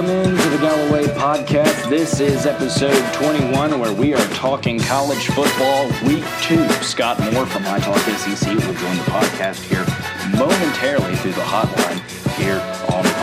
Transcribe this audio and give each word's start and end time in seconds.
welcome 0.00 0.30
into 0.30 0.48
the 0.48 0.58
Galloway 0.58 1.04
podcast. 1.08 1.90
This 1.90 2.20
is 2.20 2.46
episode 2.46 3.02
21 3.14 3.78
where 3.78 3.92
we 3.92 4.14
are 4.14 4.26
talking 4.28 4.78
college 4.78 5.26
football 5.26 5.88
week 6.06 6.24
two. 6.40 6.66
Scott 6.82 7.18
Moore 7.32 7.44
from 7.44 7.64
iTalk 7.64 7.98
SEC 8.16 8.48
will 8.48 8.74
join 8.74 8.96
the 8.96 9.02
podcast 9.04 9.62
here 9.62 9.84
momentarily 10.38 11.16
through 11.16 11.32
the 11.32 11.42
hotline 11.42 12.00
here 12.36 12.60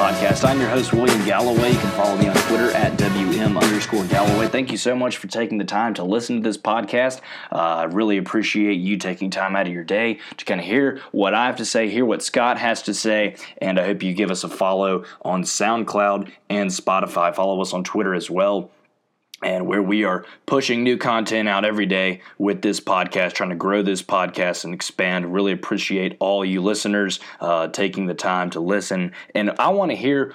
podcast. 0.08 0.48
I'm 0.48 0.58
your 0.62 0.70
host, 0.70 0.94
William 0.94 1.26
Galloway. 1.26 1.74
You 1.74 1.80
can 1.80 1.92
follow 1.92 2.16
me 2.16 2.30
on 2.30 2.36
Twitter 2.48 2.72
at 2.72 2.98
WM 2.98 3.58
underscore 3.58 4.06
Galloway. 4.06 4.48
Thank 4.48 4.72
you 4.72 4.78
so 4.78 4.96
much 4.96 5.18
for 5.18 5.28
taking 5.28 5.58
the 5.58 5.66
time 5.66 5.94
to 5.96 6.04
listen 6.06 6.38
to 6.38 6.42
this 6.42 6.58
podcast. 6.58 7.20
Uh, 7.52 7.58
I 7.58 7.84
really 7.84 8.16
appreciate 8.16 8.76
you 8.76 8.96
taking 8.96 9.30
time 9.30 9.58
out 9.58 9.68
of 9.68 9.74
your 9.74 9.84
day 9.84 10.20
to 10.38 10.46
kind 10.46 10.62
of 10.62 10.66
hear 10.66 11.02
what 11.12 11.34
I 11.34 11.48
have 11.48 11.58
to 11.58 11.66
say, 11.66 11.90
hear 11.90 12.06
what 12.06 12.24
Scott 12.24 12.58
has 12.58 12.84
to 12.84 12.94
say, 12.94 13.36
and 13.58 13.78
I 13.78 13.86
hope 13.86 14.02
you 14.02 14.14
give 14.14 14.32
us 14.32 14.46
a 14.46 14.50
follow 14.50 15.04
on 15.24 15.44
SoundCloud 15.44 16.32
and 16.50 16.70
Spotify. 16.70 17.36
Follow 17.36 17.60
us 17.62 17.74
on 17.74 17.84
Twitter 17.84 18.14
as 18.14 18.30
well 18.30 18.72
and 19.44 19.68
where 19.68 19.84
we 19.84 20.04
are 20.04 20.26
pushing 20.46 20.84
new 20.84 20.98
content 20.98 21.48
out 21.48 21.64
every 21.64 21.86
day 21.86 22.22
with 22.38 22.62
this 22.62 22.80
podcast, 22.80 23.34
trying 23.34 23.50
to 23.50 23.56
grow 23.56 23.84
this 23.84 24.02
podcast 24.02 24.64
and 24.64 24.74
expand. 24.74 25.32
Really 25.34 25.52
appreciate 25.52 26.18
all 26.20 26.44
you 26.44 26.62
listeners 26.62 27.20
uh, 27.40 27.68
taking 27.68 28.08
the 28.08 28.16
time 28.16 28.50
to 28.52 28.60
listen. 28.60 29.14
And 29.36 29.52
I 29.60 29.70
want 29.70 29.92
to 29.92 29.98
hear 29.98 30.34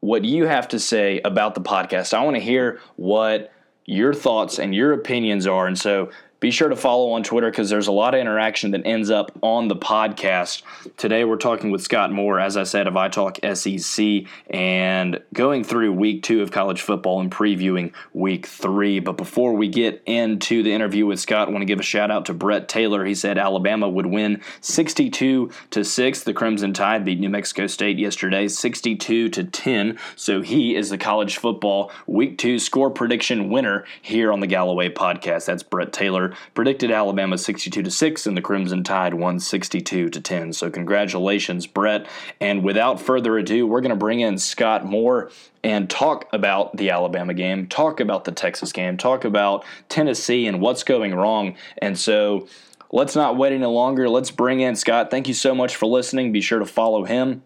what 0.00 0.24
you 0.24 0.46
have 0.46 0.68
to 0.68 0.78
say 0.78 1.20
about 1.24 1.54
the 1.54 1.60
podcast. 1.60 2.14
I 2.14 2.22
want 2.22 2.36
to 2.36 2.42
hear 2.42 2.80
what 2.96 3.52
your 3.84 4.14
thoughts 4.14 4.58
and 4.58 4.74
your 4.74 4.92
opinions 4.92 5.46
are. 5.46 5.66
And 5.66 5.78
so 5.78 6.10
be 6.40 6.50
sure 6.52 6.68
to 6.68 6.76
follow 6.76 7.10
on 7.10 7.24
Twitter 7.24 7.50
because 7.50 7.68
there's 7.68 7.88
a 7.88 7.92
lot 7.92 8.14
of 8.14 8.20
interaction 8.20 8.70
that 8.70 8.82
ends 8.84 9.10
up 9.10 9.36
on 9.42 9.66
the 9.66 9.74
podcast. 9.74 10.62
Today 10.96 11.24
we're 11.24 11.36
talking 11.36 11.70
with 11.70 11.82
Scott 11.82 12.12
Moore, 12.12 12.38
as 12.38 12.56
I 12.56 12.62
said, 12.62 12.86
of 12.86 12.94
iTalk 12.94 13.38
SEC, 13.56 14.30
and 14.48 15.20
going 15.34 15.64
through 15.64 15.92
week 15.92 16.22
two 16.22 16.40
of 16.40 16.52
college 16.52 16.80
football 16.80 17.20
and 17.20 17.30
previewing 17.30 17.92
week 18.12 18.46
three. 18.46 19.00
But 19.00 19.16
before 19.16 19.54
we 19.54 19.68
get 19.68 20.00
into 20.06 20.62
the 20.62 20.72
interview 20.72 21.06
with 21.06 21.18
Scott, 21.18 21.48
I 21.48 21.50
want 21.50 21.62
to 21.62 21.66
give 21.66 21.80
a 21.80 21.84
shout 21.84 22.10
out 22.10 22.26
to 22.26 22.34
Brett 22.34 22.68
Taylor. 22.68 23.04
He 23.04 23.16
said 23.16 23.36
Alabama 23.36 23.88
would 23.88 24.06
win 24.06 24.40
62 24.60 25.50
to 25.70 25.84
6. 25.84 26.22
The 26.22 26.32
Crimson 26.32 26.72
Tide 26.72 27.04
beat 27.04 27.18
New 27.18 27.30
Mexico 27.30 27.66
State 27.66 27.98
yesterday 27.98 28.46
62 28.46 29.28
to 29.28 29.44
10. 29.44 29.98
So 30.14 30.42
he 30.42 30.76
is 30.76 30.90
the 30.90 30.98
college 30.98 31.36
football 31.38 31.90
week 32.06 32.38
two 32.38 32.60
score 32.60 32.90
prediction 32.90 33.50
winner 33.50 33.84
here 34.00 34.32
on 34.32 34.38
the 34.38 34.46
Galloway 34.46 34.88
podcast. 34.88 35.46
That's 35.46 35.64
Brett 35.64 35.92
Taylor 35.92 36.27
predicted 36.54 36.90
Alabama 36.90 37.38
62 37.38 37.82
to 37.82 37.90
6 37.90 38.26
and 38.26 38.36
the 38.36 38.42
Crimson 38.42 38.84
Tide 38.84 39.14
won 39.14 39.38
62 39.38 40.08
to 40.10 40.20
10. 40.20 40.52
So 40.52 40.70
congratulations 40.70 41.66
Brett. 41.66 42.06
And 42.40 42.62
without 42.62 43.00
further 43.00 43.38
ado, 43.38 43.66
we're 43.66 43.80
going 43.80 43.90
to 43.90 43.96
bring 43.96 44.20
in 44.20 44.38
Scott 44.38 44.84
Moore 44.84 45.30
and 45.64 45.90
talk 45.90 46.28
about 46.32 46.76
the 46.76 46.90
Alabama 46.90 47.34
game, 47.34 47.66
talk 47.66 48.00
about 48.00 48.24
the 48.24 48.32
Texas 48.32 48.72
game, 48.72 48.96
talk 48.96 49.24
about 49.24 49.64
Tennessee 49.88 50.46
and 50.46 50.60
what's 50.60 50.82
going 50.82 51.14
wrong. 51.14 51.56
And 51.78 51.98
so 51.98 52.48
let's 52.92 53.16
not 53.16 53.36
wait 53.36 53.52
any 53.52 53.66
longer. 53.66 54.08
Let's 54.08 54.30
bring 54.30 54.60
in 54.60 54.76
Scott. 54.76 55.10
Thank 55.10 55.28
you 55.28 55.34
so 55.34 55.54
much 55.54 55.76
for 55.76 55.86
listening. 55.86 56.32
Be 56.32 56.40
sure 56.40 56.58
to 56.58 56.66
follow 56.66 57.04
him 57.04 57.42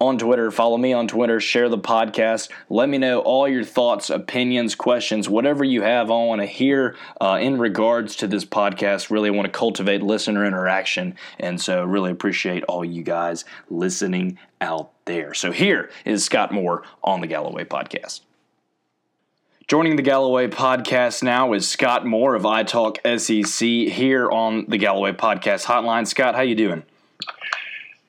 on 0.00 0.18
Twitter. 0.18 0.50
Follow 0.50 0.78
me 0.78 0.92
on 0.92 1.06
Twitter. 1.06 1.40
Share 1.40 1.68
the 1.68 1.78
podcast. 1.78 2.48
Let 2.68 2.88
me 2.88 2.98
know 2.98 3.20
all 3.20 3.46
your 3.46 3.64
thoughts, 3.64 4.08
opinions, 4.10 4.74
questions, 4.74 5.28
whatever 5.28 5.62
you 5.62 5.82
have. 5.82 6.10
I 6.10 6.14
want 6.14 6.40
to 6.40 6.46
hear 6.46 6.96
uh, 7.20 7.38
in 7.40 7.58
regards 7.58 8.16
to 8.16 8.26
this 8.26 8.44
podcast. 8.44 9.10
Really 9.10 9.30
want 9.30 9.46
to 9.46 9.52
cultivate 9.52 10.02
listener 10.02 10.44
interaction. 10.46 11.16
And 11.38 11.60
so, 11.60 11.84
really 11.84 12.10
appreciate 12.10 12.64
all 12.64 12.84
you 12.84 13.02
guys 13.02 13.44
listening 13.68 14.38
out 14.60 14.92
there. 15.04 15.34
So, 15.34 15.52
here 15.52 15.90
is 16.04 16.24
Scott 16.24 16.52
Moore 16.52 16.82
on 17.04 17.20
the 17.20 17.26
Galloway 17.26 17.64
Podcast. 17.64 18.20
Joining 19.68 19.94
the 19.94 20.02
Galloway 20.02 20.48
podcast 20.48 21.22
now 21.22 21.52
is 21.52 21.68
Scott 21.68 22.04
Moore 22.04 22.34
of 22.34 22.42
iTalk 22.42 22.96
SEC 23.20 23.94
here 23.94 24.28
on 24.28 24.64
the 24.66 24.78
Galloway 24.78 25.12
Podcast 25.12 25.66
Hotline. 25.66 26.08
Scott, 26.08 26.34
how 26.34 26.40
you 26.40 26.56
doing? 26.56 26.82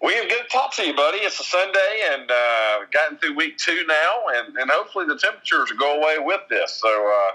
We 0.03 0.15
have 0.15 0.29
good 0.29 0.43
to 0.43 0.49
talk 0.49 0.73
to 0.75 0.85
you, 0.85 0.95
buddy. 0.95 1.19
It's 1.19 1.39
a 1.39 1.43
Sunday 1.43 2.01
and 2.11 2.29
uh, 2.31 2.79
gotten 2.91 3.19
through 3.19 3.35
week 3.35 3.57
two 3.57 3.85
now, 3.87 4.23
and, 4.35 4.57
and 4.57 4.71
hopefully 4.71 5.05
the 5.05 5.15
temperatures 5.15 5.69
will 5.69 5.77
go 5.77 6.01
away 6.01 6.15
with 6.19 6.41
this. 6.49 6.73
So, 6.73 6.87
uh, 6.87 7.31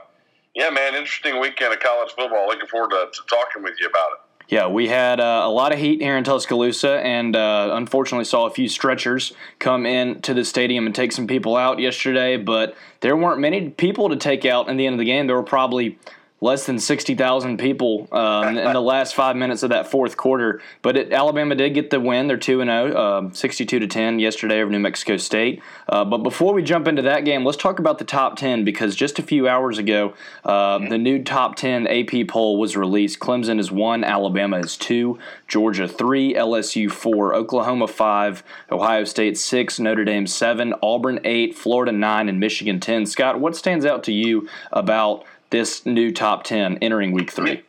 yeah, 0.54 0.70
man, 0.70 0.96
interesting 0.96 1.38
weekend 1.38 1.72
of 1.72 1.78
college 1.78 2.10
football. 2.10 2.48
Looking 2.48 2.66
forward 2.66 2.90
to, 2.90 3.08
to 3.12 3.20
talking 3.28 3.62
with 3.62 3.74
you 3.78 3.86
about 3.86 4.08
it. 4.12 4.18
Yeah, 4.48 4.66
we 4.66 4.88
had 4.88 5.20
uh, 5.20 5.42
a 5.44 5.48
lot 5.50 5.72
of 5.72 5.78
heat 5.78 6.00
here 6.00 6.16
in 6.16 6.24
Tuscaloosa, 6.24 7.00
and 7.00 7.36
uh, 7.36 7.70
unfortunately 7.72 8.24
saw 8.24 8.46
a 8.46 8.50
few 8.50 8.68
stretchers 8.68 9.32
come 9.60 9.86
in 9.86 10.20
to 10.22 10.34
the 10.34 10.44
stadium 10.44 10.86
and 10.86 10.94
take 10.94 11.12
some 11.12 11.28
people 11.28 11.56
out 11.56 11.78
yesterday. 11.78 12.36
But 12.36 12.76
there 13.00 13.16
weren't 13.16 13.40
many 13.40 13.70
people 13.70 14.08
to 14.08 14.16
take 14.16 14.44
out 14.44 14.68
in 14.68 14.76
the 14.76 14.86
end 14.86 14.94
of 14.94 14.98
the 14.98 15.04
game. 15.04 15.28
There 15.28 15.36
were 15.36 15.42
probably 15.44 15.98
less 16.40 16.66
than 16.66 16.78
60,000 16.78 17.58
people 17.58 18.08
um, 18.12 18.58
in 18.58 18.72
the 18.72 18.80
last 18.80 19.14
five 19.14 19.36
minutes 19.36 19.62
of 19.62 19.70
that 19.70 19.90
fourth 19.90 20.16
quarter. 20.18 20.60
But 20.82 20.96
it, 20.96 21.12
Alabama 21.12 21.54
did 21.54 21.70
get 21.70 21.88
the 21.88 21.98
win. 21.98 22.26
They're 22.26 22.36
2 22.36 22.62
0, 22.62 22.96
um, 22.96 23.34
62 23.34 23.78
to 23.78 23.86
10 23.86 24.18
yesterday 24.18 24.60
over 24.60 24.70
New 24.70 24.78
Mexico 24.78 25.16
State. 25.16 25.62
Uh, 25.88 26.04
but 26.04 26.18
before 26.18 26.52
we 26.52 26.62
jump 26.62 26.86
into 26.86 27.02
that 27.02 27.24
game, 27.24 27.44
let's 27.44 27.56
talk 27.56 27.78
about 27.78 27.98
the 27.98 28.04
top 28.04 28.36
10 28.36 28.64
because 28.64 28.94
just 28.94 29.18
a 29.18 29.22
few 29.22 29.48
hours 29.48 29.78
ago, 29.78 30.12
uh, 30.44 30.78
the 30.78 30.98
new 30.98 31.22
top 31.22 31.56
10 31.56 31.86
AP 31.86 32.28
poll 32.28 32.58
was 32.58 32.76
released. 32.76 33.18
Clemson 33.18 33.58
is 33.58 33.72
1, 33.72 34.04
Alabama 34.04 34.58
is 34.58 34.76
2, 34.76 35.18
Georgia 35.48 35.88
3, 35.88 36.34
LSU 36.34 36.90
4, 36.90 37.34
Oklahoma 37.34 37.88
5, 37.88 38.44
Ohio 38.70 39.04
State 39.04 39.38
6, 39.38 39.80
Notre 39.80 40.04
Dame 40.04 40.26
7, 40.26 40.74
Auburn 40.82 41.18
8, 41.24 41.54
Florida 41.54 41.92
9, 41.92 42.28
and 42.28 42.38
Michigan 42.38 42.78
10. 42.78 43.06
Scott, 43.06 43.40
what 43.40 43.56
stands 43.56 43.86
out 43.86 44.04
to 44.04 44.12
you 44.12 44.48
about 44.70 45.24
this 45.50 45.84
new 45.86 46.12
top 46.12 46.44
10 46.44 46.78
entering 46.78 47.12
week 47.12 47.30
three? 47.30 47.62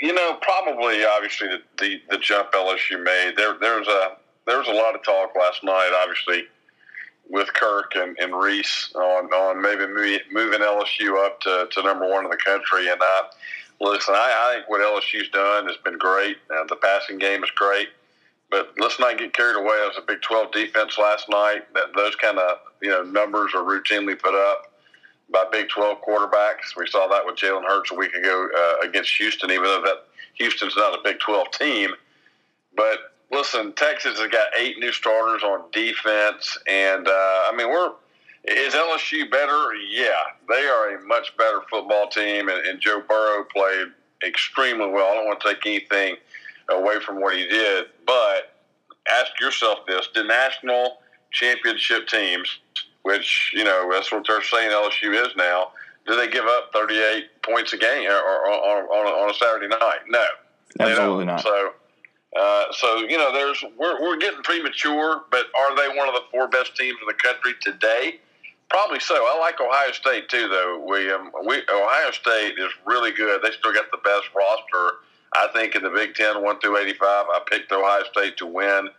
You 0.00 0.14
know, 0.14 0.38
probably 0.40 1.04
obviously 1.04 1.48
the, 1.48 1.60
the, 1.80 2.00
the 2.10 2.18
jump 2.18 2.52
LSU 2.52 3.02
made. 3.02 3.34
There 3.36 3.56
there's 3.60 3.88
a 3.88 4.16
there 4.46 4.58
was 4.58 4.68
a 4.68 4.72
lot 4.72 4.94
of 4.94 5.02
talk 5.02 5.34
last 5.36 5.62
night, 5.62 5.90
obviously, 6.02 6.48
with 7.28 7.52
Kirk 7.52 7.92
and, 7.94 8.16
and 8.18 8.32
Rece 8.32 8.94
on, 8.94 9.26
on 9.26 9.60
maybe 9.60 9.86
moving 10.32 10.60
LSU 10.60 11.24
up 11.24 11.40
to, 11.42 11.68
to 11.70 11.82
number 11.82 12.08
one 12.08 12.24
in 12.24 12.30
the 12.30 12.38
country. 12.38 12.88
And 12.88 12.98
I, 13.00 13.22
listen, 13.80 14.14
I, 14.14 14.18
I 14.18 14.54
think 14.54 14.70
what 14.70 14.80
LSU's 14.80 15.28
done 15.28 15.66
has 15.66 15.76
been 15.84 15.98
great. 15.98 16.38
Uh, 16.50 16.64
the 16.64 16.76
passing 16.76 17.18
game 17.18 17.44
is 17.44 17.50
great. 17.50 17.88
But 18.50 18.72
let's 18.78 18.98
not 18.98 19.18
get 19.18 19.34
carried 19.34 19.56
away. 19.56 19.76
It 19.76 19.88
was 19.88 19.98
a 19.98 20.06
Big 20.06 20.22
12 20.22 20.52
defense 20.52 20.96
last 20.96 21.28
night. 21.28 21.72
That 21.74 21.94
those 21.94 22.16
kind 22.16 22.38
of 22.38 22.58
you 22.80 22.88
know 22.88 23.02
numbers 23.02 23.52
are 23.54 23.62
routinely 23.62 24.18
put 24.18 24.34
up 24.34 24.67
by 25.30 25.44
Big 25.50 25.68
12 25.68 25.98
quarterbacks. 26.02 26.76
We 26.76 26.86
saw 26.86 27.06
that 27.08 27.24
with 27.24 27.36
Jalen 27.36 27.64
Hurts 27.64 27.90
a 27.90 27.94
week 27.94 28.14
ago 28.14 28.48
uh, 28.56 28.86
against 28.86 29.16
Houston, 29.16 29.50
even 29.50 29.64
though 29.64 29.82
that 29.82 30.06
Houston's 30.34 30.76
not 30.76 30.98
a 30.98 31.02
Big 31.02 31.18
12 31.18 31.50
team. 31.50 31.90
But 32.76 32.98
listen, 33.30 33.72
Texas 33.74 34.18
has 34.18 34.30
got 34.30 34.48
eight 34.58 34.78
new 34.78 34.92
starters 34.92 35.42
on 35.42 35.64
defense, 35.72 36.58
and 36.66 37.06
uh, 37.06 37.10
I 37.10 37.52
mean, 37.56 37.68
we're 37.68 37.92
is 38.44 38.72
LSU 38.72 39.30
better? 39.30 39.74
Yeah, 39.90 40.12
they 40.48 40.66
are 40.66 40.96
a 40.96 41.00
much 41.04 41.36
better 41.36 41.60
football 41.68 42.08
team, 42.08 42.48
and, 42.48 42.66
and 42.66 42.80
Joe 42.80 43.02
Burrow 43.06 43.44
played 43.44 43.88
extremely 44.26 44.88
well. 44.88 45.10
I 45.10 45.14
don't 45.14 45.26
want 45.26 45.40
to 45.40 45.48
take 45.48 45.66
anything 45.66 46.16
away 46.70 47.00
from 47.00 47.20
what 47.20 47.36
he 47.36 47.46
did, 47.46 47.86
but 48.06 48.54
ask 49.10 49.38
yourself 49.40 49.80
this: 49.86 50.08
the 50.14 50.24
national 50.24 50.98
championship 51.32 52.06
teams 52.08 52.60
which 53.08 53.52
you 53.54 53.64
know 53.64 53.88
that's 53.90 54.12
what 54.12 54.24
they're 54.26 54.42
saying 54.42 54.70
LSU 54.70 55.14
is 55.26 55.34
now. 55.36 55.72
Do 56.06 56.14
they 56.14 56.28
give 56.28 56.44
up 56.44 56.70
38 56.74 57.42
points 57.42 57.72
a 57.72 57.78
game 57.78 58.08
or, 58.08 58.16
or, 58.16 58.44
or 58.46 58.96
on, 58.96 59.06
a, 59.06 59.10
on, 59.10 59.30
a, 59.30 59.34
Saturday 59.34 59.68
night? 59.68 60.00
No, 60.08 60.24
absolutely 60.80 61.26
not. 61.26 61.42
So, 61.42 61.70
uh, 62.38 62.64
so 62.72 62.96
you 62.98 63.16
know, 63.16 63.32
there's 63.32 63.64
we're, 63.78 64.00
we're 64.00 64.18
getting 64.18 64.42
premature, 64.42 65.22
but 65.30 65.46
are 65.58 65.76
they 65.76 65.96
one 65.96 66.08
of 66.08 66.14
the 66.14 66.22
four 66.30 66.48
best 66.48 66.76
teams 66.76 66.98
in 67.00 67.06
the 67.06 67.14
country 67.14 67.54
today? 67.62 68.20
Probably 68.68 69.00
so. 69.00 69.14
I 69.14 69.38
like 69.38 69.58
Ohio 69.60 69.92
State 69.92 70.28
too, 70.28 70.48
though. 70.48 70.82
William, 70.84 71.30
we 71.46 71.62
Ohio 71.70 72.10
State 72.10 72.58
is 72.58 72.70
really 72.84 73.12
good. 73.12 73.40
They 73.42 73.50
still 73.52 73.72
got 73.72 73.90
the 73.90 74.00
best 74.04 74.28
roster, 74.36 74.96
I 75.32 75.48
think, 75.54 75.74
in 75.74 75.82
the 75.82 75.90
Big 75.90 76.14
Ten, 76.14 76.42
one 76.42 76.60
through 76.60 76.76
eighty-five. 76.76 77.26
I 77.30 77.40
picked 77.50 77.72
Ohio 77.72 78.04
State 78.12 78.36
to 78.38 78.46
win 78.46 78.90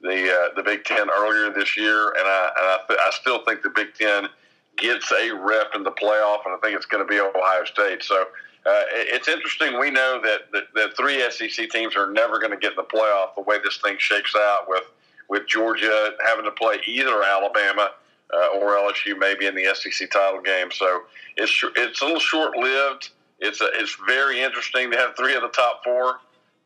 the 0.00 0.32
uh, 0.32 0.54
the 0.54 0.62
Big 0.62 0.84
Ten 0.84 1.08
earlier 1.10 1.52
this 1.52 1.76
year, 1.76 2.08
and 2.08 2.26
I 2.26 2.50
and 2.56 2.66
I, 2.66 2.78
th- 2.88 3.00
I 3.02 3.10
still 3.10 3.44
think 3.44 3.62
the 3.62 3.70
Big 3.70 3.94
Ten 3.94 4.28
gets 4.76 5.10
a 5.10 5.32
rep 5.32 5.74
in 5.74 5.82
the 5.82 5.90
playoff, 5.90 6.46
and 6.46 6.54
I 6.54 6.58
think 6.62 6.76
it's 6.76 6.86
going 6.86 7.04
to 7.04 7.08
be 7.08 7.18
Ohio 7.18 7.64
State. 7.64 8.02
So 8.02 8.22
uh, 8.66 8.82
it's 8.92 9.28
interesting. 9.28 9.78
We 9.78 9.90
know 9.90 10.20
that 10.22 10.52
the, 10.52 10.62
the 10.74 10.92
three 10.96 11.20
SEC 11.30 11.70
teams 11.70 11.96
are 11.96 12.10
never 12.10 12.38
going 12.38 12.50
to 12.52 12.56
get 12.56 12.72
in 12.72 12.76
the 12.76 12.82
playoff 12.82 13.34
the 13.34 13.42
way 13.42 13.58
this 13.62 13.78
thing 13.78 13.96
shakes 13.98 14.34
out 14.36 14.68
with 14.68 14.84
with 15.28 15.46
Georgia 15.46 16.12
having 16.26 16.44
to 16.44 16.50
play 16.50 16.78
either 16.86 17.22
Alabama 17.22 17.90
uh, 18.32 18.58
or 18.58 18.76
LSU 18.76 19.18
maybe 19.18 19.46
in 19.46 19.54
the 19.54 19.74
SEC 19.74 20.10
title 20.10 20.40
game. 20.40 20.70
So 20.70 21.02
it's 21.36 21.64
it's 21.76 22.00
a 22.00 22.04
little 22.04 22.20
short 22.20 22.56
lived. 22.56 23.10
It's 23.40 23.60
a, 23.60 23.68
it's 23.74 23.96
very 24.06 24.40
interesting 24.40 24.90
to 24.90 24.96
have 24.96 25.16
three 25.16 25.34
of 25.34 25.42
the 25.42 25.48
top 25.48 25.82
four 25.84 26.20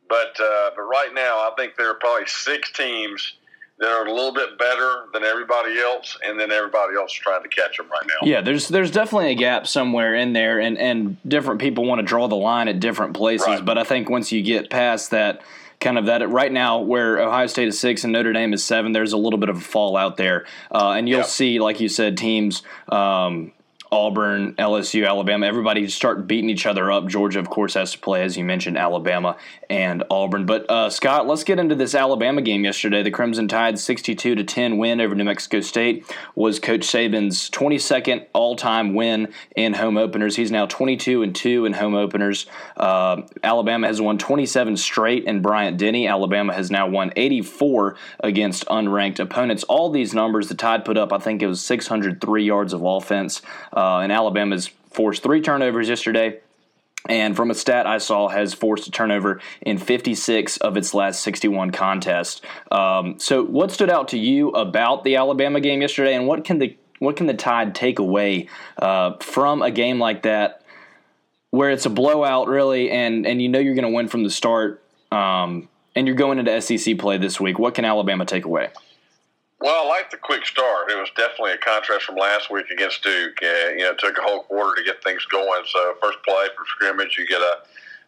but 0.09 0.37
uh, 0.39 0.71
but 0.75 0.81
right 0.83 1.11
now, 1.13 1.37
I 1.37 1.51
think 1.57 1.75
there 1.77 1.89
are 1.89 1.95
probably 1.95 2.27
six 2.27 2.71
teams 2.71 3.33
that 3.79 3.89
are 3.89 4.05
a 4.05 4.13
little 4.13 4.33
bit 4.33 4.57
better 4.59 5.05
than 5.13 5.23
everybody 5.23 5.79
else, 5.79 6.17
and 6.23 6.39
then 6.39 6.51
everybody 6.51 6.95
else 6.95 7.11
is 7.11 7.19
trying 7.19 7.41
to 7.43 7.49
catch 7.49 7.77
them 7.77 7.89
right 7.89 8.05
now. 8.05 8.27
Yeah, 8.27 8.41
there's 8.41 8.67
there's 8.67 8.91
definitely 8.91 9.31
a 9.31 9.35
gap 9.35 9.65
somewhere 9.67 10.13
in 10.15 10.33
there, 10.33 10.59
and 10.59 10.77
and 10.77 11.17
different 11.27 11.59
people 11.59 11.85
want 11.85 11.99
to 11.99 12.03
draw 12.05 12.27
the 12.27 12.35
line 12.35 12.67
at 12.67 12.79
different 12.79 13.13
places. 13.15 13.47
Right. 13.47 13.65
But 13.65 13.77
I 13.77 13.83
think 13.83 14.09
once 14.09 14.31
you 14.31 14.41
get 14.43 14.69
past 14.69 15.11
that 15.11 15.41
kind 15.79 15.97
of 15.97 16.05
that 16.05 16.27
right 16.29 16.51
now 16.51 16.79
where 16.79 17.19
Ohio 17.19 17.47
State 17.47 17.67
is 17.67 17.77
six 17.79 18.03
and 18.05 18.13
Notre 18.13 18.31
Dame 18.31 18.53
is 18.53 18.63
seven, 18.63 18.93
there's 18.93 19.11
a 19.11 19.17
little 19.17 19.39
bit 19.39 19.49
of 19.49 19.57
a 19.57 19.61
fall 19.61 19.97
out 19.97 20.17
there, 20.17 20.45
uh, 20.71 20.91
and 20.91 21.09
you'll 21.09 21.19
Yeah. 21.19 21.25
see, 21.25 21.59
like 21.59 21.79
you 21.79 21.89
said, 21.89 22.17
teams. 22.17 22.61
Um, 22.89 23.51
Auburn, 23.93 24.55
LSU, 24.55 25.07
Alabama, 25.07 25.45
everybody 25.45 25.87
start 25.87 26.25
beating 26.25 26.49
each 26.49 26.65
other 26.65 26.91
up. 26.91 27.07
Georgia, 27.07 27.37
of 27.37 27.51
course, 27.51 27.75
has 27.75 27.91
to 27.91 27.99
play, 27.99 28.23
as 28.23 28.35
you 28.35 28.43
mentioned, 28.43 28.75
Alabama 28.75 29.37
and 29.69 30.03
Auburn. 30.09 30.47
But 30.47 30.67
uh, 30.67 30.89
Scott, 30.89 31.27
let's 31.27 31.43
get 31.43 31.59
into 31.59 31.75
this 31.75 31.93
Alabama 31.93 32.41
game 32.41 32.63
yesterday. 32.63 33.03
The 33.03 33.11
Crimson 33.11 33.47
Tide 33.47 33.77
62 33.77 34.33
to 34.33 34.43
10 34.43 34.79
win 34.79 34.99
over 34.99 35.13
New 35.13 35.23
Mexico 35.23 35.59
State 35.61 36.11
was 36.33 36.59
Coach 36.59 36.81
Saban's 36.81 37.51
22nd 37.51 38.25
all-time 38.33 38.95
win 38.95 39.31
in 39.55 39.73
home 39.73 39.97
openers. 39.97 40.35
He's 40.37 40.49
now 40.49 40.65
22 40.65 41.21
and 41.21 41.35
2 41.35 41.65
in 41.65 41.73
home 41.73 41.93
openers. 41.93 42.47
Uh, 42.75 43.21
Alabama 43.43 43.85
has 43.85 44.01
won 44.01 44.17
27 44.17 44.75
straight 44.75 45.25
in 45.25 45.43
Bryant 45.43 45.77
Denny. 45.77 46.07
Alabama 46.07 46.51
has 46.55 46.71
now 46.71 46.87
won 46.87 47.13
84 47.15 47.95
against 48.21 48.65
unranked 48.65 49.19
opponents. 49.19 49.63
All 49.65 49.91
these 49.91 50.15
numbers 50.15 50.47
the 50.47 50.55
Tide 50.55 50.83
put 50.83 50.97
up, 50.97 51.13
I 51.13 51.19
think 51.19 51.43
it 51.43 51.47
was 51.47 51.61
603 51.61 52.43
yards 52.43 52.73
of 52.73 52.83
offense. 52.83 53.43
Uh, 53.71 53.82
and 54.01 54.11
Alabama's 54.11 54.67
forced 54.91 55.23
three 55.23 55.41
turnovers 55.41 55.89
yesterday. 55.89 56.39
And 57.09 57.35
from 57.35 57.51
a 57.51 57.53
stat 57.53 57.85
I 57.85 57.97
saw, 57.97 58.29
has 58.29 58.53
forced 58.53 58.87
a 58.87 58.91
turnover 58.91 59.41
in 59.61 59.77
56 59.77 60.57
of 60.57 60.77
its 60.77 60.93
last 60.93 61.21
61 61.21 61.71
contests. 61.71 62.41
Um, 62.71 63.19
so, 63.19 63.43
what 63.43 63.71
stood 63.71 63.89
out 63.89 64.07
to 64.09 64.17
you 64.17 64.49
about 64.51 65.03
the 65.03 65.17
Alabama 65.17 65.59
game 65.59 65.81
yesterday, 65.81 66.15
and 66.15 66.27
what 66.27 66.45
can 66.45 66.59
the 66.59 66.77
what 66.99 67.17
can 67.17 67.27
the 67.27 67.33
Tide 67.33 67.75
take 67.75 67.99
away 67.99 68.47
uh, 68.77 69.17
from 69.19 69.61
a 69.61 69.69
game 69.69 69.99
like 69.99 70.23
that, 70.23 70.61
where 71.49 71.71
it's 71.71 71.85
a 71.85 71.89
blowout, 71.89 72.47
really, 72.47 72.89
and 72.89 73.27
and 73.27 73.41
you 73.41 73.49
know 73.49 73.59
you're 73.59 73.75
going 73.75 73.83
to 73.83 73.93
win 73.93 74.07
from 74.07 74.23
the 74.23 74.29
start, 74.29 74.81
um, 75.11 75.67
and 75.97 76.07
you're 76.07 76.15
going 76.15 76.39
into 76.39 76.61
SEC 76.61 76.97
play 76.97 77.17
this 77.17 77.37
week? 77.37 77.59
What 77.59 77.75
can 77.75 77.83
Alabama 77.83 78.25
take 78.25 78.45
away? 78.45 78.69
Well, 79.63 79.85
I 79.85 79.87
like 79.87 80.11
the 80.11 80.17
quick 80.17 80.45
start. 80.45 80.91
It 80.91 80.99
was 80.99 81.09
definitely 81.15 81.53
a 81.53 81.57
contrast 81.57 82.03
from 82.03 82.17
last 82.17 82.51
week 82.51 82.69
against 82.69 83.01
Duke. 83.01 83.39
Uh, 83.41 83.71
you 83.71 83.87
know, 83.87 83.91
it 83.91 83.97
took 83.97 84.17
a 84.17 84.21
whole 84.21 84.43
quarter 84.43 84.75
to 84.75 84.83
get 84.83 85.01
things 85.01 85.23
going. 85.31 85.63
So 85.67 85.95
first 86.01 86.17
play 86.27 86.47
for 86.53 86.65
scrimmage, 86.65 87.15
you 87.17 87.25
get 87.25 87.39
a 87.39 87.63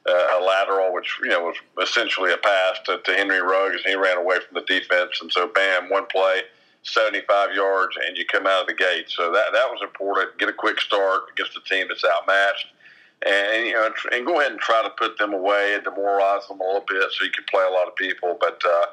a 0.05 0.43
lateral, 0.43 0.93
which 0.93 1.17
you 1.23 1.29
know 1.29 1.45
was 1.45 1.55
essentially 1.81 2.33
a 2.33 2.37
pass 2.37 2.79
to, 2.85 2.99
to 3.05 3.11
Henry 3.13 3.39
Ruggs, 3.41 3.77
and 3.85 3.85
he 3.85 3.95
ran 3.95 4.17
away 4.17 4.39
from 4.45 4.55
the 4.55 4.65
defense. 4.67 5.17
And 5.21 5.31
so, 5.31 5.47
bam, 5.47 5.89
one 5.89 6.07
play, 6.07 6.41
75 6.83 7.55
yards, 7.55 7.95
and 8.05 8.17
you 8.17 8.25
come 8.25 8.45
out 8.45 8.63
of 8.63 8.67
the 8.67 8.73
gate. 8.73 9.05
So 9.07 9.31
that 9.31 9.53
that 9.53 9.69
was 9.71 9.79
important. 9.81 10.37
Get 10.37 10.49
a 10.49 10.53
quick 10.53 10.81
start 10.81 11.21
against 11.31 11.55
a 11.55 11.61
team 11.61 11.87
that's 11.87 12.03
outmatched, 12.03 12.67
and 13.25 13.67
you 13.67 13.73
know, 13.73 13.89
and 14.12 14.25
go 14.25 14.39
ahead 14.39 14.51
and 14.51 14.59
try 14.59 14.83
to 14.83 14.89
put 14.91 15.17
them 15.17 15.33
away 15.33 15.73
and 15.75 15.83
demoralize 15.83 16.47
them 16.47 16.59
a 16.59 16.63
little 16.63 16.85
bit, 16.88 17.03
so 17.12 17.23
you 17.23 17.31
can 17.31 17.44
play 17.50 17.63
a 17.67 17.71
lot 17.71 17.88
of 17.88 17.95
people. 17.95 18.38
But 18.39 18.62
uh, 18.65 18.85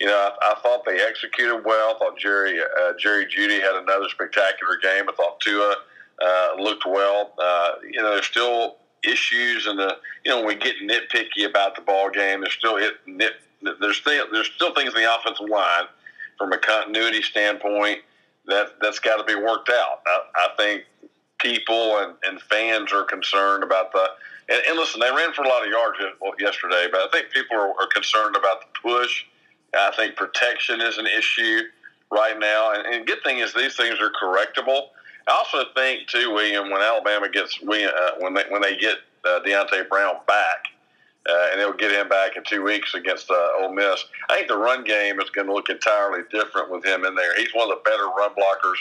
you 0.00 0.06
know, 0.06 0.16
I, 0.16 0.52
I 0.52 0.60
thought 0.60 0.84
they 0.84 1.00
executed 1.00 1.62
well. 1.64 1.94
I 1.94 1.98
thought 1.98 2.18
Jerry 2.18 2.60
uh, 2.60 2.92
Jerry 2.98 3.26
Jeudy 3.26 3.60
had 3.60 3.82
another 3.82 4.08
spectacular 4.08 4.76
game. 4.82 5.08
I 5.08 5.12
thought 5.12 5.40
Tua 5.40 5.76
uh, 6.22 6.48
looked 6.58 6.86
well. 6.86 7.32
Uh, 7.38 7.72
you 7.90 8.00
know, 8.00 8.12
there's 8.12 8.26
still 8.26 8.76
issues 9.02 9.66
and 9.66 9.78
the 9.78 9.96
you 10.24 10.30
know 10.30 10.44
we 10.44 10.54
get 10.54 10.76
nitpicky 10.82 11.48
about 11.48 11.74
the 11.74 11.82
ball 11.82 12.10
game. 12.10 12.40
There's 12.40 12.54
still 12.54 12.76
it 12.76 12.94
nit, 13.06 13.32
there's 13.80 13.96
still 13.96 14.24
there's 14.32 14.50
still 14.50 14.74
things 14.74 14.94
in 14.94 15.02
the 15.02 15.14
offensive 15.14 15.48
line 15.48 15.84
from 16.38 16.52
a 16.52 16.58
continuity 16.58 17.22
standpoint 17.22 17.98
that 18.46 18.80
that's 18.80 18.98
got 18.98 19.16
to 19.16 19.24
be 19.24 19.34
worked 19.34 19.70
out. 19.70 20.00
I, 20.06 20.22
I 20.36 20.48
think 20.56 20.84
people 21.40 21.98
and, 21.98 22.14
and 22.24 22.40
fans 22.42 22.92
are 22.92 23.04
concerned 23.04 23.62
about 23.62 23.92
the 23.92 24.08
and, 24.50 24.62
and 24.68 24.78
listen, 24.78 25.00
they 25.00 25.10
ran 25.10 25.32
for 25.32 25.42
a 25.42 25.48
lot 25.48 25.64
of 25.64 25.70
yards 25.70 25.98
yesterday, 26.38 26.88
but 26.90 27.00
I 27.00 27.08
think 27.12 27.30
people 27.30 27.56
are, 27.56 27.70
are 27.80 27.86
concerned 27.86 28.36
about 28.36 28.60
the 28.60 28.80
push. 28.82 29.24
I 29.74 29.92
think 29.96 30.16
protection 30.16 30.80
is 30.80 30.98
an 30.98 31.06
issue 31.06 31.60
right 32.10 32.38
now, 32.38 32.72
and, 32.72 32.86
and 32.86 33.06
good 33.06 33.22
thing 33.22 33.38
is 33.38 33.54
these 33.54 33.76
things 33.76 33.96
are 34.00 34.10
correctable. 34.20 34.88
I 35.28 35.32
also 35.32 35.64
think 35.74 36.08
too, 36.08 36.32
William, 36.32 36.70
when 36.70 36.80
Alabama 36.80 37.28
gets 37.28 37.60
William, 37.62 37.92
uh, 37.96 38.10
when 38.18 38.34
they 38.34 38.42
when 38.48 38.62
they 38.62 38.76
get 38.76 38.96
uh, 39.24 39.40
Deonte 39.46 39.88
Brown 39.88 40.16
back, 40.26 40.64
uh, 41.28 41.48
and 41.52 41.60
they'll 41.60 41.72
get 41.72 41.92
him 41.92 42.08
back 42.08 42.36
in 42.36 42.42
two 42.42 42.64
weeks 42.64 42.94
against 42.94 43.30
uh, 43.30 43.48
Ole 43.60 43.72
Miss. 43.72 44.04
I 44.28 44.36
think 44.36 44.48
the 44.48 44.56
run 44.56 44.82
game 44.82 45.20
is 45.20 45.30
going 45.30 45.46
to 45.46 45.52
look 45.52 45.68
entirely 45.68 46.22
different 46.32 46.70
with 46.70 46.84
him 46.84 47.04
in 47.04 47.14
there. 47.14 47.36
He's 47.36 47.54
one 47.54 47.70
of 47.70 47.78
the 47.78 47.82
better 47.88 48.06
run 48.06 48.30
blockers 48.30 48.78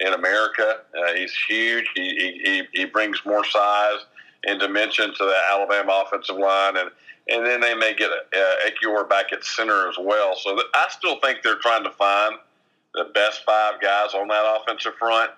in 0.00 0.12
America. 0.12 0.80
Uh, 0.96 1.14
he's 1.14 1.34
huge. 1.48 1.86
He, 1.94 2.40
he 2.42 2.62
he 2.72 2.84
brings 2.84 3.20
more 3.24 3.44
size 3.44 4.00
and 4.46 4.58
dimension 4.58 5.12
to 5.14 5.24
the 5.24 5.36
Alabama 5.52 6.04
offensive 6.06 6.36
line, 6.36 6.76
and 6.76 6.90
and 7.28 7.46
then 7.46 7.60
they 7.60 7.74
may 7.74 7.94
get 7.94 8.10
uh, 8.10 8.68
Ekiyor 8.68 9.08
back 9.08 9.32
at 9.32 9.44
center 9.44 9.88
as 9.88 9.96
well. 10.00 10.36
So 10.36 10.58
I 10.74 10.86
still 10.90 11.20
think 11.20 11.42
they're 11.42 11.58
trying 11.58 11.84
to 11.84 11.90
find 11.90 12.36
the 12.94 13.04
best 13.14 13.44
five 13.44 13.80
guys 13.80 14.14
on 14.14 14.26
that 14.28 14.60
offensive 14.60 14.94
front 14.98 15.30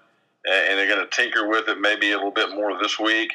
and 0.45 0.79
they're 0.79 0.89
going 0.89 1.07
to 1.07 1.11
tinker 1.11 1.49
with 1.49 1.69
it 1.69 1.81
maybe 1.81 2.13
a 2.13 2.17
little 2.17 2.33
bit 2.33 2.51
more 2.55 2.77
this 2.81 2.99
week. 2.99 3.33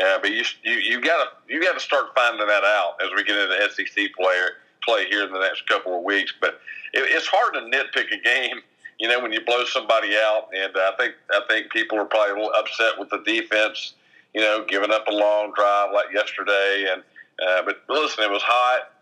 Uh, 0.00 0.18
but 0.20 0.30
you 0.30 0.44
you 0.62 0.74
you 0.74 1.00
got 1.00 1.24
to 1.24 1.52
you 1.52 1.60
got 1.60 1.74
to 1.74 1.80
start 1.80 2.06
finding 2.14 2.46
that 2.46 2.64
out 2.64 2.94
as 3.02 3.10
we 3.16 3.24
get 3.24 3.36
into 3.36 3.70
SEC 3.72 4.12
player 4.14 4.50
play 4.82 5.06
here 5.06 5.24
in 5.24 5.32
the 5.32 5.38
next 5.38 5.66
couple 5.66 5.96
of 5.96 6.04
weeks. 6.04 6.32
But 6.40 6.60
it, 6.92 7.00
it's 7.08 7.26
hard 7.26 7.54
to 7.54 7.60
nitpick 7.60 8.12
a 8.12 8.22
game, 8.22 8.60
you 9.00 9.08
know, 9.08 9.18
when 9.18 9.32
you 9.32 9.40
blow 9.44 9.64
somebody 9.64 10.14
out. 10.16 10.48
And 10.54 10.72
I 10.76 10.92
think 10.98 11.14
I 11.30 11.40
think 11.48 11.72
people 11.72 11.98
are 11.98 12.04
probably 12.04 12.32
a 12.32 12.34
little 12.34 12.54
upset 12.56 12.98
with 12.98 13.10
the 13.10 13.22
defense, 13.26 13.94
you 14.34 14.40
know, 14.40 14.64
giving 14.68 14.92
up 14.92 15.08
a 15.08 15.12
long 15.12 15.52
drive 15.56 15.90
like 15.92 16.12
yesterday. 16.14 16.86
And 16.92 17.02
uh, 17.48 17.62
but 17.64 17.82
listen, 17.88 18.22
it 18.22 18.30
was 18.30 18.42
hot, 18.44 18.92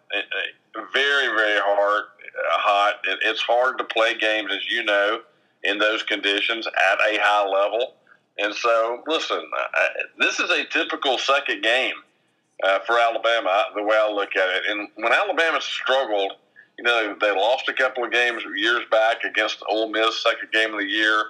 very 0.92 1.26
very 1.26 1.60
hard, 1.60 2.04
uh, 2.04 2.58
hot. 2.58 2.94
It, 3.04 3.18
it's 3.24 3.42
hard 3.42 3.78
to 3.78 3.84
play 3.84 4.16
games, 4.16 4.50
as 4.54 4.70
you 4.70 4.84
know 4.84 5.20
in 5.64 5.78
those 5.78 6.02
conditions 6.02 6.66
at 6.66 6.99
a 7.00 7.18
high 7.20 7.49
level. 7.49 7.94
And 8.38 8.54
so, 8.54 9.02
listen, 9.06 9.38
uh, 9.38 9.88
this 10.18 10.38
is 10.38 10.50
a 10.50 10.64
typical 10.66 11.18
second 11.18 11.62
game 11.62 11.94
uh, 12.62 12.78
for 12.80 12.99
Alabama, 12.99 13.64
the 13.75 13.82
way 13.82 13.96
I 13.96 14.11
look 14.11 14.37
at 14.37 14.49
it. 14.49 14.62
And 14.68 14.88
when 14.96 15.12
Alabama 15.12 15.61
struggled, 15.61 16.32
you 16.78 16.85
know, 16.85 17.16
they 17.20 17.32
lost 17.32 17.68
a 17.68 17.73
couple 17.73 18.04
of 18.04 18.12
games 18.12 18.42
years 18.56 18.85
back 18.90 19.25
against 19.25 19.62
Ole 19.68 19.90
Miss, 19.90 20.23
second 20.23 20.50
game 20.52 20.73
of 20.73 20.80
the 20.80 20.87
year, 20.87 21.25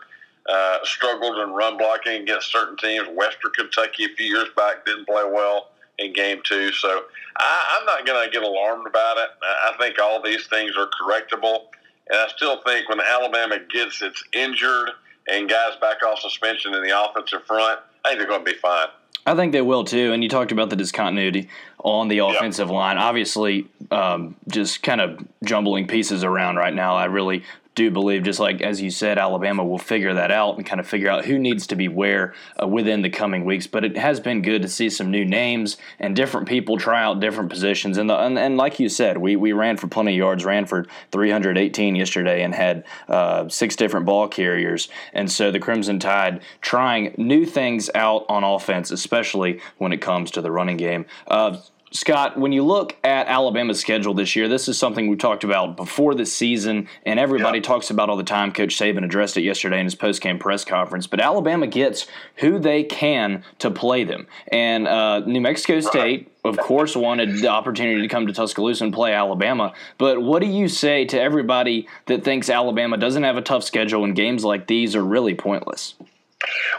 uh, 0.47 0.78
struggled 0.85 1.38
in 1.38 1.50
run 1.55 1.78
blocking 1.78 2.23
against 2.23 2.52
certain 2.52 2.76
teams. 2.76 3.09
Western 3.14 3.50
Kentucky 3.52 4.05
a 4.05 4.09
few 4.09 4.26
years 4.26 4.49
back 4.57 4.85
didn't 4.85 5.07
play 5.07 5.25
well 5.25 5.71
in 5.99 6.12
game 6.12 6.40
two. 6.45 6.71
So 6.73 7.05
I, 7.37 7.78
I'm 7.78 7.87
not 7.87 8.07
going 8.07 8.25
to 8.26 8.31
get 8.31 8.43
alarmed 8.43 8.87
about 8.87 9.17
it. 9.17 9.31
I 9.43 9.73
think 9.78 9.99
all 9.99 10.23
these 10.23 10.47
things 10.47 10.73
are 10.76 10.88
correctable. 11.00 11.67
And 12.11 12.19
I 12.19 12.28
still 12.28 12.62
think 12.62 12.88
when 12.88 13.00
Alabama 13.00 13.59
gets 13.71 14.02
its 14.02 14.23
injured 14.33 14.90
and 15.31 15.49
guys 15.49 15.76
back 15.81 16.02
off 16.02 16.21
suspension 16.21 16.75
in 16.75 16.83
the 16.83 16.99
offensive 17.05 17.45
front, 17.47 17.81
I 18.05 18.11
think 18.11 18.21
they're 18.21 18.28
going 18.28 18.45
to 18.45 18.50
be 18.50 18.59
fine. 18.59 18.88
I 19.26 19.35
think 19.35 19.52
they 19.52 19.61
will 19.61 19.85
too. 19.85 20.12
And 20.12 20.23
you 20.23 20.28
talked 20.31 20.52
about 20.52 20.71
the 20.71 20.76
discontinuity 20.76 21.49
on 21.81 22.09
the 22.09 22.19
offensive 22.19 22.69
yep. 22.69 22.75
line. 22.75 22.97
Obviously, 22.97 23.69
um, 23.90 24.37
just 24.49 24.83
kind 24.83 25.00
of 25.00 25.26
jumbling 25.45 25.87
pieces 25.87 26.25
around 26.25 26.57
right 26.57 26.75
now. 26.75 26.95
I 26.97 27.07
really 27.07 27.45
do 27.78 27.90
believe, 27.92 28.25
just 28.25 28.40
like 28.40 28.61
as 28.61 28.83
you 28.83 28.90
said, 28.90 29.18
Alabama 29.18 29.64
will 29.64 29.78
figure 29.78 30.12
that 30.14 30.33
out 30.33 30.57
and 30.57 30.66
kind 30.66 30.80
of 30.80 30.87
figure 30.87 31.09
out 31.09 31.25
who 31.25 31.38
needs 31.38 31.64
to 31.68 31.76
be 31.76 31.87
where 31.87 32.35
uh, 32.61 32.66
within 32.66 33.02
the 33.02 33.09
coming 33.09 33.45
weeks. 33.45 33.68
But 33.68 33.85
it 33.85 33.97
has 33.97 34.18
been 34.18 34.42
good 34.42 34.62
to 34.62 34.68
see 34.68 34.90
some 34.90 35.12
new 35.12 35.25
names 35.25 35.76
and 36.00 36.16
different 36.16 36.49
people 36.49 36.76
try 36.76 37.04
out 37.04 37.21
different 37.21 37.50
positions. 37.50 37.97
And, 37.97 38.11
the, 38.11 38.18
and, 38.18 38.37
and 38.37 38.57
like 38.57 38.80
you 38.80 38.88
said, 38.88 39.16
we, 39.16 39.37
we 39.37 39.52
ran 39.52 39.76
for 39.76 39.87
plenty 39.87 40.11
of 40.11 40.18
yards, 40.18 40.45
ran 40.45 40.66
for 40.66 40.87
318 41.12 41.95
yesterday, 41.95 42.42
and 42.42 42.52
had 42.52 42.83
uh, 43.07 43.49
six 43.49 43.76
different 43.76 44.07
ball 44.07 44.26
carriers. 44.26 44.88
And 45.12 45.30
so 45.30 45.52
the 45.52 45.61
Crimson 45.61 46.00
Tide 46.00 46.42
trying 46.61 47.14
new 47.16 47.47
things 47.47 47.90
out 47.95 48.26
on 48.28 48.42
offense, 48.42 48.90
especially 48.90 49.61
when 49.78 49.92
it 49.92 50.00
comes 50.00 50.33
to 50.33 50.42
the 50.42 50.50
running 50.50 50.78
game. 50.78 51.07
Uh, 51.28 51.59
Scott, 51.90 52.38
when 52.38 52.52
you 52.52 52.64
look 52.64 52.97
at 53.02 53.28
Alabama's 53.28 53.80
schedule 53.80 54.12
this 54.12 54.37
year, 54.37 54.47
this 54.47 54.68
is 54.68 54.76
something 54.76 55.09
we 55.09 55.16
talked 55.16 55.42
about 55.42 55.76
before 55.76 56.14
the 56.14 56.26
season, 56.26 56.87
and 57.07 57.18
everybody 57.18 57.59
yeah. 57.59 57.62
talks 57.62 57.88
about 57.88 58.11
all 58.11 58.16
the 58.16 58.23
time. 58.23 58.52
Coach 58.52 58.76
Saban 58.76 59.04
addressed 59.04 59.38
it 59.38 59.42
yesterday 59.42 59.80
in 59.80 59.87
his 59.87 59.95
post-game 59.95 60.38
press 60.38 60.64
conference. 60.64 61.07
But 61.07 61.21
Alabama 61.21 61.66
gets 61.66 62.07
who 62.37 62.59
they 62.59 62.85
can 62.85 63.42
to 63.61 63.71
play 63.71 64.04
them, 64.04 64.26
and 64.49 64.87
uh, 64.87 65.21
New 65.21 65.40
Mexico 65.40 65.80
State, 65.80 66.30
of 66.45 66.59
course, 66.59 66.95
wanted 66.95 67.38
the 67.38 67.49
opportunity 67.49 68.02
to 68.02 68.09
come 68.09 68.26
to 68.26 68.33
Tuscaloosa 68.35 68.85
and 68.85 68.92
play 68.92 69.14
Alabama. 69.14 69.73
But 69.97 70.23
what 70.23 70.40
do 70.40 70.47
you 70.47 70.68
say 70.68 71.07
to 71.07 71.21
everybody 71.21 71.88
that 72.07 72.23
thinks 72.23 72.50
Alabama 72.50 72.99
doesn't 72.99 73.23
have 73.23 73.38
a 73.38 73.42
tough 73.42 73.64
schedule 73.64 74.04
and 74.04 74.14
games 74.14 74.45
like 74.45 74.66
these 74.66 74.95
are 74.95 75.04
really 75.04 75.35
pointless? 75.35 75.95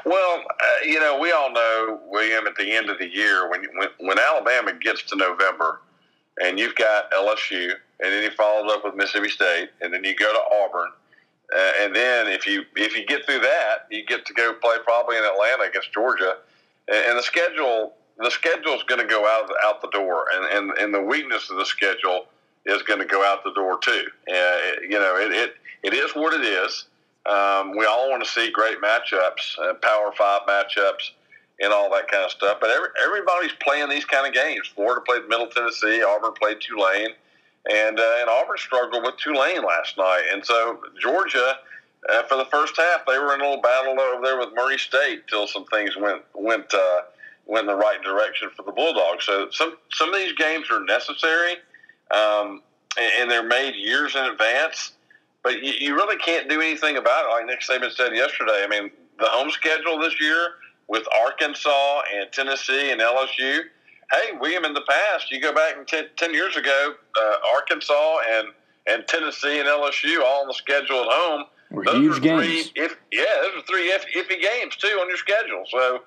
Well, 0.06 0.44
uh, 0.50 0.86
you 0.86 1.00
know, 1.00 1.20
we 1.20 1.32
all 1.32 1.52
know, 1.52 2.00
William, 2.08 2.48
at 2.48 2.56
the 2.56 2.72
end 2.72 2.90
of 2.90 2.98
the 2.98 3.14
year, 3.14 3.50
when, 3.50 3.66
when, 3.76 3.90
when 4.00 4.18
Alabama 4.20 4.74
gets 4.74 5.04
to 5.04 5.16
November 5.16 5.82
and 6.42 6.58
you've 6.58 6.76
got 6.76 7.12
LSU 7.12 7.74
and 8.00 8.14
then 8.14 8.24
he 8.24 8.36
followed 8.36 8.72
up 8.72 8.86
with 8.86 8.96
Mississippi 8.96 9.30
State, 9.30 9.70
and 9.82 9.94
then 9.94 10.04
you 10.04 10.16
go 10.16 10.32
to 10.32 10.56
Auburn, 10.56 10.90
uh, 11.56 11.72
and 11.82 11.96
then 11.96 12.28
if 12.28 12.46
you 12.46 12.64
if 12.76 12.96
you 12.96 13.06
get 13.06 13.26
through 13.26 13.40
that, 13.40 13.88
you 13.90 14.06
get 14.06 14.26
to 14.26 14.34
go 14.34 14.54
play 14.54 14.78
probably 14.84 15.18
in 15.18 15.24
Atlanta 15.24 15.64
against 15.64 15.92
Georgia, 15.92 16.38
and, 16.88 17.06
and 17.10 17.18
the 17.18 17.24
schedule 17.24 17.94
the 18.18 18.30
schedule 18.30 18.74
is 18.74 18.84
going 18.84 19.02
to 19.02 19.08
go 19.08 19.26
out 19.26 19.50
out 19.66 19.82
the 19.82 19.90
door, 19.90 20.26
and, 20.34 20.46
and 20.46 20.78
and 20.78 20.94
the 20.94 21.02
weakness 21.02 21.50
of 21.50 21.58
the 21.58 21.66
schedule 21.66 22.28
is 22.66 22.82
going 22.84 23.00
to 23.00 23.06
go 23.06 23.24
out 23.26 23.44
the 23.44 23.54
door 23.54 23.80
too. 23.80 24.06
Uh, 24.30 24.58
you 24.82 25.00
know, 25.00 25.18
it, 25.18 25.32
it 25.32 25.56
it 25.84 25.94
is 25.94 26.12
what 26.12 26.34
it 26.34 26.46
is. 26.46 26.86
Um, 27.26 27.78
we 27.78 27.86
all 27.86 28.10
want 28.10 28.24
to 28.24 28.30
see 28.30 28.50
great 28.52 28.82
matchups, 28.82 29.60
uh, 29.60 29.74
Power 29.76 30.12
Five 30.18 30.42
matchups, 30.48 31.12
and 31.60 31.74
all 31.74 31.90
that 31.92 32.08
kind 32.08 32.24
of 32.24 32.32
stuff. 32.32 32.58
But 32.62 32.70
every, 32.70 32.90
everybody's 33.06 33.52
playing 33.62 33.90
these 33.90 34.06
kind 34.06 34.26
of 34.26 34.34
games. 34.34 34.68
Florida 34.74 35.02
played 35.02 35.28
Middle 35.28 35.48
Tennessee. 35.48 36.02
Auburn 36.02 36.34
played 36.34 36.62
Tulane, 36.62 37.14
and 37.70 38.00
uh, 38.00 38.16
and 38.20 38.30
Auburn 38.30 38.58
struggled 38.58 39.04
with 39.04 39.18
Tulane 39.18 39.64
last 39.64 39.98
night. 39.98 40.24
And 40.32 40.46
so 40.46 40.80
Georgia, 41.02 41.56
uh, 42.10 42.24
for 42.24 42.38
the 42.38 42.46
first 42.46 42.78
half, 42.78 43.06
they 43.06 43.20
were 43.20 43.34
in 43.36 43.42
a 43.42 43.44
little 43.44 43.62
battle 43.62 44.00
over 44.00 44.24
there 44.24 44.40
with 44.40 44.50
Murray 44.56 44.78
State 44.78 45.28
till 45.28 45.48
some 45.48 45.66
things 45.66 45.98
went 45.98 46.22
went 46.34 46.74
uh, 46.74 47.02
went 47.46 47.62
in 47.62 47.68
the 47.68 47.76
right 47.76 48.02
direction 48.02 48.50
for 48.56 48.64
the 48.64 48.72
Bulldogs. 48.72 49.26
So 49.26 49.50
some 49.52 49.78
some 49.92 50.10
of 50.10 50.16
these 50.16 50.34
games 50.34 50.68
are 50.72 50.84
necessary, 50.86 51.58
um, 52.12 52.64
and, 52.98 53.12
and 53.20 53.32
they're 53.32 53.44
made 53.44 53.76
years 53.76 54.16
in 54.16 54.24
advance. 54.24 54.94
But 55.44 55.64
you, 55.64 55.74
you 55.80 55.96
really 55.96 56.18
can't 56.18 56.50
do 56.50 56.62
anything 56.62 56.98
about 56.98 57.26
it. 57.26 57.30
Like 57.30 57.46
Nick 57.46 57.62
Saban 57.62 57.92
said 57.92 58.16
yesterday, 58.16 58.64
I 58.64 58.68
mean, 58.68 58.92
the 59.20 59.28
home 59.28 59.50
schedule 59.50 60.00
this 60.00 60.20
year 60.20 60.56
with 60.88 61.04
Arkansas 61.26 62.02
and 62.16 62.32
Tennessee 62.32 62.92
and 62.92 63.00
LSU. 63.00 63.62
Hey, 64.12 64.38
William, 64.40 64.66
in 64.66 64.74
the 64.74 64.84
past, 64.90 65.32
you 65.32 65.40
go 65.40 65.54
back 65.54 65.78
and 65.78 65.88
10, 65.88 66.06
10 66.18 66.34
years 66.34 66.58
ago, 66.58 66.94
uh, 67.18 67.34
Arkansas 67.56 68.18
and, 68.34 68.48
and 68.88 69.08
Tennessee 69.08 69.60
and 69.60 69.68
LSU 69.68 70.24
all 70.26 70.42
on 70.42 70.48
the 70.48 70.54
schedule 70.54 71.02
at 71.02 71.08
home. 71.10 71.46
Were 71.72 71.86
those 71.86 72.02
huge 72.02 72.22
games. 72.22 72.70
Three, 72.70 72.84
if, 72.84 72.98
yeah, 73.12 73.26
those 73.44 73.62
are 73.62 73.66
three 73.68 73.92
iffy 73.92 74.42
games, 74.42 74.76
too, 74.76 74.98
on 75.00 75.08
your 75.08 75.18
schedule. 75.18 75.64
So 75.70 75.98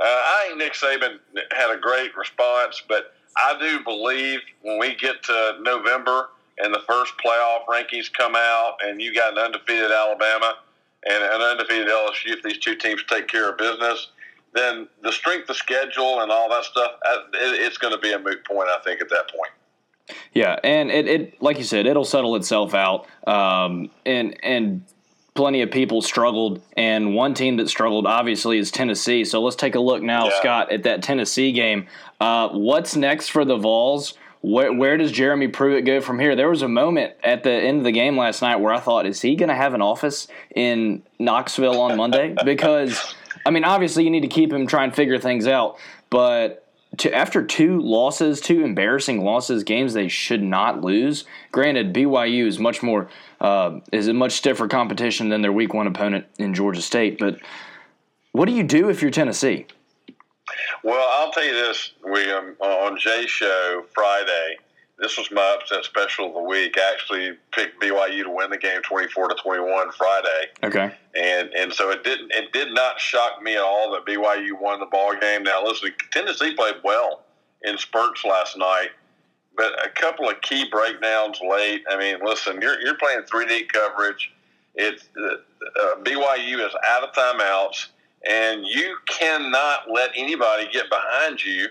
uh, 0.00 0.04
I 0.04 0.46
think 0.48 0.58
Nick 0.58 0.72
Saban 0.74 1.18
had 1.56 1.72
a 1.72 1.78
great 1.78 2.16
response, 2.16 2.82
but 2.88 3.14
I 3.36 3.56
do 3.60 3.84
believe 3.84 4.40
when 4.62 4.78
we 4.78 4.96
get 4.96 5.22
to 5.22 5.58
November– 5.62 6.28
and 6.58 6.72
the 6.72 6.80
first 6.86 7.12
playoff 7.24 7.64
rankings 7.68 8.12
come 8.12 8.34
out, 8.36 8.76
and 8.84 9.00
you 9.00 9.14
got 9.14 9.32
an 9.32 9.38
undefeated 9.38 9.90
Alabama 9.90 10.56
and 11.04 11.24
an 11.24 11.40
undefeated 11.40 11.88
LSU, 11.88 12.36
if 12.36 12.42
these 12.42 12.58
two 12.58 12.76
teams 12.76 13.02
take 13.08 13.28
care 13.28 13.50
of 13.50 13.58
business, 13.58 14.10
then 14.54 14.86
the 15.02 15.10
strength 15.10 15.48
of 15.50 15.56
schedule 15.56 16.20
and 16.20 16.30
all 16.30 16.48
that 16.50 16.64
stuff, 16.64 16.92
it's 17.34 17.78
going 17.78 17.92
to 17.92 17.98
be 17.98 18.12
a 18.12 18.18
moot 18.18 18.44
point, 18.44 18.68
I 18.68 18.78
think, 18.84 19.00
at 19.00 19.08
that 19.08 19.30
point. 19.30 19.50
Yeah, 20.32 20.58
and 20.62 20.90
it, 20.90 21.08
it 21.08 21.42
like 21.42 21.58
you 21.58 21.64
said, 21.64 21.86
it'll 21.86 22.04
settle 22.04 22.36
itself 22.36 22.74
out. 22.74 23.06
Um, 23.26 23.90
and 24.04 24.36
and 24.42 24.84
plenty 25.34 25.62
of 25.62 25.70
people 25.70 26.02
struggled, 26.02 26.60
and 26.76 27.14
one 27.14 27.34
team 27.34 27.56
that 27.56 27.68
struggled 27.68 28.06
obviously 28.06 28.58
is 28.58 28.70
Tennessee. 28.70 29.24
So 29.24 29.40
let's 29.42 29.56
take 29.56 29.74
a 29.74 29.80
look 29.80 30.02
now, 30.02 30.26
yeah. 30.26 30.40
Scott, 30.40 30.72
at 30.72 30.82
that 30.82 31.02
Tennessee 31.02 31.52
game. 31.52 31.86
Uh, 32.20 32.48
what's 32.50 32.96
next 32.96 33.28
for 33.28 33.44
the 33.44 33.56
Vols? 33.56 34.14
Where, 34.42 34.72
where 34.72 34.96
does 34.96 35.12
Jeremy 35.12 35.48
Pruitt 35.48 35.84
go 35.84 36.00
from 36.00 36.18
here? 36.18 36.36
There 36.36 36.50
was 36.50 36.62
a 36.62 36.68
moment 36.68 37.14
at 37.22 37.44
the 37.44 37.52
end 37.52 37.78
of 37.78 37.84
the 37.84 37.92
game 37.92 38.16
last 38.16 38.42
night 38.42 38.56
where 38.56 38.74
I 38.74 38.80
thought, 38.80 39.06
is 39.06 39.22
he 39.22 39.36
going 39.36 39.48
to 39.48 39.54
have 39.54 39.72
an 39.72 39.80
office 39.80 40.28
in 40.54 41.02
Knoxville 41.18 41.80
on 41.80 41.96
Monday? 41.96 42.34
Because, 42.44 43.14
I 43.46 43.50
mean, 43.50 43.64
obviously 43.64 44.04
you 44.04 44.10
need 44.10 44.22
to 44.22 44.28
keep 44.28 44.52
him 44.52 44.66
trying 44.66 44.90
to 44.90 44.96
figure 44.96 45.18
things 45.18 45.46
out, 45.46 45.78
but 46.10 46.66
to, 46.98 47.14
after 47.14 47.44
two 47.44 47.80
losses, 47.80 48.40
two 48.40 48.64
embarrassing 48.64 49.24
losses, 49.24 49.64
games 49.64 49.94
they 49.94 50.08
should 50.08 50.42
not 50.42 50.82
lose. 50.82 51.24
Granted, 51.50 51.94
BYU 51.94 52.46
is 52.46 52.58
much 52.58 52.82
more 52.82 53.08
uh, 53.40 53.80
is 53.92 54.08
a 54.08 54.14
much 54.14 54.32
stiffer 54.32 54.68
competition 54.68 55.28
than 55.28 55.40
their 55.40 55.52
Week 55.52 55.72
One 55.72 55.86
opponent 55.86 56.26
in 56.38 56.52
Georgia 56.52 56.82
State. 56.82 57.18
But 57.18 57.38
what 58.32 58.46
do 58.46 58.52
you 58.52 58.62
do 58.62 58.90
if 58.90 59.00
you're 59.00 59.10
Tennessee? 59.10 59.66
Well, 60.84 61.08
I'll 61.12 61.30
tell 61.30 61.44
you 61.44 61.54
this, 61.54 61.92
William. 62.02 62.56
On 62.60 62.98
Jay's 62.98 63.30
show 63.30 63.84
Friday, 63.94 64.56
this 64.98 65.16
was 65.16 65.30
my 65.30 65.56
upset 65.58 65.84
special 65.84 66.28
of 66.28 66.34
the 66.34 66.42
week. 66.42 66.76
I 66.76 66.92
actually 66.92 67.36
picked 67.52 67.80
BYU 67.80 68.24
to 68.24 68.30
win 68.30 68.50
the 68.50 68.58
game, 68.58 68.82
twenty-four 68.82 69.28
to 69.28 69.36
twenty-one 69.42 69.92
Friday. 69.92 70.46
Okay. 70.62 70.94
And 71.14 71.50
and 71.54 71.72
so 71.72 71.90
it 71.90 72.02
didn't 72.04 72.32
it 72.32 72.52
did 72.52 72.72
not 72.72 72.98
shock 72.98 73.42
me 73.42 73.54
at 73.54 73.62
all 73.62 73.92
that 73.92 74.04
BYU 74.06 74.60
won 74.60 74.80
the 74.80 74.86
ball 74.86 75.14
game. 75.16 75.44
Now, 75.44 75.64
listen, 75.64 75.90
Tennessee 76.10 76.54
played 76.54 76.76
well 76.82 77.22
in 77.62 77.78
spurts 77.78 78.24
last 78.24 78.58
night, 78.58 78.90
but 79.56 79.72
a 79.84 79.88
couple 79.90 80.28
of 80.28 80.40
key 80.40 80.68
breakdowns 80.68 81.40
late. 81.40 81.84
I 81.88 81.96
mean, 81.96 82.16
listen, 82.24 82.60
you're 82.60 82.80
you're 82.80 82.96
playing 82.96 83.22
three 83.30 83.46
D 83.46 83.64
coverage. 83.64 84.32
It's 84.74 85.04
uh, 85.16 85.34
uh, 85.80 85.96
BYU 86.02 86.66
is 86.66 86.74
out 86.88 87.04
of 87.04 87.14
timeouts 87.14 87.88
and 88.28 88.64
you 88.66 88.96
cannot 89.06 89.90
let 89.90 90.10
anybody 90.16 90.68
get 90.72 90.88
behind 90.88 91.42
you. 91.42 91.66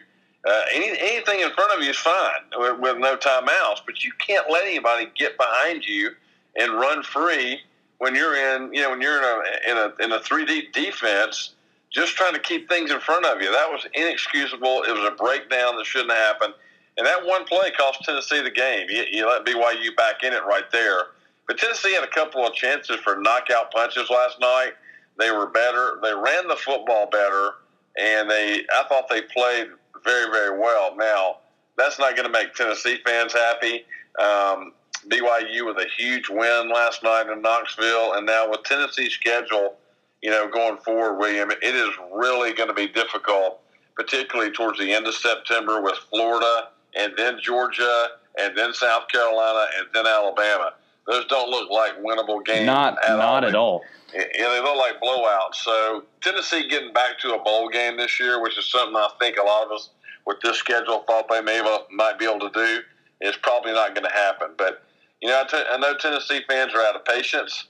Uh, 0.45 0.61
any, 0.73 0.89
anything 0.99 1.39
in 1.41 1.51
front 1.51 1.71
of 1.73 1.83
you 1.83 1.91
is 1.91 1.97
fine 1.97 2.41
with, 2.57 2.79
with, 2.79 2.97
no 2.97 3.15
timeouts, 3.15 3.81
but 3.85 4.03
you 4.03 4.11
can't 4.17 4.49
let 4.49 4.65
anybody 4.65 5.07
get 5.15 5.37
behind 5.37 5.85
you 5.85 6.09
and 6.55 6.73
run 6.73 7.03
free 7.03 7.59
when 7.99 8.15
you're 8.15 8.35
in, 8.35 8.73
you 8.73 8.81
know, 8.81 8.89
when 8.89 9.01
you're 9.01 9.17
in 9.19 9.23
a 9.23 9.71
in 9.71 9.77
a 9.77 10.03
in 10.03 10.11
a 10.11 10.19
three 10.19 10.43
D 10.43 10.67
defense, 10.73 11.53
just 11.91 12.15
trying 12.15 12.33
to 12.33 12.39
keep 12.39 12.67
things 12.67 12.89
in 12.89 12.99
front 12.99 13.25
of 13.25 13.39
you. 13.39 13.51
That 13.51 13.69
was 13.69 13.85
inexcusable. 13.93 14.83
It 14.83 14.91
was 14.91 15.07
a 15.07 15.15
breakdown 15.15 15.77
that 15.77 15.85
shouldn't 15.85 16.11
happen, 16.11 16.53
and 16.97 17.05
that 17.05 17.23
one 17.23 17.45
play 17.45 17.69
cost 17.77 18.03
Tennessee 18.03 18.41
the 18.41 18.49
game. 18.49 18.87
You, 18.89 19.05
you 19.11 19.27
let 19.27 19.45
BYU 19.45 19.95
back 19.95 20.23
in 20.23 20.33
it 20.33 20.43
right 20.45 20.69
there, 20.71 21.03
but 21.47 21.59
Tennessee 21.59 21.93
had 21.93 22.03
a 22.03 22.07
couple 22.07 22.43
of 22.43 22.55
chances 22.55 22.95
for 23.01 23.21
knockout 23.21 23.71
punches 23.71 24.09
last 24.09 24.39
night 24.39 24.71
they 25.17 25.31
were 25.31 25.47
better. 25.47 25.99
They 26.01 26.13
ran 26.13 26.47
the 26.47 26.55
football 26.55 27.09
better, 27.09 27.51
and 27.97 28.29
they 28.29 28.65
I 28.73 28.83
thought 28.89 29.09
they 29.09 29.21
played 29.21 29.67
very 30.03 30.31
very 30.31 30.57
well. 30.57 30.95
Now 30.95 31.37
that's 31.77 31.99
not 31.99 32.15
going 32.15 32.25
to 32.25 32.31
make 32.31 32.53
Tennessee 32.53 32.97
fans 33.05 33.33
happy. 33.33 33.85
Um, 34.19 34.73
BYU 35.07 35.65
with 35.65 35.77
a 35.77 35.87
huge 35.97 36.29
win 36.29 36.69
last 36.69 37.01
night 37.03 37.27
in 37.31 37.41
Knoxville, 37.41 38.13
and 38.13 38.25
now 38.25 38.49
with 38.49 38.63
Tennessee's 38.63 39.13
schedule, 39.13 39.77
you 40.21 40.29
know, 40.29 40.47
going 40.47 40.77
forward, 40.77 41.17
William, 41.17 41.49
it 41.49 41.75
is 41.75 41.89
really 42.13 42.53
going 42.53 42.69
to 42.69 42.75
be 42.75 42.87
difficult, 42.87 43.59
particularly 43.95 44.51
towards 44.51 44.77
the 44.77 44.93
end 44.93 45.07
of 45.07 45.15
September 45.15 45.81
with 45.81 45.95
Florida 46.09 46.69
and 46.95 47.13
then 47.17 47.39
Georgia 47.41 48.09
and 48.39 48.57
then 48.57 48.73
South 48.73 49.07
Carolina 49.07 49.65
and 49.79 49.87
then 49.93 50.05
Alabama. 50.05 50.73
Those 51.07 51.25
don't 51.25 51.49
look 51.49 51.69
like 51.69 51.99
winnable 52.01 52.45
games. 52.45 52.65
Not 52.65 52.97
at 53.03 53.17
not 53.17 53.43
all. 53.43 53.49
at 53.49 53.55
all. 53.55 53.83
Yeah, 54.13 54.49
they 54.49 54.61
look 54.61 54.77
like 54.77 55.01
blowouts. 55.01 55.55
So 55.55 56.03
Tennessee 56.21 56.67
getting 56.67 56.93
back 56.93 57.17
to 57.19 57.33
a 57.33 57.43
bowl 57.43 57.69
game 57.69 57.97
this 57.97 58.19
year, 58.19 58.41
which 58.41 58.57
is 58.57 58.69
something 58.69 58.95
I 58.95 59.09
think 59.19 59.37
a 59.37 59.43
lot 59.43 59.65
of 59.65 59.71
us 59.71 59.89
with 60.25 60.39
this 60.41 60.57
schedule 60.57 61.03
thought 61.07 61.27
they 61.29 61.41
may 61.41 61.61
might 61.91 62.19
be 62.19 62.25
able 62.25 62.47
to 62.49 62.51
do, 62.53 62.81
is 63.21 63.35
probably 63.37 63.71
not 63.71 63.95
going 63.95 64.05
to 64.05 64.13
happen. 64.13 64.49
But 64.57 64.83
you 65.21 65.29
know, 65.29 65.41
I, 65.41 65.47
t- 65.47 65.63
I 65.71 65.77
know 65.77 65.95
Tennessee 65.95 66.41
fans 66.47 66.73
are 66.73 66.81
out 66.81 66.95
of 66.95 67.05
patience. 67.05 67.65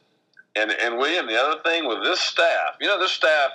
And 0.56 0.72
and 0.72 0.98
William, 0.98 1.28
the 1.28 1.40
other 1.40 1.62
thing 1.64 1.88
with 1.88 2.04
this 2.04 2.20
staff, 2.20 2.76
you 2.80 2.88
know, 2.88 3.00
this 3.00 3.12
staff 3.12 3.52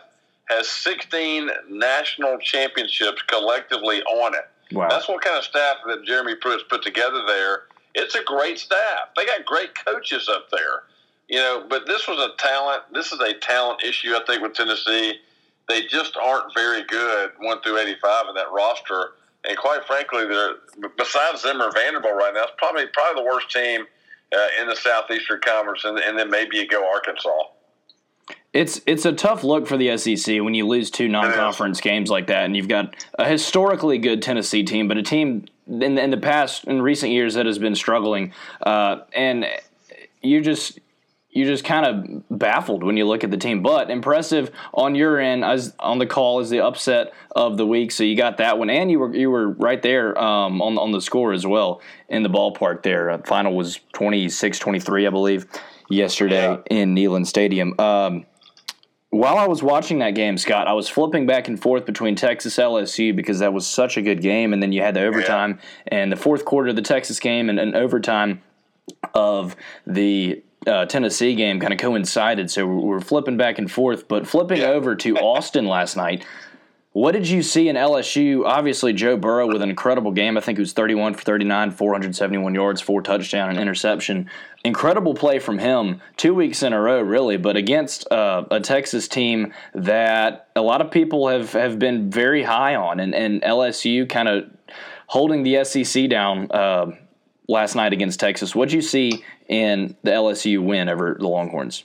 has 0.49 0.69
16 0.69 1.51
national 1.69 2.39
championships 2.39 3.21
collectively 3.23 4.03
on 4.03 4.35
it. 4.35 4.49
Wow. 4.73 4.89
That's 4.89 5.09
what 5.09 5.23
kind 5.23 5.37
of 5.37 5.45
staff 5.45 5.77
that 5.87 6.05
Jeremy 6.05 6.37
Pruitt's 6.37 6.65
put 6.69 6.83
together 6.83 7.23
there. 7.27 7.65
It's 7.99 8.15
a 8.15 8.23
great 8.23 8.59
staff. 8.59 9.09
They 9.17 9.27
got 9.27 9.45
great 9.45 9.71
coaches 9.85 10.29
up 10.29 10.49
there 10.51 10.85
you 11.29 11.39
know, 11.39 11.67
but 11.69 11.87
this 11.87 12.07
was 12.07 12.19
a 12.19 12.37
talent. 12.37 12.85
This 12.93 13.13
is 13.13 13.21
a 13.21 13.35
talent 13.35 13.83
issue, 13.83 14.15
I 14.15 14.23
think, 14.27 14.43
with 14.43 14.55
Tennessee. 14.55 15.15
They 15.69 15.87
just 15.87 16.17
aren't 16.17 16.55
very 16.55 16.85
good 16.85 17.33
one 17.39 17.61
through 17.63 17.79
eighty-five 17.79 18.27
in 18.29 18.35
that 18.37 18.53
roster. 18.53 19.13
And 19.49 19.57
quite 19.57 19.85
frankly, 19.85 20.27
they're 20.27 20.55
besides 20.97 21.43
Zimmer 21.43 21.71
Vanderbilt 21.73 22.15
right 22.15 22.33
now, 22.35 22.45
it's 22.45 22.53
probably 22.57 22.87
probably 22.93 23.23
the 23.23 23.29
worst 23.29 23.51
team 23.51 23.87
uh, 24.37 24.47
in 24.61 24.69
the 24.69 24.77
Southeastern 24.77 25.41
Conference, 25.41 25.85
and, 25.85 25.99
and 25.99 26.19
then 26.19 26.31
maybe 26.31 26.59
you 26.59 26.69
go 26.69 26.89
Arkansas. 26.89 27.43
It's 28.53 28.81
it's 28.87 29.05
a 29.05 29.13
tough 29.13 29.43
look 29.43 29.67
for 29.67 29.77
the 29.77 29.97
SEC 29.99 30.41
when 30.43 30.55
you 30.55 30.67
lose 30.67 30.91
two 30.91 31.09
non-conference 31.09 31.81
games 31.81 32.09
like 32.09 32.29
that, 32.29 32.45
and 32.45 32.57
you've 32.57 32.69
got 32.69 33.05
a 33.19 33.25
historically 33.25 33.99
good 33.99 34.23
Tennessee 34.23 34.63
team, 34.63 34.87
but 34.87 34.97
a 34.97 35.03
team 35.03 35.47
in, 35.67 35.99
in 35.99 36.11
the 36.11 36.17
past 36.17 36.65
in 36.65 36.81
recent 36.83 37.13
years 37.13 37.35
that 37.35 37.47
has 37.47 37.59
been 37.59 37.75
struggling, 37.75 38.33
uh, 38.63 39.01
and 39.13 39.47
you 40.23 40.41
just 40.41 40.79
you're 41.37 41.47
just 41.47 41.65
kind 41.65 41.85
of 41.85 42.39
baffled 42.39 42.83
when 42.83 42.97
you 42.97 43.05
look 43.05 43.23
at 43.23 43.31
the 43.31 43.37
team. 43.37 43.63
But 43.63 43.91
impressive 43.91 44.51
on 44.73 44.95
your 44.95 45.21
end 45.21 45.45
as 45.45 45.75
on 45.79 45.99
the 45.99 46.07
call 46.07 46.41
is 46.41 46.49
the 46.49 46.61
upset 46.61 47.13
of 47.35 47.59
the 47.59 47.67
week. 47.67 47.93
So 47.93 48.05
you 48.05 48.17
got 48.17 48.39
that 48.39 48.59
one, 48.59 48.71
and 48.71 48.91
you 48.91 48.99
were 48.99 49.15
you 49.15 49.31
were 49.31 49.51
right 49.51 49.83
there 49.83 50.19
um, 50.19 50.63
on 50.63 50.79
on 50.79 50.93
the 50.93 51.01
score 51.01 51.33
as 51.33 51.47
well 51.47 51.83
in 52.09 52.23
the 52.23 52.31
ballpark. 52.31 52.83
There, 52.83 53.11
uh, 53.11 53.19
final 53.27 53.55
was 53.55 53.81
26-23, 53.93 55.07
I 55.07 55.11
believe, 55.11 55.47
yesterday 55.91 56.53
yeah. 56.53 56.59
in 56.71 56.95
Neyland 56.95 57.27
Stadium. 57.27 57.79
Um, 57.79 58.25
while 59.11 59.39
I 59.39 59.47
was 59.47 59.63
watching 59.63 60.01
that 60.01 60.15
game, 60.15 60.37
Scott, 60.37 60.67
I 60.67 60.73
was 60.73 60.89
flipping 60.89 61.27
back 61.27 61.49
and 61.49 61.61
forth 61.61 61.87
between 61.87 62.17
Texas 62.17 62.57
LSU 62.57 63.15
because 63.15 63.39
that 63.39 63.53
was 63.53 63.67
such 63.67 63.97
a 63.97 64.03
good 64.03 64.21
game, 64.21 64.53
and 64.53 64.63
then 64.63 64.73
you 64.73 64.83
had 64.83 64.95
the 64.95 65.05
overtime 65.05 65.59
yeah. 65.91 65.99
and 65.99 66.13
the 66.13 66.17
fourth 66.17 66.45
quarter 66.45 66.71
of 66.71 66.77
the 66.77 66.83
Texas 66.83 67.21
game 67.21 67.49
and, 67.49 67.59
and 67.59 67.75
overtime 67.75 68.43
of 69.15 69.57
the 69.87 70.43
uh, 70.67 70.87
Tennessee 70.87 71.35
game 71.35 71.61
kind 71.61 71.73
of 71.73 71.79
coincided. 71.79 72.51
So 72.51 72.67
we're 72.67 73.01
flipping 73.01 73.37
back 73.37 73.59
and 73.59 73.71
forth. 73.71 74.09
But 74.09 74.27
flipping 74.27 74.63
over 74.63 74.97
to 74.97 75.17
Austin 75.17 75.67
last 75.67 75.97
night, 75.97 76.27
what 76.97 77.13
did 77.13 77.29
you 77.29 77.43
see 77.43 77.69
in 77.69 77.77
LSU? 77.77 78.47
Obviously, 78.47 78.95
Joe 78.95 79.19
Burrow 79.19 79.47
with 79.47 79.61
an 79.61 79.69
incredible 79.69 80.13
game. 80.13 80.39
I 80.39 80.41
think 80.41 80.59
it 80.59 80.63
was 80.63 80.73
31 80.73 81.13
for 81.13 81.21
39, 81.25 81.73
471 81.73 82.55
yards, 82.55 82.81
four 82.81 83.03
touchdown, 83.03 83.51
and 83.51 83.59
interception. 83.59 84.31
Incredible 84.65 85.13
play 85.13 85.39
from 85.39 85.59
him, 85.59 86.01
two 86.17 86.33
weeks 86.33 86.63
in 86.63 86.73
a 86.73 86.81
row, 86.81 87.03
really, 87.03 87.37
but 87.37 87.55
against 87.55 88.11
uh, 88.11 88.45
a 88.51 88.61
Texas 88.61 89.09
team 89.09 89.53
that 89.75 90.49
a 90.57 90.63
lot 90.63 90.81
of 90.81 90.91
people 90.91 91.29
have, 91.29 91.53
have 91.53 91.79
been 91.79 92.11
very 92.11 92.43
high 92.43 92.77
on, 92.77 92.99
and, 92.99 93.15
and 93.15 93.43
LSU 93.43 94.09
kind 94.09 94.29
of 94.29 94.45
holding 95.07 95.43
the 95.43 95.65
SEC 95.65 96.09
down 96.09 96.51
uh, 96.51 96.91
last 97.47 97.75
night 97.75 97.93
against 97.93 98.21
Texas. 98.21 98.55
What 98.55 98.71
did 98.71 98.75
you 98.75 98.81
see 98.81 99.23
in 99.49 99.95
the 100.03 100.13
LSU 100.13 100.65
win 100.65 100.89
over 100.89 101.15
the 101.21 101.29
Longhorns? 101.29 101.85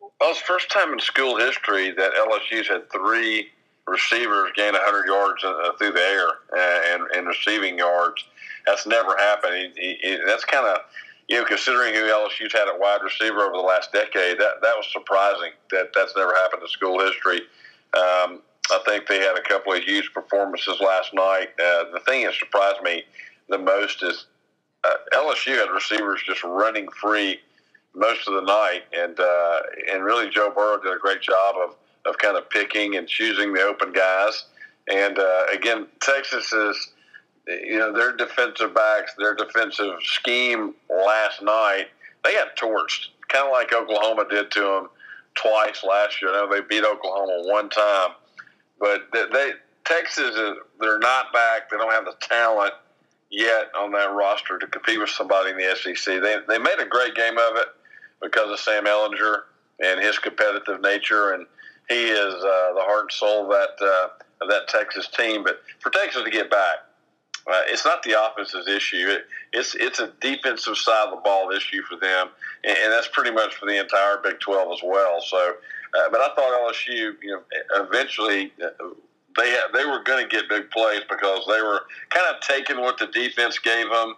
Well, 0.00 0.30
it's 0.30 0.40
the 0.40 0.46
first 0.46 0.70
time 0.70 0.94
in 0.94 1.00
school 1.00 1.36
history 1.36 1.90
that 1.90 2.12
LSU's 2.14 2.68
had 2.68 2.90
three 2.90 3.50
receivers 3.88 4.50
gain 4.54 4.72
100 4.72 5.06
yards 5.06 5.44
uh, 5.44 5.72
through 5.78 5.92
the 5.92 6.00
air 6.00 6.28
and, 6.92 7.02
and 7.16 7.26
receiving 7.26 7.78
yards. 7.78 8.24
That's 8.66 8.86
never 8.86 9.16
happened. 9.16 9.74
He, 9.76 9.98
he, 10.00 10.18
that's 10.26 10.44
kind 10.44 10.66
of, 10.66 10.78
you 11.28 11.38
know, 11.38 11.44
considering 11.44 11.94
who 11.94 12.02
LSU's 12.02 12.52
had 12.52 12.68
at 12.68 12.78
wide 12.78 13.00
receiver 13.02 13.40
over 13.40 13.56
the 13.56 13.62
last 13.62 13.92
decade, 13.92 14.38
that, 14.38 14.60
that 14.62 14.74
was 14.76 14.86
surprising 14.92 15.52
that 15.70 15.90
that's 15.94 16.14
never 16.16 16.34
happened 16.34 16.62
in 16.62 16.68
school 16.68 17.00
history. 17.00 17.40
Um, 17.94 18.42
I 18.70 18.80
think 18.84 19.06
they 19.06 19.18
had 19.18 19.36
a 19.38 19.42
couple 19.42 19.72
of 19.72 19.82
huge 19.82 20.10
performances 20.12 20.80
last 20.80 21.14
night. 21.14 21.48
Uh, 21.58 21.84
the 21.92 22.00
thing 22.06 22.24
that 22.24 22.34
surprised 22.34 22.82
me 22.82 23.04
the 23.48 23.58
most 23.58 24.02
is 24.02 24.26
uh, 24.84 24.94
LSU 25.14 25.58
had 25.58 25.70
receivers 25.70 26.20
just 26.26 26.44
running 26.44 26.88
free 26.90 27.40
most 27.94 28.28
of 28.28 28.34
the 28.34 28.42
night, 28.42 28.82
and 28.92 29.18
uh, 29.18 29.60
and 29.92 30.04
really 30.04 30.28
Joe 30.28 30.52
Burrow 30.54 30.80
did 30.80 30.94
a 30.94 30.98
great 30.98 31.20
job 31.20 31.56
of 31.56 31.76
of 32.08 32.18
kind 32.18 32.36
of 32.36 32.48
picking 32.50 32.96
and 32.96 33.06
choosing 33.08 33.52
the 33.52 33.62
open 33.62 33.92
guys. 33.92 34.44
And 34.90 35.18
uh, 35.18 35.46
again, 35.52 35.86
Texas 36.00 36.52
is, 36.52 36.88
you 37.46 37.78
know, 37.78 37.92
their 37.92 38.16
defensive 38.16 38.74
backs, 38.74 39.12
their 39.18 39.34
defensive 39.34 39.94
scheme 40.02 40.74
last 40.88 41.42
night, 41.42 41.88
they 42.24 42.34
got 42.34 42.56
torched, 42.56 43.08
kind 43.28 43.46
of 43.46 43.52
like 43.52 43.72
Oklahoma 43.72 44.24
did 44.28 44.50
to 44.52 44.60
them 44.60 44.88
twice 45.34 45.84
last 45.84 46.20
year. 46.20 46.32
I 46.32 46.44
know 46.44 46.50
they 46.50 46.60
beat 46.60 46.84
Oklahoma 46.84 47.42
one 47.44 47.70
time, 47.70 48.10
but 48.80 49.08
they, 49.12 49.24
they 49.32 49.52
Texas 49.84 50.34
is 50.34 50.56
they're 50.80 50.98
not 50.98 51.32
back. 51.32 51.70
They 51.70 51.76
don't 51.76 51.92
have 51.92 52.04
the 52.04 52.16
talent 52.20 52.74
yet 53.30 53.70
on 53.76 53.92
that 53.92 54.12
roster 54.12 54.58
to 54.58 54.66
compete 54.66 54.98
with 54.98 55.10
somebody 55.10 55.50
in 55.50 55.56
the 55.56 55.76
SEC. 55.76 56.20
They 56.20 56.36
they 56.46 56.58
made 56.58 56.78
a 56.78 56.86
great 56.86 57.14
game 57.14 57.38
of 57.38 57.56
it 57.56 57.68
because 58.20 58.50
of 58.50 58.58
Sam 58.58 58.84
Ehlinger 58.84 59.42
and 59.80 60.00
his 60.00 60.18
competitive 60.18 60.80
nature 60.80 61.32
and 61.32 61.46
he 61.88 62.08
is 62.08 62.34
uh, 62.34 62.72
the 62.74 62.82
heart 62.82 63.02
and 63.02 63.12
soul 63.12 63.44
of 63.44 63.48
that 63.48 63.84
uh, 63.84 64.08
of 64.42 64.50
that 64.50 64.68
Texas 64.68 65.08
team. 65.08 65.42
But 65.42 65.60
for 65.80 65.90
Texas 65.90 66.22
to 66.22 66.30
get 66.30 66.50
back, 66.50 66.76
uh, 67.46 67.62
it's 67.66 67.84
not 67.84 68.02
the 68.02 68.12
offense's 68.12 68.68
issue. 68.68 69.06
It, 69.08 69.26
it's 69.52 69.74
it's 69.74 69.98
a 69.98 70.12
defensive 70.20 70.76
side 70.76 71.08
of 71.08 71.16
the 71.16 71.20
ball 71.22 71.50
issue 71.50 71.82
for 71.82 71.96
them, 71.96 72.28
and, 72.64 72.76
and 72.76 72.92
that's 72.92 73.08
pretty 73.08 73.30
much 73.30 73.54
for 73.54 73.66
the 73.66 73.80
entire 73.80 74.18
Big 74.22 74.38
Twelve 74.40 74.70
as 74.72 74.80
well. 74.84 75.20
So, 75.22 75.38
uh, 75.38 76.10
but 76.10 76.20
I 76.20 76.34
thought 76.34 76.72
LSU, 76.72 77.14
you 77.22 77.32
know, 77.32 77.42
eventually. 77.74 78.52
Uh, 78.62 78.88
they, 79.36 79.56
they 79.72 79.84
were 79.84 80.02
going 80.02 80.26
to 80.26 80.28
get 80.28 80.48
big 80.48 80.68
plays 80.70 81.02
because 81.08 81.44
they 81.46 81.60
were 81.62 81.82
kind 82.10 82.26
of 82.34 82.40
taking 82.40 82.80
what 82.80 82.98
the 82.98 83.06
defense 83.06 83.58
gave 83.60 83.88
them, 83.88 84.14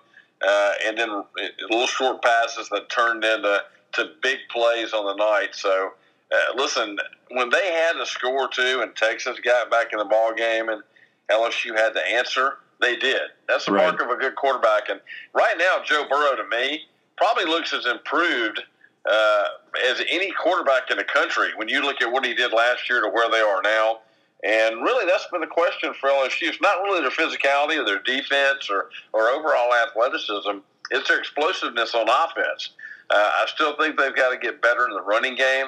uh, 0.46 0.72
and 0.86 0.96
then 0.96 1.22
little 1.68 1.86
short 1.88 2.22
passes 2.22 2.70
that 2.70 2.88
turned 2.88 3.22
into 3.22 3.60
to 3.92 4.12
big 4.22 4.38
plays 4.50 4.94
on 4.94 5.04
the 5.04 5.14
night. 5.14 5.54
So 5.54 5.92
uh, 6.32 6.54
listen, 6.56 6.96
when 7.30 7.50
they 7.50 7.72
had 7.72 7.94
to 7.94 8.06
score 8.06 8.48
two 8.48 8.80
and 8.82 8.94
Texas 8.94 9.38
got 9.40 9.70
back 9.70 9.92
in 9.92 9.98
the 9.98 10.04
ball 10.04 10.32
game 10.34 10.68
and 10.68 10.82
LSU 11.30 11.76
had 11.76 11.90
to 11.94 12.00
answer, 12.00 12.58
they 12.80 12.96
did. 12.96 13.22
That's 13.48 13.66
the 13.66 13.72
right. 13.72 13.84
mark 13.84 14.02
of 14.02 14.10
a 14.10 14.16
good 14.16 14.36
quarterback. 14.36 14.88
And 14.88 15.00
right 15.34 15.56
now, 15.58 15.78
Joe 15.84 16.06
Burrow 16.08 16.36
to 16.36 16.48
me 16.48 16.82
probably 17.16 17.44
looks 17.44 17.72
as 17.72 17.86
improved 17.86 18.62
uh, 19.10 19.44
as 19.88 20.02
any 20.10 20.32
quarterback 20.32 20.90
in 20.90 20.96
the 20.96 21.04
country 21.04 21.48
when 21.56 21.68
you 21.68 21.82
look 21.82 22.00
at 22.02 22.10
what 22.10 22.24
he 22.24 22.34
did 22.34 22.52
last 22.52 22.88
year 22.88 23.00
to 23.00 23.08
where 23.08 23.30
they 23.30 23.40
are 23.40 23.62
now. 23.62 24.00
And 24.42 24.82
really, 24.82 25.04
that's 25.06 25.26
been 25.30 25.42
the 25.42 25.46
question 25.46 25.92
for 26.00 26.08
LSU. 26.08 26.48
It's 26.48 26.60
not 26.62 26.82
really 26.82 27.00
their 27.00 27.10
physicality 27.10 27.78
or 27.78 27.84
their 27.84 28.02
defense 28.02 28.70
or, 28.70 28.88
or 29.12 29.28
overall 29.28 29.70
athleticism. 29.74 30.58
It's 30.90 31.08
their 31.08 31.18
explosiveness 31.18 31.94
on 31.94 32.08
offense. 32.08 32.70
Uh, 33.10 33.16
I 33.16 33.46
still 33.48 33.76
think 33.76 33.98
they've 33.98 34.14
got 34.14 34.30
to 34.30 34.38
get 34.38 34.62
better 34.62 34.86
in 34.86 34.94
the 34.94 35.02
running 35.02 35.34
game. 35.34 35.66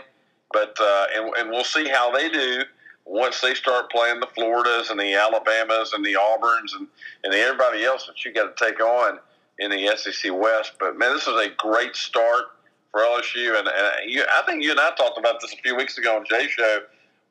But 0.52 0.76
uh, 0.80 1.06
and, 1.16 1.36
and 1.36 1.50
we'll 1.50 1.64
see 1.64 1.88
how 1.88 2.10
they 2.10 2.28
do 2.28 2.62
once 3.04 3.40
they 3.40 3.54
start 3.54 3.90
playing 3.90 4.20
the 4.20 4.28
Floridas 4.34 4.90
and 4.90 4.98
the 4.98 5.14
Alabamas 5.14 5.92
and 5.92 6.04
the 6.04 6.14
Auburns 6.14 6.76
and, 6.78 6.86
and 7.24 7.34
everybody 7.34 7.84
else 7.84 8.06
that 8.06 8.24
you 8.24 8.32
got 8.32 8.56
to 8.56 8.64
take 8.64 8.80
on 8.80 9.18
in 9.58 9.70
the 9.70 9.96
SEC 9.96 10.32
West. 10.32 10.72
But 10.78 10.96
man, 10.98 11.12
this 11.14 11.26
is 11.26 11.34
a 11.34 11.48
great 11.56 11.96
start 11.96 12.44
for 12.90 13.00
LSU, 13.00 13.58
and, 13.58 13.68
and 13.68 14.10
you, 14.10 14.24
I 14.30 14.42
think 14.46 14.62
you 14.62 14.70
and 14.70 14.80
I 14.80 14.90
talked 14.96 15.18
about 15.18 15.40
this 15.40 15.52
a 15.52 15.56
few 15.56 15.76
weeks 15.76 15.96
ago 15.98 16.16
on 16.16 16.24
Jay 16.28 16.46
Show. 16.48 16.80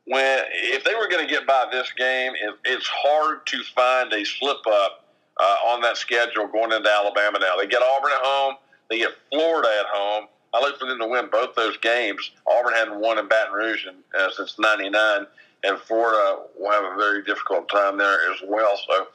When 0.06 0.44
if 0.52 0.84
they 0.84 0.96
were 0.96 1.08
going 1.08 1.26
to 1.26 1.32
get 1.32 1.46
by 1.46 1.68
this 1.72 1.92
game, 1.96 2.34
it, 2.34 2.56
it's 2.66 2.88
hard 2.88 3.46
to 3.46 3.64
find 3.76 4.12
a 4.12 4.26
slip 4.26 4.66
up 4.68 5.06
uh, 5.40 5.56
on 5.68 5.82
that 5.82 5.98
schedule 5.98 6.48
going 6.48 6.72
into 6.72 6.90
Alabama. 6.90 7.38
Now 7.40 7.56
they 7.58 7.68
get 7.68 7.82
Auburn 7.82 8.12
at 8.12 8.26
home, 8.26 8.56
they 8.90 8.98
get 8.98 9.12
Florida 9.32 9.70
at 9.80 9.86
home, 9.94 10.26
I 10.54 10.60
look 10.60 10.80
for 10.80 10.88
them 10.88 11.00
to 11.00 11.08
win 11.08 11.30
both 11.32 11.56
those 11.56 11.78
games. 11.78 12.32
Auburn 12.46 12.74
hadn't 12.74 13.00
won 13.00 13.18
in 13.18 13.28
Baton 13.28 13.54
Rouge 13.54 13.86
in, 13.86 13.96
uh, 14.20 14.30
since 14.32 14.58
'99, 14.60 15.26
and 15.64 15.78
Florida 15.80 16.44
will 16.60 16.72
have 16.72 16.84
a 16.84 16.96
very 16.96 17.24
difficult 17.24 17.70
time 17.70 17.98
there 17.98 18.32
as 18.34 18.42
well. 18.46 18.78
So, 18.88 19.08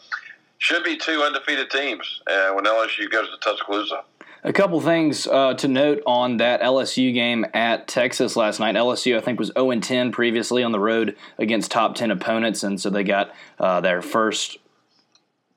should 0.58 0.84
be 0.84 0.96
two 0.96 1.22
undefeated 1.22 1.70
teams 1.70 2.22
uh, 2.26 2.50
when 2.52 2.64
LSU 2.64 3.10
goes 3.10 3.28
to 3.30 3.36
Tuscaloosa. 3.42 4.02
A 4.44 4.52
couple 4.52 4.80
things 4.80 5.26
uh, 5.26 5.54
to 5.54 5.66
note 5.66 6.02
on 6.06 6.36
that 6.36 6.62
LSU 6.62 7.12
game 7.12 7.44
at 7.52 7.88
Texas 7.88 8.36
last 8.36 8.60
night. 8.60 8.76
LSU, 8.76 9.16
I 9.16 9.20
think, 9.20 9.40
was 9.40 9.50
0 9.58 9.80
10 9.80 10.12
previously 10.12 10.62
on 10.62 10.70
the 10.70 10.78
road 10.78 11.16
against 11.36 11.72
top 11.72 11.96
10 11.96 12.12
opponents, 12.12 12.62
and 12.62 12.80
so 12.80 12.88
they 12.88 13.02
got 13.02 13.34
uh, 13.58 13.80
their 13.80 14.02
first 14.02 14.58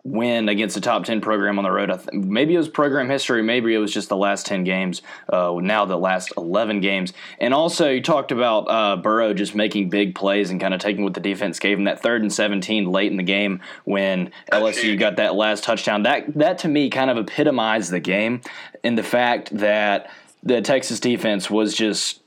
win 0.09 0.49
against 0.49 0.75
a 0.75 0.81
top 0.81 1.05
10 1.05 1.21
program 1.21 1.57
on 1.57 1.63
the 1.63 1.71
road. 1.71 1.87
Th- 1.87 2.07
maybe 2.13 2.55
it 2.55 2.57
was 2.57 2.67
program 2.67 3.09
history, 3.09 3.43
maybe 3.43 3.73
it 3.73 3.77
was 3.77 3.93
just 3.93 4.09
the 4.09 4.17
last 4.17 4.45
10 4.45 4.63
games, 4.63 5.01
uh, 5.31 5.53
now 5.61 5.85
the 5.85 5.97
last 5.97 6.33
11 6.37 6.81
games. 6.81 7.13
And 7.39 7.53
also, 7.53 7.89
you 7.89 8.01
talked 8.01 8.31
about 8.31 8.65
uh, 8.69 8.95
Burrow 8.97 9.33
just 9.33 9.55
making 9.55 9.89
big 9.89 10.15
plays 10.15 10.49
and 10.49 10.59
kind 10.59 10.73
of 10.73 10.79
taking 10.79 11.03
what 11.03 11.13
the 11.13 11.19
defense 11.19 11.59
gave 11.59 11.77
him. 11.77 11.83
That 11.85 12.01
third 12.01 12.21
and 12.21 12.33
17 12.33 12.85
late 12.85 13.11
in 13.11 13.17
the 13.17 13.23
game 13.23 13.61
when 13.85 14.31
LSU 14.51 14.97
got 14.97 15.17
that 15.17 15.35
last 15.35 15.63
touchdown, 15.63 16.03
that, 16.03 16.33
that 16.35 16.59
to 16.59 16.67
me 16.67 16.89
kind 16.89 17.09
of 17.09 17.17
epitomized 17.17 17.91
the 17.91 17.99
game 17.99 18.41
in 18.83 18.95
the 18.95 19.03
fact 19.03 19.55
that 19.57 20.11
the 20.43 20.61
Texas 20.61 20.99
defense 20.99 21.49
was 21.49 21.73
just 21.73 22.21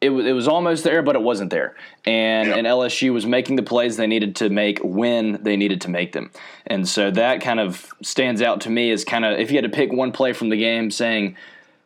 it 0.00 0.10
was, 0.10 0.26
it 0.26 0.32
was 0.32 0.46
almost 0.46 0.84
there, 0.84 1.02
but 1.02 1.16
it 1.16 1.22
wasn't 1.22 1.50
there. 1.50 1.74
And, 2.04 2.48
yep. 2.48 2.58
and 2.58 2.66
LSU 2.66 3.12
was 3.12 3.24
making 3.26 3.56
the 3.56 3.62
plays 3.62 3.96
they 3.96 4.06
needed 4.06 4.36
to 4.36 4.50
make 4.50 4.78
when 4.80 5.42
they 5.42 5.56
needed 5.56 5.80
to 5.82 5.90
make 5.90 6.12
them. 6.12 6.30
And 6.66 6.86
so 6.86 7.10
that 7.10 7.40
kind 7.40 7.60
of 7.60 7.92
stands 8.02 8.42
out 8.42 8.60
to 8.62 8.70
me 8.70 8.90
as 8.90 9.04
kind 9.04 9.24
of, 9.24 9.38
if 9.38 9.50
you 9.50 9.56
had 9.56 9.64
to 9.64 9.74
pick 9.74 9.92
one 9.92 10.12
play 10.12 10.32
from 10.32 10.50
the 10.50 10.56
game 10.56 10.90
saying, 10.90 11.36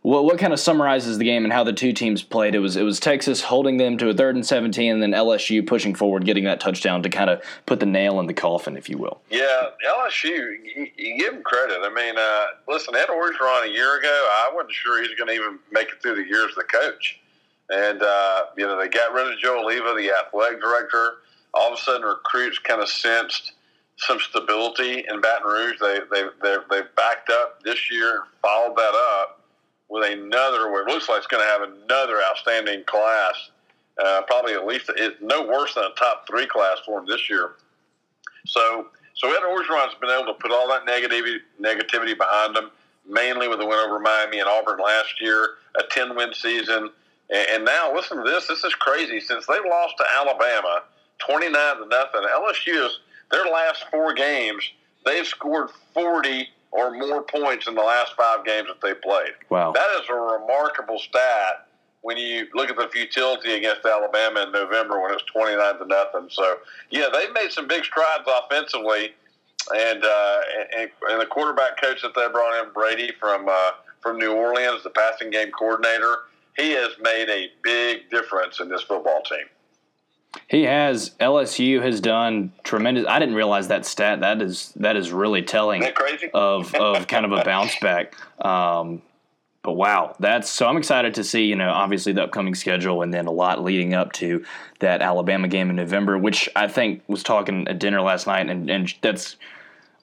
well, 0.03 0.25
what 0.25 0.39
kind 0.39 0.53
of 0.53 0.59
summarizes 0.59 1.19
the 1.19 1.25
game 1.25 1.45
and 1.45 1.53
how 1.53 1.63
the 1.63 1.75
two 1.75 1.93
teams 1.93 2.23
played? 2.23 2.55
It 2.55 2.61
was 2.61 2.75
it 2.75 2.85
was 2.85 2.99
Texas 2.99 3.43
holding 3.43 3.77
them 3.77 3.99
to 3.99 4.09
a 4.09 4.15
third 4.15 4.35
and 4.35 4.47
seventeen, 4.47 4.93
and 4.93 5.03
then 5.03 5.11
LSU 5.11 5.67
pushing 5.67 5.95
forward, 5.95 6.25
getting 6.25 6.45
that 6.45 6.59
touchdown 6.59 7.03
to 7.03 7.11
kind 7.11 7.29
of 7.29 7.43
put 7.67 7.81
the 7.81 7.87
nail 7.87 8.19
in 8.19 8.27
the 8.27 8.33
coffin, 8.33 8.79
if 8.79 8.89
you 8.89 8.97
will. 8.97 9.21
Yeah, 9.31 9.69
LSU, 9.87 10.57
you, 10.65 10.87
you 10.97 11.19
give 11.19 11.35
them 11.35 11.43
credit. 11.43 11.81
I 11.83 11.93
mean, 11.93 12.17
uh, 12.17 12.45
listen, 12.67 12.97
Ed 12.97 13.09
Orgeron 13.09 13.67
a 13.67 13.71
year 13.71 13.99
ago, 13.99 14.09
I 14.09 14.51
wasn't 14.55 14.73
sure 14.73 15.03
he 15.03 15.09
was 15.09 15.19
going 15.19 15.29
to 15.29 15.35
even 15.35 15.59
make 15.71 15.89
it 15.89 16.01
through 16.01 16.15
the 16.15 16.27
year 16.27 16.49
as 16.49 16.55
the 16.55 16.65
coach. 16.65 17.20
And, 17.71 18.03
uh, 18.03 18.47
you 18.57 18.67
know, 18.67 18.79
they 18.79 18.89
got 18.89 19.13
rid 19.13 19.33
of 19.33 19.39
Joe 19.39 19.65
Alleva, 19.65 19.97
the 19.97 20.11
athletic 20.11 20.61
director. 20.61 21.19
All 21.55 21.73
of 21.73 21.79
a 21.79 21.83
sudden, 21.83 22.03
recruits 22.03 22.59
kind 22.59 22.83
of 22.83 22.89
sensed 22.89 23.53
some 23.97 24.19
stability 24.19 25.05
in 25.09 25.21
Baton 25.21 25.47
Rouge. 25.47 25.77
They, 25.81 26.01
they, 26.11 26.25
they, 26.43 26.57
they 26.71 26.81
backed 26.97 27.31
up 27.31 27.63
this 27.63 27.91
year 27.91 28.17
and 28.17 28.23
followed 28.43 28.77
that 28.77 28.95
up 29.21 29.41
with 29.89 30.11
another, 30.11 30.71
where 30.71 30.87
it 30.87 30.89
looks 30.89 31.09
like 31.09 31.19
it's 31.19 31.27
going 31.27 31.43
to 31.45 31.49
have 31.49 31.63
another 31.63 32.21
outstanding 32.29 32.85
class. 32.85 33.51
Uh, 34.03 34.23
probably 34.23 34.55
at 34.55 34.67
least 34.67 34.91
it, 34.97 35.21
no 35.21 35.47
worse 35.47 35.75
than 35.75 35.85
a 35.85 35.95
top 35.99 36.27
three 36.27 36.47
class 36.47 36.79
for 36.87 37.01
them 37.01 37.09
this 37.09 37.29
year. 37.29 37.53
So, 38.47 38.87
so 39.15 39.29
Ed 39.29 39.43
Orgeron's 39.43 39.95
been 40.01 40.11
able 40.11 40.33
to 40.33 40.35
put 40.35 40.51
all 40.51 40.69
that 40.69 40.87
negativity 40.87 41.39
negativity 41.61 42.17
behind 42.17 42.57
them, 42.57 42.71
mainly 43.07 43.49
with 43.49 43.59
the 43.59 43.67
win 43.67 43.79
over 43.79 43.99
Miami 43.99 44.39
and 44.39 44.49
Auburn 44.49 44.81
last 44.83 45.21
year, 45.21 45.51
a 45.77 45.83
ten 45.91 46.17
win 46.17 46.33
season. 46.33 46.91
And 47.31 47.65
now 47.65 47.95
listen 47.95 48.17
to 48.17 48.25
this. 48.25 48.49
This 48.49 48.65
is 48.65 48.75
crazy. 48.75 49.21
Since 49.21 49.47
they 49.47 49.59
lost 49.69 49.95
to 49.99 50.05
Alabama, 50.19 50.83
twenty 51.19 51.49
nine 51.49 51.77
to 51.77 51.87
nothing, 51.87 52.23
LSU 52.23 52.87
is 52.87 52.99
their 53.31 53.45
last 53.45 53.85
four 53.91 54.15
games. 54.15 54.65
They've 55.05 55.27
scored 55.27 55.71
forty 55.95 56.49
or 56.73 56.93
more 56.93 57.23
points 57.23 57.67
in 57.67 57.75
the 57.75 57.83
last 57.83 58.15
five 58.15 58.45
games 58.45 58.69
that 58.69 58.81
they 58.81 58.95
played. 58.95 59.33
Wow. 59.49 59.73
That 59.73 59.89
is 60.01 60.09
a 60.09 60.15
remarkable 60.15 60.99
stat 60.99 61.67
when 62.03 62.17
you 62.17 62.47
look 62.55 62.71
at 62.71 62.77
the 62.77 62.89
futility 62.89 63.55
against 63.55 63.85
Alabama 63.85 64.45
in 64.45 64.53
November 64.53 65.01
when 65.01 65.11
it 65.11 65.15
was 65.15 65.25
29 65.33 65.79
to 65.79 65.87
nothing. 65.87 66.29
So, 66.31 66.59
yeah, 66.91 67.07
they 67.13 67.29
made 67.33 67.51
some 67.51 67.69
big 67.69 67.85
strides 67.85 68.27
offensively. 68.27 69.15
And, 69.75 70.03
uh, 70.03 70.41
and, 70.77 70.91
and 71.11 71.21
the 71.21 71.27
quarterback 71.27 71.81
coach 71.81 72.01
that 72.03 72.15
they 72.15 72.27
brought 72.29 72.65
in, 72.65 72.73
Brady 72.73 73.13
from, 73.21 73.49
uh, 73.49 73.73
from 74.01 74.19
New 74.19 74.33
Orleans, 74.33 74.83
the 74.83 74.91
passing 74.91 75.31
game 75.31 75.51
coordinator, 75.51 76.17
he 76.61 76.73
has 76.73 76.91
made 77.01 77.29
a 77.29 77.51
big 77.63 78.11
difference 78.11 78.61
in 78.61 78.69
this 78.69 78.83
football 78.83 79.23
team. 79.23 79.47
He 80.47 80.63
has. 80.65 81.11
LSU 81.21 81.83
has 81.83 82.01
done 82.01 82.53
tremendous. 82.63 83.05
I 83.09 83.19
didn't 83.19 83.35
realize 83.35 83.69
that 83.69 83.85
stat. 83.85 84.21
That 84.21 84.41
is 84.41 84.73
that 84.77 84.97
is 84.97 85.11
really 85.11 85.43
telling. 85.43 85.83
Isn't 85.83 85.95
that 85.95 86.01
crazy? 86.01 86.31
of 86.33 86.75
of 86.75 87.07
kind 87.09 87.25
of 87.25 87.33
a 87.33 87.43
bounce 87.45 87.77
back. 87.81 88.15
Um, 88.45 89.03
but 89.63 89.73
wow, 89.73 90.15
that's 90.21 90.49
so 90.49 90.67
I'm 90.67 90.77
excited 90.77 91.15
to 91.15 91.25
see. 91.25 91.47
You 91.47 91.57
know, 91.57 91.71
obviously 91.71 92.13
the 92.13 92.23
upcoming 92.23 92.55
schedule, 92.55 93.03
and 93.03 93.13
then 93.13 93.27
a 93.27 93.33
lot 93.33 93.63
leading 93.63 93.93
up 93.93 94.13
to 94.15 94.45
that 94.79 95.03
Alabama 95.03 95.49
game 95.49 95.69
in 95.69 95.77
November, 95.77 96.17
which 96.17 96.49
I 96.55 96.69
think 96.69 97.03
was 97.09 97.23
talking 97.23 97.67
at 97.67 97.79
dinner 97.81 98.01
last 98.01 98.27
night, 98.29 98.49
and 98.49 98.71
and 98.71 98.95
that's 99.03 99.37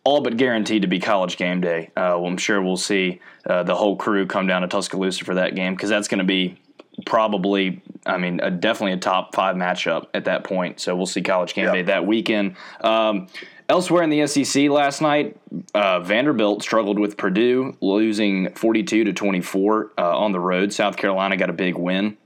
all 0.04 0.22
but 0.22 0.38
guaranteed 0.38 0.82
to 0.82 0.88
be 0.88 1.00
college 1.00 1.38
game 1.38 1.62
day. 1.62 1.88
Uh, 1.96 2.16
well, 2.16 2.28
I'm 2.28 2.38
sure 2.38 2.62
we'll 2.62 2.78
see 2.78 3.20
uh, 3.48 3.64
the 3.64 3.76
whole 3.76 3.96
crew 3.96 4.26
come 4.26 4.46
down 4.48 4.62
to 4.62 4.68
Tuscaloosa 4.68 5.26
for 5.26 5.36
that 5.36 5.56
game 5.56 5.74
because 5.74 5.90
that's 5.90 6.08
going 6.08 6.20
to 6.20 6.26
be 6.26 6.60
probably, 7.06 7.82
I 8.06 8.18
mean, 8.18 8.40
a, 8.42 8.52
definitely 8.52 8.94
a 8.94 8.98
top 8.98 9.36
five 9.36 9.56
matchup 9.56 10.08
at 10.14 10.26
that 10.26 10.44
point. 10.44 10.80
So 10.80 10.96
we'll 10.96 11.06
see 11.06 11.22
college 11.22 11.54
game 11.54 11.72
day 11.72 11.84
that 11.84 12.06
weekend. 12.06 12.56
Um, 12.82 13.28
elsewhere 13.70 14.04
in 14.04 14.10
the 14.10 14.26
SEC 14.28 14.70
last 14.70 15.02
night, 15.02 15.38
uh, 15.74 16.00
Vanderbilt 16.02 16.62
struggled 16.62 17.00
with 17.00 17.18
Purdue, 17.18 17.78
losing 17.82 18.54
42 18.54 19.06
to 19.06 19.14
24 19.14 19.92
uh, 19.98 20.18
on 20.18 20.32
the 20.32 20.40
road. 20.40 20.74
South 20.74 20.98
Carolina 20.98 21.38
got 21.38 21.50
a 21.50 21.54
big 21.54 21.76
win. 21.76 22.18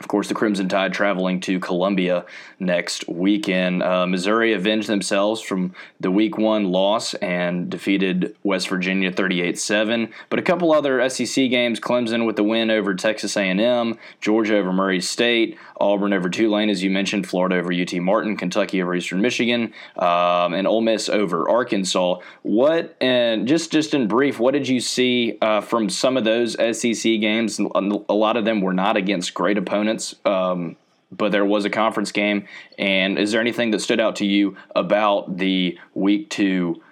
Of 0.00 0.08
course, 0.08 0.28
the 0.28 0.34
Crimson 0.34 0.66
Tide 0.66 0.94
traveling 0.94 1.40
to 1.40 1.60
Columbia 1.60 2.24
next 2.58 3.06
weekend. 3.06 3.82
Uh, 3.82 4.06
Missouri 4.06 4.54
avenged 4.54 4.88
themselves 4.88 5.42
from 5.42 5.74
the 6.00 6.10
Week 6.10 6.38
One 6.38 6.72
loss 6.72 7.12
and 7.14 7.68
defeated 7.68 8.34
West 8.42 8.68
Virginia 8.70 9.12
38-7. 9.12 10.10
But 10.30 10.38
a 10.38 10.42
couple 10.42 10.72
other 10.72 11.06
SEC 11.10 11.50
games: 11.50 11.78
Clemson 11.80 12.24
with 12.24 12.36
the 12.36 12.42
win 12.42 12.70
over 12.70 12.94
Texas 12.94 13.36
A&M, 13.36 13.98
Georgia 14.22 14.56
over 14.56 14.72
Murray 14.72 15.02
State, 15.02 15.58
Auburn 15.78 16.14
over 16.14 16.30
Tulane, 16.30 16.70
as 16.70 16.82
you 16.82 16.90
mentioned, 16.90 17.28
Florida 17.28 17.56
over 17.56 17.70
UT 17.70 17.92
Martin, 17.96 18.38
Kentucky 18.38 18.80
over 18.80 18.94
Eastern 18.94 19.20
Michigan, 19.20 19.74
um, 19.98 20.54
and 20.54 20.66
Ole 20.66 20.80
Miss 20.80 21.10
over 21.10 21.46
Arkansas. 21.46 22.16
What 22.40 22.96
and 23.02 23.46
just 23.46 23.70
just 23.70 23.92
in 23.92 24.08
brief, 24.08 24.40
what 24.40 24.52
did 24.54 24.66
you 24.66 24.80
see 24.80 25.36
uh, 25.42 25.60
from 25.60 25.90
some 25.90 26.16
of 26.16 26.24
those 26.24 26.54
SEC 26.54 27.20
games? 27.20 27.58
A 27.58 28.14
lot 28.14 28.38
of 28.38 28.46
them 28.46 28.62
were 28.62 28.72
not 28.72 28.96
against 28.96 29.34
great 29.34 29.58
opponents 29.58 29.89
opponents, 29.90 30.14
um, 30.24 30.76
but 31.10 31.32
there 31.32 31.44
was 31.44 31.64
a 31.64 31.70
conference 31.70 32.12
game. 32.12 32.46
And 32.78 33.18
is 33.18 33.32
there 33.32 33.40
anything 33.40 33.70
that 33.72 33.80
stood 33.80 34.00
out 34.00 34.16
to 34.16 34.26
you 34.26 34.56
about 34.76 35.36
the 35.36 35.78
week 35.94 36.30
two 36.30 36.82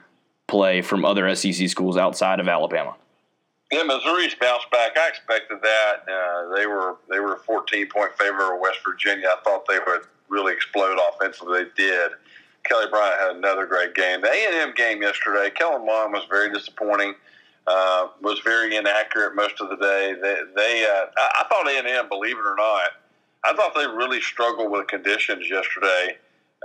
play 0.46 0.82
from 0.82 1.04
other 1.04 1.32
SEC 1.34 1.68
schools 1.68 1.96
outside 1.96 2.40
of 2.40 2.48
Alabama? 2.48 2.94
Yeah, 3.70 3.82
Missouri's 3.82 4.34
bounced 4.34 4.70
back. 4.70 4.96
I 4.96 5.08
expected 5.08 5.58
that. 5.62 5.96
Uh, 6.08 6.54
they 6.56 6.66
were 6.66 6.96
they 7.10 7.20
were 7.20 7.34
a 7.34 7.38
14 7.38 7.86
point 7.88 8.12
favorite 8.18 8.54
of 8.54 8.60
West 8.60 8.78
Virginia. 8.84 9.28
I 9.28 9.36
thought 9.44 9.66
they 9.68 9.78
would 9.78 10.06
really 10.28 10.54
explode 10.54 10.98
offensively. 11.12 11.64
They 11.64 11.70
did. 11.76 12.12
Kelly 12.64 12.86
Bryant 12.90 13.20
had 13.20 13.36
another 13.36 13.66
great 13.66 13.94
game. 13.94 14.20
The 14.20 14.28
A&M 14.28 14.74
game 14.74 15.00
yesterday, 15.02 15.50
Kellen 15.54 15.86
Mond 15.86 16.12
was 16.12 16.24
very 16.28 16.52
disappointing. 16.52 17.14
Uh, 17.68 18.08
was 18.22 18.38
very 18.40 18.76
inaccurate 18.76 19.34
most 19.34 19.60
of 19.60 19.68
the 19.68 19.76
day. 19.76 20.14
They, 20.14 20.36
they 20.56 20.86
uh, 20.86 21.06
I, 21.18 21.44
I 21.44 21.48
thought 21.48 21.68
A&M, 21.68 22.08
believe 22.08 22.38
it 22.38 22.46
or 22.46 22.54
not, 22.56 22.92
I 23.44 23.52
thought 23.54 23.74
they 23.74 23.86
really 23.86 24.20
struggled 24.20 24.70
with 24.70 24.86
conditions 24.86 25.50
yesterday 25.50 26.16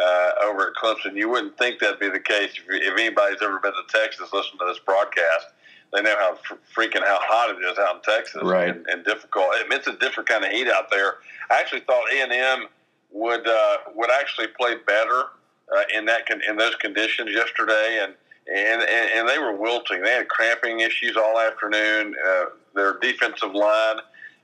uh, 0.02 0.32
over 0.44 0.68
at 0.68 0.76
Clemson. 0.82 1.16
You 1.16 1.30
wouldn't 1.30 1.58
think 1.58 1.80
that'd 1.80 2.00
be 2.00 2.10
the 2.10 2.20
case 2.20 2.52
if, 2.58 2.64
if 2.70 2.94
anybody's 2.98 3.42
ever 3.42 3.60
been 3.60 3.74
to 3.74 3.84
Texas, 3.90 4.30
listen 4.32 4.58
to 4.60 4.66
this 4.66 4.80
broadcast. 4.80 5.48
They 5.94 6.02
know 6.02 6.16
how 6.18 6.38
freaking 6.76 7.06
how 7.06 7.20
hot 7.22 7.56
it 7.56 7.64
is 7.64 7.78
out 7.78 7.98
in 7.98 8.02
Texas 8.02 8.42
right. 8.44 8.70
and, 8.70 8.86
and 8.88 9.06
difficult. 9.06 9.48
It's 9.54 9.88
a 9.88 9.98
different 9.98 10.28
kind 10.28 10.44
of 10.44 10.52
heat 10.52 10.68
out 10.68 10.90
there. 10.90 11.16
I 11.52 11.60
actually 11.60 11.82
thought 11.82 12.04
A 12.12 12.22
and 12.24 12.32
M 12.32 12.68
would 13.12 13.48
uh, 13.48 13.78
would 13.94 14.10
actually 14.10 14.48
play 14.48 14.76
better 14.88 15.26
uh, 15.76 15.84
in 15.96 16.06
that 16.06 16.26
con- 16.26 16.42
in 16.48 16.58
those 16.58 16.76
conditions 16.76 17.30
yesterday, 17.32 18.00
and 18.02 18.16
and, 18.48 18.82
and, 18.82 19.10
and 19.16 19.30
they 19.30 19.40
were 19.40 19.56
wilting. 19.56 20.02
They 20.02 20.12
had 20.12 20.28
cramping 20.28 20.82
issues 20.82 21.16
all 21.16 21.40
afternoon. 21.40 22.16
Uh, 22.26 22.46
their 22.76 23.00
defensive 23.00 23.54
line, 23.54 23.98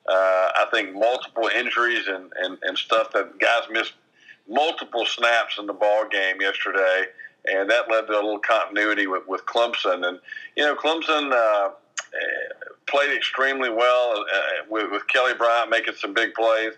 uh, 0.08 0.50
I 0.56 0.68
think, 0.72 0.94
multiple 0.94 1.50
injuries 1.56 2.08
and, 2.08 2.32
and, 2.42 2.58
and 2.64 2.78
stuff 2.78 3.12
that 3.14 3.40
guys 3.40 3.64
missed 3.70 3.94
multiple 4.48 5.06
snaps 5.06 5.58
in 5.60 5.66
the 5.68 5.74
ball 5.74 6.08
game 6.10 6.42
yesterday, 6.42 7.06
and 7.46 7.70
that 7.70 7.90
led 7.90 8.08
to 8.08 8.14
a 8.14 8.16
little 8.16 8.40
continuity 8.40 9.08
with, 9.08 9.28
with 9.28 9.46
Clemson. 9.46 10.08
And 10.08 10.20
you 10.56 10.64
know, 10.64 10.76
Clemson 10.76 11.32
uh, 11.32 11.72
played 12.88 13.16
extremely 13.16 13.70
well 13.70 14.24
uh, 14.34 14.66
with, 14.70 14.92
with 14.92 15.08
Kelly 15.08 15.34
Bryant 15.38 15.70
making 15.70 15.96
some 15.96 16.14
big 16.14 16.34
plays, 16.34 16.74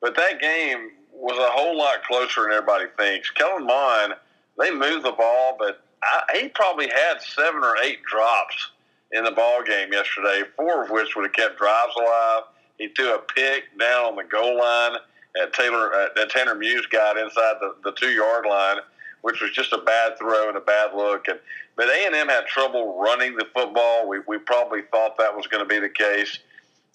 but 0.00 0.14
that 0.16 0.40
game 0.40 0.90
was 1.12 1.38
a 1.38 1.50
whole 1.50 1.76
lot 1.76 2.04
closer 2.04 2.42
than 2.42 2.52
everybody 2.52 2.86
thinks. 2.96 3.30
Kellen 3.30 3.66
Mond, 3.66 4.14
they 4.58 4.70
moved 4.70 5.04
the 5.04 5.12
ball, 5.12 5.56
but 5.58 5.85
I, 6.02 6.38
he 6.40 6.48
probably 6.48 6.88
had 6.88 7.20
seven 7.20 7.62
or 7.62 7.76
eight 7.82 8.02
drops 8.04 8.70
in 9.12 9.24
the 9.24 9.30
ball 9.30 9.62
game 9.62 9.92
yesterday, 9.92 10.42
four 10.56 10.84
of 10.84 10.90
which 10.90 11.14
would 11.16 11.24
have 11.24 11.32
kept 11.32 11.58
drives 11.58 11.92
alive. 11.96 12.42
He 12.78 12.88
threw 12.88 13.14
a 13.14 13.18
pick 13.18 13.78
down 13.78 14.04
on 14.04 14.16
the 14.16 14.24
goal 14.24 14.58
line 14.58 14.98
that 15.34 15.52
Taylor 15.52 15.92
uh, 15.92 16.08
that 16.16 16.30
Tanner 16.30 16.54
Muse 16.54 16.86
got 16.86 17.16
inside 17.16 17.54
the, 17.60 17.74
the 17.84 17.92
two 17.92 18.10
yard 18.10 18.46
line, 18.46 18.78
which 19.22 19.40
was 19.40 19.50
just 19.52 19.72
a 19.72 19.78
bad 19.78 20.18
throw 20.18 20.48
and 20.48 20.56
a 20.56 20.60
bad 20.60 20.94
look. 20.94 21.28
And 21.28 21.38
but 21.76 21.88
A 21.88 22.06
and 22.06 22.14
M 22.14 22.28
had 22.28 22.46
trouble 22.46 22.98
running 23.00 23.36
the 23.36 23.46
football. 23.54 24.08
We 24.08 24.20
we 24.26 24.38
probably 24.38 24.82
thought 24.90 25.16
that 25.18 25.34
was 25.34 25.46
going 25.46 25.62
to 25.62 25.68
be 25.68 25.78
the 25.78 25.88
case. 25.88 26.38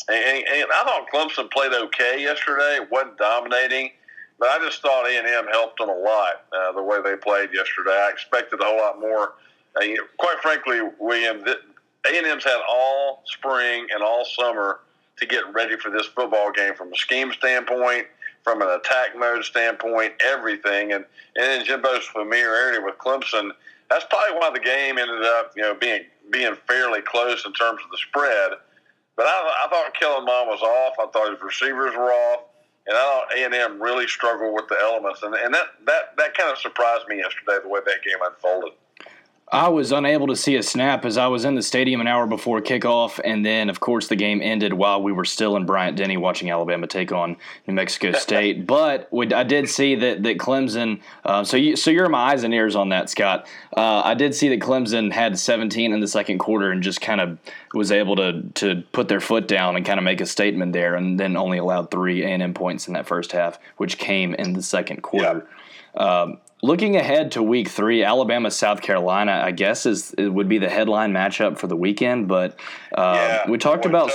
And, 0.10 0.44
and, 0.48 0.66
I 0.74 0.84
thought 0.84 1.06
Clemson 1.14 1.52
played 1.52 1.74
okay 1.74 2.22
yesterday. 2.22 2.80
Wasn't 2.92 3.18
dominating. 3.18 3.92
But 4.42 4.50
I 4.50 4.58
just 4.58 4.82
thought 4.82 5.06
A 5.06 5.20
and 5.20 5.28
M 5.28 5.46
helped 5.52 5.78
them 5.78 5.90
a 5.90 5.94
lot 5.96 6.46
uh, 6.52 6.72
the 6.72 6.82
way 6.82 6.98
they 7.04 7.16
played 7.16 7.54
yesterday. 7.54 7.92
I 7.92 8.10
expected 8.10 8.60
a 8.60 8.66
whole 8.66 8.78
lot 8.78 9.00
more. 9.00 9.36
Uh, 9.76 9.86
quite 10.18 10.40
frankly, 10.42 10.80
William, 11.00 11.46
A 11.48 12.18
and 12.18 12.26
M's 12.26 12.44
had 12.44 12.60
all 12.68 13.22
spring 13.26 13.86
and 13.94 14.02
all 14.02 14.26
summer 14.26 14.80
to 15.18 15.28
get 15.28 15.44
ready 15.54 15.78
for 15.78 15.92
this 15.92 16.08
football 16.08 16.52
game 16.52 16.74
from 16.74 16.92
a 16.92 16.96
scheme 16.96 17.32
standpoint, 17.34 18.08
from 18.44 18.64
an 18.64 18.70
attack 18.70 19.16
mode 19.16 19.46
standpoint, 19.46 20.14
everything. 20.26 20.94
And 20.94 21.06
and 21.36 21.62
in 21.62 21.68
Jimbo's 21.68 22.06
familiarity 22.06 22.80
with 22.80 22.98
Clemson, 22.98 23.52
that's 23.92 24.06
probably 24.10 24.40
why 24.40 24.50
the 24.52 24.60
game 24.60 24.98
ended 24.98 25.24
up, 25.24 25.54
you 25.56 25.62
know, 25.62 25.76
being 25.76 26.06
being 26.32 26.56
fairly 26.68 27.02
close 27.04 27.46
in 27.46 27.54
terms 27.54 27.80
of 27.86 27.92
the 27.92 27.98
spread. 27.98 28.54
But 29.16 29.28
I, 29.28 29.66
I 29.66 29.70
thought 29.70 29.94
Kellen 29.94 30.26
Mond 30.26 30.50
was 30.50 30.64
off. 30.64 30.96
I 31.00 31.12
thought 31.12 31.30
his 31.30 31.44
receivers 31.44 31.94
were 31.96 32.12
off 32.12 32.46
and 32.88 32.98
I 32.98 33.00
thought 33.00 33.38
A 33.38 33.46
and 33.46 33.54
M 33.54 33.82
really 33.82 34.08
struggled 34.08 34.54
with 34.54 34.68
the 34.68 34.78
elements, 34.82 35.24
and 35.24 35.34
and 35.36 35.54
that 35.54 35.68
that 35.86 36.18
that 36.18 36.38
kind 36.38 36.52
of 36.52 36.58
surprised 36.58 37.08
me 37.08 37.18
yesterday 37.18 37.58
the 37.62 37.70
way 37.70 37.80
that 37.86 38.04
game 38.04 38.20
unfolded. 38.24 38.74
I 39.54 39.68
was 39.68 39.92
unable 39.92 40.28
to 40.28 40.36
see 40.36 40.56
a 40.56 40.64
snap 40.64 41.04
as 41.04 41.18
I 41.18 41.28
was 41.28 41.44
in 41.44 41.56
the 41.56 41.62
stadium 41.62 42.00
an 42.00 42.08
hour 42.08 42.26
before 42.26 42.62
kickoff, 42.62 43.20
and 43.26 43.46
then, 43.46 43.70
of 43.70 43.82
course, 43.82 44.08
the 44.08 44.16
game 44.16 44.40
ended 44.42 44.72
while 44.72 45.04
we 45.04 45.12
were 45.12 45.26
still 45.26 45.58
in 45.58 45.66
Bryant 45.66 45.98
Denny 45.98 46.16
watching 46.16 46.50
Alabama 46.50 46.88
take 46.88 47.12
on 47.12 47.36
New 47.68 47.74
Mexico 47.74 48.14
State. 48.14 48.66
but 48.66 49.10
we, 49.12 49.34
I 49.34 49.44
did 49.44 49.68
see 49.68 49.96
that 49.96 50.24
that 50.24 50.38
Clemson. 50.38 51.02
Uh, 51.26 51.44
so, 51.44 51.58
you, 51.58 51.76
so 51.76 51.92
you're 51.92 52.08
my 52.08 52.32
eyes 52.32 52.46
and 52.46 52.54
ears 52.54 52.78
on 52.78 52.90
that, 52.90 53.10
Scott. 53.10 53.46
Uh, 53.76 54.02
I 54.06 54.14
did 54.14 54.34
see 54.34 54.48
that 54.50 54.62
Clemson 54.62 55.12
had 55.12 55.38
17 55.38 55.92
in 55.92 56.00
the 56.00 56.08
second 56.08 56.38
quarter 56.38 56.72
and 56.72 56.82
just 56.82 57.02
kind 57.02 57.20
of 57.20 57.38
was 57.74 57.92
able 57.92 58.16
to 58.16 58.44
to 58.54 58.84
put 58.94 59.10
their 59.10 59.20
foot 59.20 59.50
down 59.50 59.76
and 59.76 59.86
kind 59.86 60.00
of 60.00 60.06
make 60.06 60.22
a 60.22 60.26
statement 60.26 60.72
there, 60.72 60.96
and 60.96 61.20
then 61.20 61.36
only 61.36 61.58
allowed 61.58 61.92
three 61.92 62.24
A 62.24 62.28
and 62.28 62.42
M 62.42 62.54
points 62.54 62.88
in 62.88 62.94
that 62.94 63.06
first 63.06 63.34
half, 63.34 63.60
which 63.76 63.98
came 63.98 64.34
in 64.34 64.54
the 64.54 64.64
second 64.64 65.02
quarter. 65.04 65.46
Yeah. 65.94 66.22
Um, 66.22 66.38
Looking 66.64 66.96
ahead 66.96 67.32
to 67.32 67.44
Week 67.44 67.70
Three, 67.70 68.04
Alabama 68.04 68.52
South 68.52 68.82
Carolina, 68.82 69.42
I 69.44 69.52
guess 69.52 69.88
is 69.88 70.14
it 70.14 70.28
would 70.28 70.48
be 70.48 70.60
the 70.60 70.70
headline 70.70 71.12
matchup 71.12 71.58
for 71.58 71.66
the 71.66 71.76
weekend. 71.76 72.28
But 72.28 72.60
uh, 72.96 73.14
yeah, 73.16 73.50
we 73.50 73.58
talked 73.58 73.86
about 73.86 74.12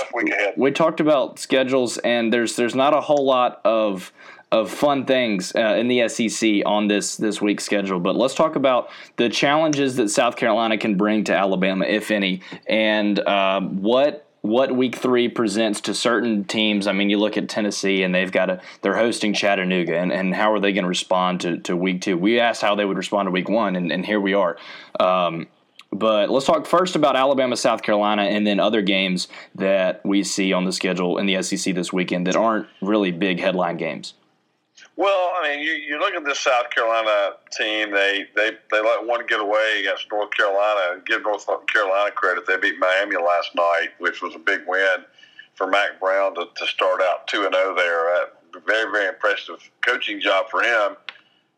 we 0.55 0.71
talked 0.71 1.01
about 1.01 1.39
schedules, 1.39 1.97
and 1.97 2.31
there's 2.31 2.55
there's 2.55 2.75
not 2.75 2.93
a 2.93 3.01
whole 3.01 3.25
lot 3.25 3.59
of 3.65 4.13
of 4.51 4.71
fun 4.71 5.05
things 5.05 5.53
uh, 5.55 5.75
in 5.77 5.89
the 5.89 6.07
SEC 6.07 6.61
on 6.65 6.87
this 6.87 7.17
this 7.17 7.41
week's 7.41 7.65
schedule. 7.65 7.99
But 7.99 8.15
let's 8.15 8.33
talk 8.33 8.55
about 8.55 8.89
the 9.17 9.27
challenges 9.27 9.97
that 9.97 10.09
South 10.09 10.37
Carolina 10.37 10.77
can 10.77 10.95
bring 10.95 11.25
to 11.25 11.35
Alabama, 11.35 11.85
if 11.85 12.11
any, 12.11 12.41
and 12.67 13.19
uh, 13.19 13.59
what 13.59 14.26
what 14.47 14.75
week 14.75 14.95
three 14.95 15.27
presents 15.27 15.81
to 15.81 15.93
certain 15.93 16.45
teams. 16.45 16.87
I 16.87 16.93
mean, 16.93 17.09
you 17.09 17.17
look 17.17 17.37
at 17.37 17.49
Tennessee 17.49 18.03
and 18.03 18.15
they've 18.15 18.31
got 18.31 18.49
a 18.49 18.61
they're 18.81 18.95
hosting 18.95 19.33
Chattanooga, 19.33 19.97
and, 19.97 20.11
and 20.11 20.33
how 20.33 20.53
are 20.53 20.59
they 20.59 20.71
going 20.73 20.83
to 20.83 20.89
respond 20.89 21.41
to, 21.41 21.57
to 21.59 21.75
week 21.75 22.01
two? 22.01 22.17
We 22.17 22.39
asked 22.39 22.61
how 22.61 22.75
they 22.75 22.85
would 22.85 22.97
respond 22.97 23.27
to 23.27 23.31
week 23.31 23.49
one, 23.49 23.75
and, 23.75 23.91
and 23.91 24.05
here 24.05 24.21
we 24.21 24.33
are. 24.33 24.57
Um, 24.99 25.47
but 25.91 26.29
let's 26.29 26.45
talk 26.45 26.65
first 26.65 26.95
about 26.95 27.15
Alabama, 27.15 27.55
South 27.55 27.81
Carolina, 27.81 28.23
and 28.23 28.45
then 28.45 28.59
other 28.59 28.81
games 28.81 29.27
that 29.55 30.05
we 30.05 30.23
see 30.23 30.53
on 30.53 30.65
the 30.65 30.71
schedule 30.71 31.17
in 31.17 31.25
the 31.25 31.41
SEC 31.41 31.73
this 31.75 31.93
weekend 31.93 32.27
that 32.27 32.35
aren't 32.35 32.67
really 32.81 33.11
big 33.11 33.39
headline 33.39 33.77
games. 33.77 34.13
Well, 34.97 35.31
I 35.37 35.47
mean, 35.47 35.59
you, 35.63 35.73
you 35.73 35.99
look 35.99 36.15
at 36.15 36.25
this 36.25 36.39
South 36.39 36.71
Carolina 36.71 37.35
team. 37.55 37.91
They 37.91 38.25
they 38.35 38.51
they 38.71 38.81
let 38.81 39.05
one 39.05 39.27
get 39.27 39.39
away 39.39 39.81
against 39.81 40.07
North 40.11 40.31
Carolina. 40.31 40.99
Give 41.05 41.21
North 41.21 41.45
Carolina 41.71 42.09
credit; 42.11 42.47
they 42.47 42.57
beat 42.57 42.79
Miami 42.79 43.15
last 43.15 43.53
night, 43.55 43.89
which 43.99 44.23
was 44.23 44.33
a 44.33 44.39
big 44.39 44.61
win 44.67 45.05
for 45.53 45.67
Mack 45.67 45.99
Brown 45.99 46.33
to, 46.35 46.47
to 46.55 46.65
start 46.65 46.99
out 47.01 47.27
two 47.27 47.45
and 47.45 47.53
zero 47.53 47.67
oh 47.67 47.75
there. 47.75 48.09
Uh, 48.15 48.61
very 48.65 48.91
very 48.91 49.07
impressive 49.07 49.59
coaching 49.85 50.19
job 50.19 50.47
for 50.49 50.63
him. 50.63 50.97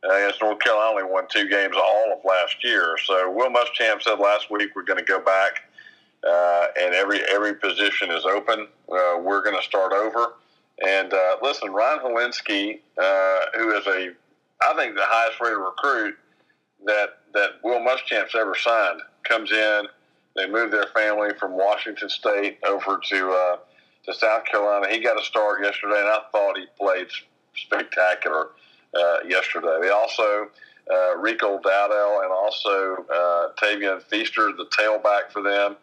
Uh, 0.04 0.16
against 0.16 0.42
North 0.42 0.60
Carolina, 0.60 0.92
only 0.92 1.04
won 1.04 1.26
two 1.30 1.48
games 1.48 1.76
all 1.78 2.14
of 2.18 2.24
last 2.26 2.62
year. 2.62 2.98
So 3.06 3.32
Will 3.32 3.50
Muschamp 3.50 4.02
said 4.02 4.20
last 4.20 4.52
week 4.52 4.76
we're 4.76 4.84
going 4.84 5.00
to 5.00 5.06
go 5.06 5.20
back, 5.20 5.64
uh, 6.28 6.68
and 6.78 6.94
every 6.94 7.22
every 7.32 7.54
position 7.56 8.12
is 8.12 8.26
open. 8.26 8.68
Uh, 8.92 9.20
we're 9.22 9.42
going 9.42 9.56
to 9.56 9.64
start 9.64 9.94
over. 9.94 10.34
And 10.86 11.14
uh, 11.14 11.38
listen, 11.42 11.72
Ryan 11.72 12.00
Hilinski, 12.00 12.80
uh, 12.98 13.40
who 13.58 13.76
is 13.76 13.86
a, 13.88 14.12
I 14.66 14.74
think 14.76 14.96
the 14.96 15.04
highest 15.04 15.40
rated 15.42 15.58
recruit 15.58 16.16
that 16.86 17.20
that 17.34 17.50
Will 17.64 17.80
Muschamp's 17.80 18.34
ever 18.36 18.56
signed, 18.56 19.02
comes 19.24 19.52
in. 19.52 19.88
They 20.36 20.48
moved 20.48 20.74
their 20.74 20.88
family 20.96 21.32
from 21.40 21.52
Washington 21.52 22.10
State 22.10 22.60
over 22.66 23.00
to 23.10 23.32
uh, 23.32 23.58
to 24.06 24.14
South 24.14 24.46
Carolina. 24.46 24.88
He 24.90 25.00
got 25.00 25.20
a 25.20 25.24
start 25.24 25.62
yesterday, 25.62 26.00
and 26.00 26.08
I 26.08 26.20
thought 26.32 26.58
he 26.58 26.66
played 26.80 27.08
spectacular 27.56 28.50
uh, 28.98 29.18
yesterday. 29.28 29.78
They 29.82 29.90
also 29.90 30.50
uh, 30.90 31.18
Rico 31.18 31.60
Dowdle 31.60 32.24
and 32.24 32.32
also 32.32 33.06
uh, 33.14 33.50
Tavien 33.62 34.02
Feaster, 34.04 34.52
the 34.54 34.66
tailback 34.78 35.32
for 35.32 35.42
them. 35.42 35.76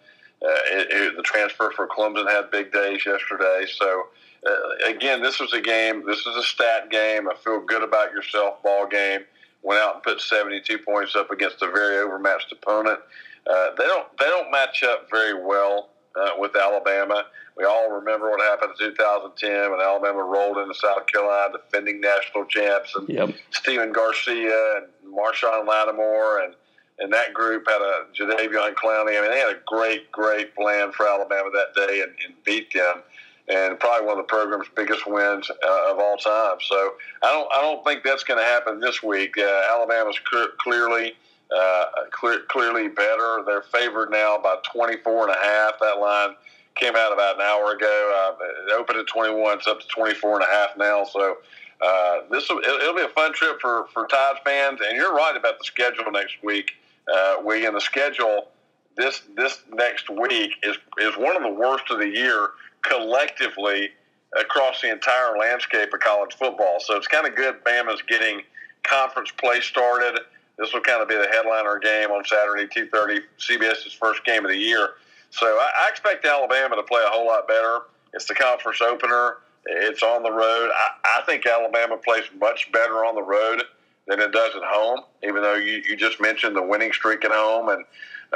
It, 0.42 0.88
it, 0.90 1.16
the 1.16 1.22
transfer 1.22 1.72
for 1.74 1.88
Clemson 1.88 2.30
had 2.30 2.50
big 2.50 2.72
days 2.72 3.04
yesterday. 3.04 3.66
So 3.78 4.06
uh, 4.44 4.90
again, 4.90 5.22
this 5.22 5.40
was 5.40 5.53
a 5.53 5.61
game. 5.61 6.05
This 6.07 6.20
is 6.20 6.37
a 6.37 6.42
stat 6.42 6.90
game. 6.90 7.29
I 7.29 7.35
feel 7.35 7.61
good 7.61 7.83
about 7.83 8.12
yourself 8.12 8.62
ball 8.62 8.87
game. 8.87 9.20
Went 9.62 9.81
out 9.81 9.94
and 9.94 10.03
put 10.03 10.20
72 10.20 10.79
points 10.79 11.16
up 11.16 11.31
against 11.31 11.62
a 11.62 11.66
very 11.66 11.99
overmatched 11.99 12.53
opponent. 12.53 13.01
Uh, 13.49 13.70
they 13.79 13.85
don't 13.85 14.07
they 14.18 14.27
don't 14.27 14.51
match 14.51 14.83
up 14.83 15.09
very 15.11 15.35
well 15.35 15.90
uh, 16.16 16.31
with 16.38 16.57
Alabama. 16.57 17.25
We 17.57 17.64
all 17.64 17.90
remember 17.90 18.31
what 18.31 18.40
happened 18.40 18.72
in 18.81 18.90
2010 18.90 19.70
when 19.70 19.81
Alabama 19.81 20.22
rolled 20.22 20.59
into 20.59 20.75
South 20.75 21.07
Carolina, 21.07 21.55
defending 21.57 22.01
national 22.01 22.44
champs, 22.46 22.94
and 22.94 23.09
yep. 23.09 23.31
Stephen 23.51 23.92
Garcia 23.92 24.77
and 24.77 25.14
Marshon 25.14 25.66
Lattimore 25.66 26.44
and 26.44 26.55
and 26.99 27.12
that 27.12 27.35
group 27.35 27.66
had 27.68 27.81
a 27.83 28.07
Jadeveon 28.14 28.75
Clowney. 28.75 29.18
I 29.18 29.20
mean, 29.20 29.31
they 29.31 29.38
had 29.38 29.55
a 29.55 29.61
great, 29.66 30.11
great 30.11 30.55
plan 30.55 30.92
for 30.92 31.07
Alabama 31.07 31.51
that 31.53 31.75
day 31.75 32.01
and, 32.01 32.12
and 32.25 32.35
beat 32.42 32.72
them 32.72 33.03
and 33.48 33.78
probably 33.78 34.06
one 34.06 34.18
of 34.18 34.24
the 34.24 34.28
program's 34.28 34.66
biggest 34.74 35.06
wins 35.06 35.50
uh, 35.50 35.90
of 35.90 35.98
all 35.98 36.16
time. 36.16 36.56
So 36.61 36.94
I 37.22 37.32
don't 37.32 37.48
I 37.52 37.61
don't 37.62 37.85
think 37.85 38.02
that's 38.02 38.24
going 38.24 38.40
to 38.40 38.44
happen 38.44 38.80
this 38.80 39.02
week. 39.02 39.38
Uh, 39.38 39.62
Alabama's 39.70 40.18
cl- 40.30 40.48
clearly 40.59 41.14
uh, 41.56 41.85
clear, 42.11 42.40
clearly 42.48 42.88
better. 42.88 43.42
They're 43.46 43.62
favored 43.62 44.11
now 44.11 44.38
by 44.38 44.56
24 44.72 45.28
and 45.28 45.37
a 45.37 45.46
half. 45.46 45.74
That 45.80 45.98
line 46.00 46.35
came 46.74 46.96
out 46.96 47.12
about 47.12 47.37
an 47.37 47.42
hour 47.42 47.72
ago. 47.72 48.35
Uh, 48.40 48.44
it 48.66 48.72
opened 48.72 48.98
at 48.98 49.06
21. 49.06 49.59
It's 49.59 49.66
up 49.66 49.80
to 49.80 49.87
24 49.88 50.40
and 50.40 50.44
a 50.44 50.54
half 50.54 50.76
now. 50.76 51.04
So. 51.04 51.38
Uh, 51.78 52.20
this 52.30 52.48
will, 52.48 52.59
it'll 52.61 52.94
be 52.94 53.02
a 53.02 53.09
fun 53.09 53.35
trip 53.35 53.61
for 53.61 53.87
for 53.92 54.06
Tide 54.06 54.37
fans, 54.42 54.80
and 54.82 54.96
you're 54.96 55.12
right 55.12 55.37
about 55.37 55.59
the 55.59 55.64
schedule 55.66 56.11
next 56.11 56.42
week. 56.42 56.70
Uh, 57.06 57.37
we 57.44 57.66
in 57.66 57.74
the 57.74 57.80
schedule 57.82 58.48
this 58.96 59.22
this 59.37 59.62
next 59.72 60.09
week 60.09 60.52
is 60.62 60.78
is 60.98 61.16
one 61.16 61.37
of 61.37 61.42
the 61.42 61.50
worst 61.50 61.85
of 61.90 61.98
the 61.98 62.09
year 62.09 62.48
collectively 62.82 63.90
across 64.38 64.80
the 64.82 64.90
entire 64.90 65.36
landscape 65.38 65.92
of 65.92 66.00
college 66.00 66.34
football. 66.34 66.78
So 66.80 66.96
it's 66.96 67.06
kind 67.06 67.26
of 67.26 67.34
good 67.34 67.62
Bama's 67.64 68.02
getting 68.02 68.42
conference 68.82 69.30
play 69.30 69.60
started. 69.60 70.20
This 70.58 70.72
will 70.72 70.80
kind 70.80 71.02
of 71.02 71.08
be 71.08 71.16
the 71.16 71.28
headliner 71.28 71.78
game 71.78 72.10
on 72.10 72.24
Saturday, 72.24 72.66
2.30, 72.66 73.20
CBS's 73.38 73.92
first 73.92 74.24
game 74.24 74.44
of 74.44 74.50
the 74.50 74.56
year. 74.56 74.90
So 75.30 75.46
I, 75.46 75.88
expect 75.90 76.24
Alabama 76.24 76.76
to 76.76 76.82
play 76.82 77.02
a 77.04 77.10
whole 77.10 77.26
lot 77.26 77.46
better. 77.46 77.80
It's 78.14 78.26
the 78.26 78.34
conference 78.34 78.80
opener. 78.80 79.38
It's 79.66 80.02
on 80.02 80.22
the 80.22 80.30
road. 80.30 80.70
I, 80.72 81.18
I 81.18 81.22
think 81.26 81.46
Alabama 81.46 81.98
plays 81.98 82.24
much 82.40 82.70
better 82.72 83.04
on 83.04 83.14
the 83.14 83.22
road 83.22 83.62
than 84.06 84.20
it 84.20 84.32
does 84.32 84.54
at 84.54 84.62
home, 84.64 85.00
even 85.24 85.42
though 85.42 85.56
you, 85.56 85.82
you 85.88 85.96
just 85.96 86.20
mentioned 86.20 86.56
the 86.56 86.62
winning 86.62 86.92
streak 86.92 87.24
at 87.24 87.32
home. 87.32 87.68
And 87.68 87.84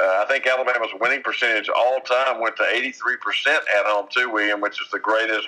uh, 0.01 0.23
I 0.23 0.25
think 0.27 0.47
Alabama's 0.47 0.91
winning 0.99 1.21
percentage 1.21 1.69
all 1.69 1.99
time 2.01 2.41
went 2.41 2.55
to 2.57 2.63
83% 2.63 2.93
at 3.47 3.85
home, 3.85 4.07
too, 4.09 4.29
William, 4.29 4.61
which 4.61 4.81
is 4.81 4.89
the 4.91 4.99
greatest, 4.99 5.47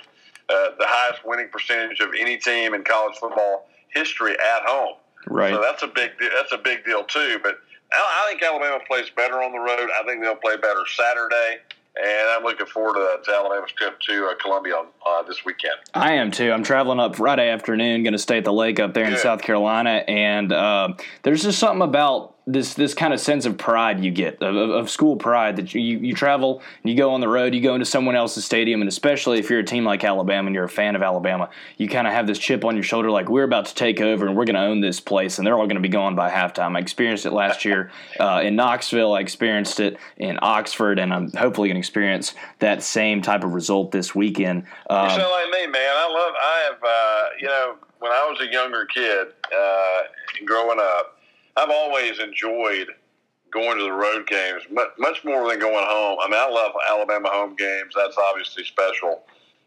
uh, 0.50 0.70
the 0.78 0.86
highest 0.88 1.26
winning 1.26 1.50
percentage 1.50 2.00
of 2.00 2.10
any 2.20 2.38
team 2.38 2.74
in 2.74 2.84
college 2.84 3.18
football 3.18 3.68
history 3.90 4.34
at 4.34 4.66
home. 4.66 4.96
Right. 5.28 5.54
So 5.54 5.62
that's 5.62 5.84
a 5.84 5.88
big 5.88 6.12
that's 6.20 6.52
a 6.52 6.58
big 6.58 6.84
deal 6.84 7.06
too. 7.06 7.40
But 7.42 7.60
I, 7.94 8.26
I 8.26 8.30
think 8.30 8.44
Alabama 8.44 8.80
plays 8.86 9.10
better 9.16 9.42
on 9.42 9.54
the 9.54 9.60
road. 9.60 9.90
I 9.98 10.04
think 10.06 10.22
they'll 10.22 10.36
play 10.36 10.58
better 10.58 10.84
Saturday 10.86 11.62
and 11.96 12.30
I'm 12.30 12.44
looking 12.44 12.66
forward 12.66 12.96
to, 12.96 13.24
to 13.24 13.36
Alabama's 13.36 13.72
trip 13.72 14.00
to 14.02 14.28
uh, 14.28 14.36
Columbia 14.42 14.84
uh, 15.06 15.24
this 15.24 15.46
weekend. 15.46 15.76
I 15.94 16.14
am 16.14 16.32
too. 16.32 16.52
I'm 16.52 16.64
traveling 16.64 17.00
up 17.00 17.16
Friday 17.16 17.50
afternoon, 17.50 18.04
going 18.04 18.14
to 18.14 18.20
stay 18.20 18.40
at 18.40 18.46
the 18.46 18.54
lake 18.54 18.80
up 18.80 18.94
there 18.94 19.06
Good. 19.06 19.14
in 19.14 19.20
South 19.20 19.42
Carolina, 19.42 20.04
and 20.08 20.52
uh, 20.52 20.90
there's 21.22 21.44
just 21.44 21.60
something 21.60 21.88
about 21.88 22.33
this 22.46 22.74
this 22.74 22.94
kind 22.94 23.14
of 23.14 23.20
sense 23.20 23.46
of 23.46 23.58
pride 23.58 24.04
you 24.04 24.12
get 24.12 24.42
of, 24.44 24.56
of, 24.56 24.90
school 24.90 25.16
pride 25.16 25.56
that 25.56 25.74
you, 25.74 25.82
you 25.82 26.14
travel 26.14 26.62
and 26.82 26.92
you 26.92 26.98
go 26.98 27.12
on 27.12 27.22
the 27.22 27.28
road 27.28 27.56
you 27.56 27.62
go 27.62 27.74
into 27.74 27.86
someone 27.86 28.16
else's 28.16 28.44
stadium 28.44 28.82
and 28.82 28.90
especially 28.90 29.40
if 29.40 29.50
you're 29.50 29.60
a 29.60 29.64
team 29.64 29.86
like 29.86 30.04
Alabama 30.04 30.48
and 30.48 30.56
you're 30.56 30.66
a 30.66 30.70
fan 30.70 30.96
of 30.96 31.02
Alabama 31.02 31.50
you 31.78 31.88
kind 31.88 32.06
of 32.06 32.12
have 32.12 32.28
this 32.28 32.38
chip 32.38 32.66
on 32.66 32.76
your 32.76 32.84
shoulder 32.84 33.10
like 33.10 33.30
we're 33.30 33.44
about 33.44 33.66
to 33.68 33.76
take 33.76 34.02
over 34.02 34.28
and 34.28 34.36
we're 34.36 34.46
going 34.46 34.56
to 34.56 34.62
own 34.62 34.82
this 34.82 35.00
place 35.00 35.38
and 35.38 35.48
they're 35.48 35.58
all 35.58 35.68
going 35.68 35.76
to 35.76 35.82
be 35.82 35.90
gone 35.90 36.16
by 36.16 36.30
halftime. 36.30 36.76
I 36.76 36.80
experienced 36.80 37.26
it 37.26 37.32
last 37.32 37.64
year 37.64 37.92
uh, 38.20 38.42
in 38.44 38.56
Knoxville. 38.56 39.14
I 39.14 39.22
experienced 39.22 39.80
it 39.80 39.98
in 40.18 40.38
Oxford 40.42 41.00
and 41.00 41.14
I'm 41.14 41.32
hopefully 41.32 41.70
going 41.70 41.76
to 41.76 41.80
experience 41.80 42.34
that 42.60 42.84
same 42.84 43.22
type 43.22 43.44
of 43.44 43.54
result 43.54 43.92
this 43.92 44.14
weekend. 44.14 44.66
Um, 44.90 45.06
you 45.06 45.16
sound 45.16 45.32
like 45.32 45.50
me 45.50 45.68
man. 45.68 45.94
I 45.96 46.10
love 46.10 46.34
I 46.42 46.70
have 46.70 46.84
uh, 46.84 47.30
you 47.40 47.48
know 47.48 47.76
when 48.00 48.12
I 48.12 48.30
was 48.30 48.42
a 48.42 48.52
younger 48.52 48.86
kid 48.86 49.28
uh, 49.56 50.02
growing 50.46 50.80
up 50.82 51.13
I've 51.56 51.70
always 51.70 52.20
enjoyed 52.20 52.88
going 53.52 53.78
to 53.78 53.84
the 53.84 53.92
road 53.92 54.28
games 54.28 54.64
much 54.98 55.24
more 55.24 55.48
than 55.48 55.60
going 55.60 55.86
home. 55.88 56.18
I 56.22 56.28
mean, 56.28 56.40
I 56.40 56.50
love 56.50 56.72
Alabama 56.90 57.30
home 57.32 57.56
games. 57.56 57.94
That's 57.96 58.18
obviously 58.18 58.64
special. 58.64 59.24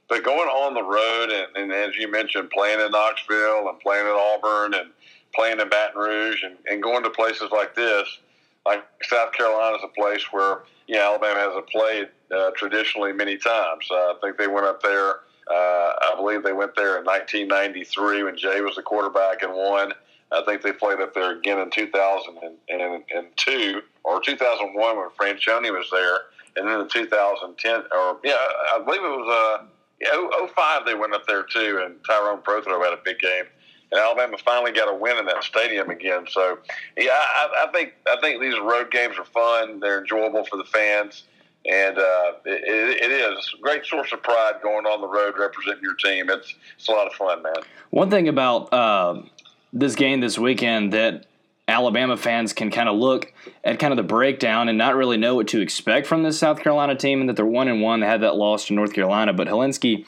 But 0.09 0.25
going 0.25 0.49
on 0.49 0.75
the 0.75 0.83
road 0.83 1.31
and, 1.31 1.57
and 1.57 1.73
as 1.73 1.97
you 1.97 2.11
mentioned, 2.11 2.51
playing 2.51 2.81
in 2.81 2.91
Knoxville 2.91 3.69
and 3.69 3.79
playing 3.81 4.07
at 4.07 4.13
Auburn 4.13 4.75
and 4.75 4.91
playing 5.35 5.61
in 5.61 5.69
Baton 5.69 6.01
Rouge 6.01 6.43
and, 6.43 6.57
and 6.69 6.83
going 6.83 7.03
to 7.05 7.11
places 7.11 7.51
like 7.53 7.75
this, 7.75 8.19
like 8.65 8.85
South 9.03 9.33
Carolina 9.33 9.77
is 9.77 9.83
a 9.85 10.01
place 10.01 10.33
where 10.33 10.63
yeah, 10.89 11.03
Alabama 11.03 11.41
hasn't 11.41 11.69
played 11.69 12.09
uh, 12.35 12.51
traditionally 12.57 13.13
many 13.13 13.37
times. 13.37 13.87
Uh, 13.91 13.95
I 13.95 14.15
think 14.23 14.39
they 14.39 14.49
went 14.49 14.67
up 14.67 14.83
there. 14.83 15.21
Uh, 15.49 15.93
I 16.03 16.15
believe 16.17 16.43
they 16.43 16.53
went 16.53 16.75
there 16.75 16.99
in 16.99 17.05
1993 17.05 18.25
when 18.25 18.37
Jay 18.37 18.61
was 18.61 18.77
the 18.77 18.83
quarterback 18.83 19.43
and 19.43 19.53
won. 19.53 19.93
I 20.33 20.43
think 20.45 20.63
they 20.63 20.73
played 20.73 21.01
up 21.01 21.15
there 21.15 21.39
again 21.39 21.61
in 21.61 21.71
2002 21.71 23.83
or 24.05 24.21
2001 24.21 24.97
when 24.97 25.09
Franchione 25.11 25.71
was 25.71 25.89
there, 25.91 26.19
and 26.57 26.69
then 26.69 26.81
in 26.81 26.89
2010 26.89 27.75
or 27.75 28.19
yeah, 28.25 28.35
I 28.35 28.83
believe 28.85 29.03
it 29.03 29.09
was 29.09 29.61
uh, 29.61 29.65
yeah, 30.01 30.47
05 30.55 30.85
they 30.85 30.95
went 30.95 31.15
up 31.15 31.27
there 31.27 31.45
too, 31.45 31.83
and 31.85 31.97
Tyrone 32.05 32.43
Prothro 32.43 32.83
had 32.83 32.93
a 32.93 33.01
big 33.05 33.19
game. 33.19 33.45
And 33.93 34.01
Alabama 34.01 34.37
finally 34.45 34.73
got 34.73 34.93
a 34.93 34.95
win 34.95 35.17
in 35.17 35.27
that 35.27 35.45
stadium 35.45 35.91
again. 35.91 36.27
So, 36.29 36.59
yeah, 36.97 37.13
I, 37.13 37.67
I 37.69 37.73
think 37.73 37.95
I 38.09 38.17
think 38.21 38.41
these 38.41 38.59
road 38.59 38.91
games 38.91 39.17
are 39.17 39.25
fun. 39.25 39.79
They're 39.79 40.01
enjoyable 40.01 40.45
for 40.45 40.57
the 40.57 40.65
fans 40.65 41.23
and 41.69 41.99
uh, 41.99 42.33
it, 42.45 43.03
it 43.03 43.11
is 43.11 43.55
a 43.59 43.61
great 43.61 43.85
source 43.85 44.13
of 44.13 44.23
pride 44.23 44.55
going 44.63 44.87
on 44.87 45.01
the 45.01 45.09
road 45.09 45.35
representing 45.39 45.83
your 45.83 45.95
team. 45.95 46.31
It's 46.31 46.55
it's 46.77 46.89
a 46.89 46.93
lot 46.93 47.07
of 47.07 47.13
fun, 47.15 47.43
man. 47.43 47.55
One 47.91 48.11
thing 48.11 48.29
about 48.29 48.73
uh, 48.73 49.23
this 49.79 49.95
game 49.95 50.21
this 50.21 50.39
weekend 50.39 50.93
that 50.93 51.27
Alabama 51.69 52.17
fans 52.17 52.53
can 52.53 52.71
kind 52.71 52.89
of 52.89 52.97
look 52.97 53.33
at 53.65 53.79
kind 53.79 53.93
of 53.93 53.97
the 53.97 54.03
breakdown 54.03 54.69
and 54.69 54.79
not 54.79 54.95
really 54.95 55.17
know 55.17 55.35
what 55.35 55.49
to 55.49 55.61
expect 55.61 56.07
from 56.07 56.23
this 56.23 56.39
South 56.39 56.61
Carolina 56.61 56.95
team, 56.95 57.21
and 57.21 57.29
that 57.29 57.37
they're 57.37 57.45
one 57.45 57.69
and 57.69 57.83
one. 57.83 58.01
They 58.01 58.07
had 58.07 58.21
that 58.21 58.37
loss 58.37 58.67
to 58.67 58.73
North 58.73 58.93
Carolina, 58.93 59.33
but 59.33 59.49
Hilinski 59.49 60.07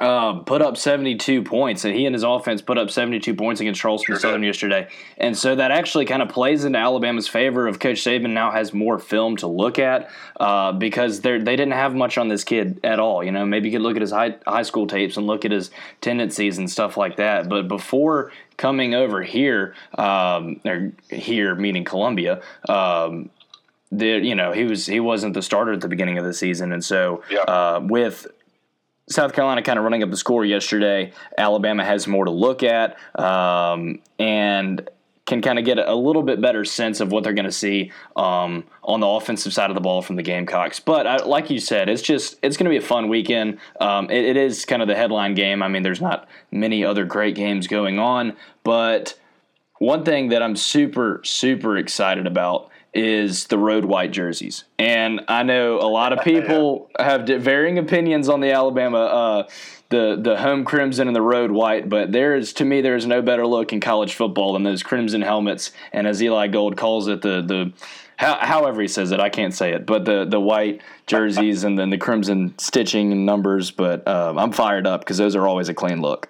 um, 0.00 0.44
put 0.44 0.62
up 0.62 0.76
72 0.76 1.42
points, 1.42 1.84
and 1.84 1.94
he 1.94 2.06
and 2.06 2.14
his 2.14 2.22
offense 2.22 2.62
put 2.62 2.78
up 2.78 2.90
72 2.90 3.34
points 3.34 3.60
against 3.60 3.80
Charleston 3.80 4.14
sure 4.14 4.20
Southern 4.20 4.42
yesterday. 4.42 4.88
And 5.18 5.36
so 5.36 5.54
that 5.54 5.70
actually 5.70 6.06
kind 6.06 6.22
of 6.22 6.28
plays 6.30 6.64
into 6.64 6.78
Alabama's 6.78 7.28
favor. 7.28 7.68
Of 7.68 7.78
Coach 7.78 7.98
Saban 8.02 8.30
now 8.30 8.50
has 8.50 8.72
more 8.72 8.98
film 8.98 9.36
to 9.38 9.46
look 9.46 9.78
at 9.78 10.10
uh, 10.38 10.72
because 10.72 11.20
they 11.20 11.38
they 11.38 11.56
didn't 11.56 11.72
have 11.74 11.94
much 11.94 12.16
on 12.18 12.28
this 12.28 12.44
kid 12.44 12.80
at 12.82 12.98
all. 12.98 13.22
You 13.22 13.30
know, 13.30 13.44
maybe 13.44 13.68
you 13.68 13.76
could 13.76 13.82
look 13.82 13.96
at 13.96 14.02
his 14.02 14.10
high 14.12 14.36
high 14.46 14.62
school 14.62 14.86
tapes 14.86 15.16
and 15.16 15.26
look 15.26 15.44
at 15.44 15.50
his 15.50 15.70
tendencies 16.00 16.58
and 16.58 16.70
stuff 16.70 16.96
like 16.96 17.16
that. 17.16 17.48
But 17.48 17.68
before 17.68 18.32
coming 18.56 18.94
over 18.94 19.22
here, 19.22 19.74
um, 19.98 20.60
or 20.64 20.92
here 21.10 21.54
meaning 21.54 21.84
Columbia. 21.84 22.40
Um, 22.68 23.30
the 23.92 24.06
you 24.06 24.36
know 24.36 24.52
he 24.52 24.64
was 24.64 24.86
he 24.86 25.00
wasn't 25.00 25.34
the 25.34 25.42
starter 25.42 25.72
at 25.72 25.80
the 25.80 25.88
beginning 25.88 26.16
of 26.16 26.24
the 26.24 26.32
season, 26.32 26.70
and 26.72 26.84
so 26.84 27.24
Yeah. 27.28 27.40
uh, 27.40 27.80
with 27.82 28.26
South 29.10 29.32
Carolina 29.32 29.62
kind 29.62 29.78
of 29.78 29.84
running 29.84 30.02
up 30.02 30.10
the 30.10 30.16
score 30.16 30.44
yesterday, 30.44 31.12
Alabama 31.36 31.84
has 31.84 32.06
more 32.06 32.24
to 32.24 32.30
look 32.30 32.62
at 32.62 32.96
um, 33.18 34.00
and 34.18 34.88
can 35.26 35.42
kind 35.42 35.58
of 35.58 35.64
get 35.64 35.78
a 35.78 35.94
little 35.94 36.22
bit 36.22 36.40
better 36.40 36.64
sense 36.64 37.00
of 37.00 37.12
what 37.12 37.22
they're 37.22 37.32
going 37.32 37.44
to 37.44 37.52
see 37.52 37.92
um, 38.16 38.64
on 38.82 39.00
the 39.00 39.06
offensive 39.06 39.52
side 39.52 39.70
of 39.70 39.74
the 39.74 39.80
ball 39.80 40.02
from 40.02 40.16
the 40.16 40.22
Gamecocks. 40.22 40.80
But 40.80 41.06
I, 41.06 41.16
like 41.18 41.50
you 41.50 41.60
said, 41.60 41.88
it's 41.88 42.02
just 42.02 42.36
it's 42.42 42.56
going 42.56 42.64
to 42.64 42.70
be 42.70 42.76
a 42.76 42.86
fun 42.86 43.08
weekend. 43.08 43.58
Um, 43.80 44.10
it, 44.10 44.24
it 44.24 44.36
is 44.36 44.64
kind 44.64 44.82
of 44.82 44.88
the 44.88 44.96
headline 44.96 45.34
game. 45.34 45.62
I 45.62 45.68
mean, 45.68 45.82
there's 45.82 46.00
not 46.00 46.28
many 46.50 46.84
other 46.84 47.04
great 47.04 47.34
games 47.34 47.66
going 47.68 47.98
on, 47.98 48.36
but 48.64 49.18
one 49.78 50.04
thing 50.04 50.28
that 50.28 50.42
I'm 50.42 50.56
super 50.56 51.20
super 51.24 51.76
excited 51.76 52.26
about 52.26 52.70
is 52.92 53.46
the 53.46 53.58
road 53.58 53.84
white 53.84 54.10
jerseys. 54.10 54.64
And 54.78 55.22
I 55.28 55.42
know 55.42 55.76
a 55.76 55.88
lot 55.88 56.12
of 56.12 56.20
people 56.24 56.90
have 56.98 57.26
varying 57.26 57.78
opinions 57.78 58.28
on 58.28 58.40
the 58.40 58.52
Alabama 58.52 58.98
uh, 58.98 59.48
the 59.90 60.18
the 60.20 60.36
home 60.36 60.64
crimson 60.64 61.08
and 61.08 61.16
the 61.16 61.22
road 61.22 61.50
white, 61.50 61.88
but 61.88 62.12
there 62.12 62.36
is 62.36 62.52
to 62.54 62.64
me 62.64 62.80
there 62.80 62.96
is 62.96 63.06
no 63.06 63.22
better 63.22 63.46
look 63.46 63.72
in 63.72 63.80
college 63.80 64.14
football 64.14 64.52
than 64.52 64.62
those 64.62 64.82
crimson 64.82 65.22
helmets 65.22 65.72
and 65.92 66.06
as 66.06 66.22
Eli 66.22 66.46
Gold 66.46 66.76
calls 66.76 67.08
it 67.08 67.22
the 67.22 67.42
the 67.42 67.72
how, 68.16 68.36
however 68.36 68.82
he 68.82 68.88
says 68.88 69.12
it, 69.12 69.20
I 69.20 69.30
can't 69.30 69.54
say 69.54 69.72
it, 69.72 69.86
but 69.86 70.04
the 70.04 70.26
the 70.26 70.38
white 70.38 70.82
jerseys 71.06 71.64
and 71.64 71.78
then 71.78 71.90
the 71.90 71.96
crimson 71.96 72.54
stitching 72.58 73.12
and 73.12 73.24
numbers. 73.24 73.70
But 73.70 74.06
um, 74.06 74.38
I'm 74.38 74.52
fired 74.52 74.86
up 74.86 75.00
because 75.00 75.16
those 75.16 75.34
are 75.34 75.46
always 75.48 75.70
a 75.70 75.74
clean 75.74 76.02
look. 76.02 76.28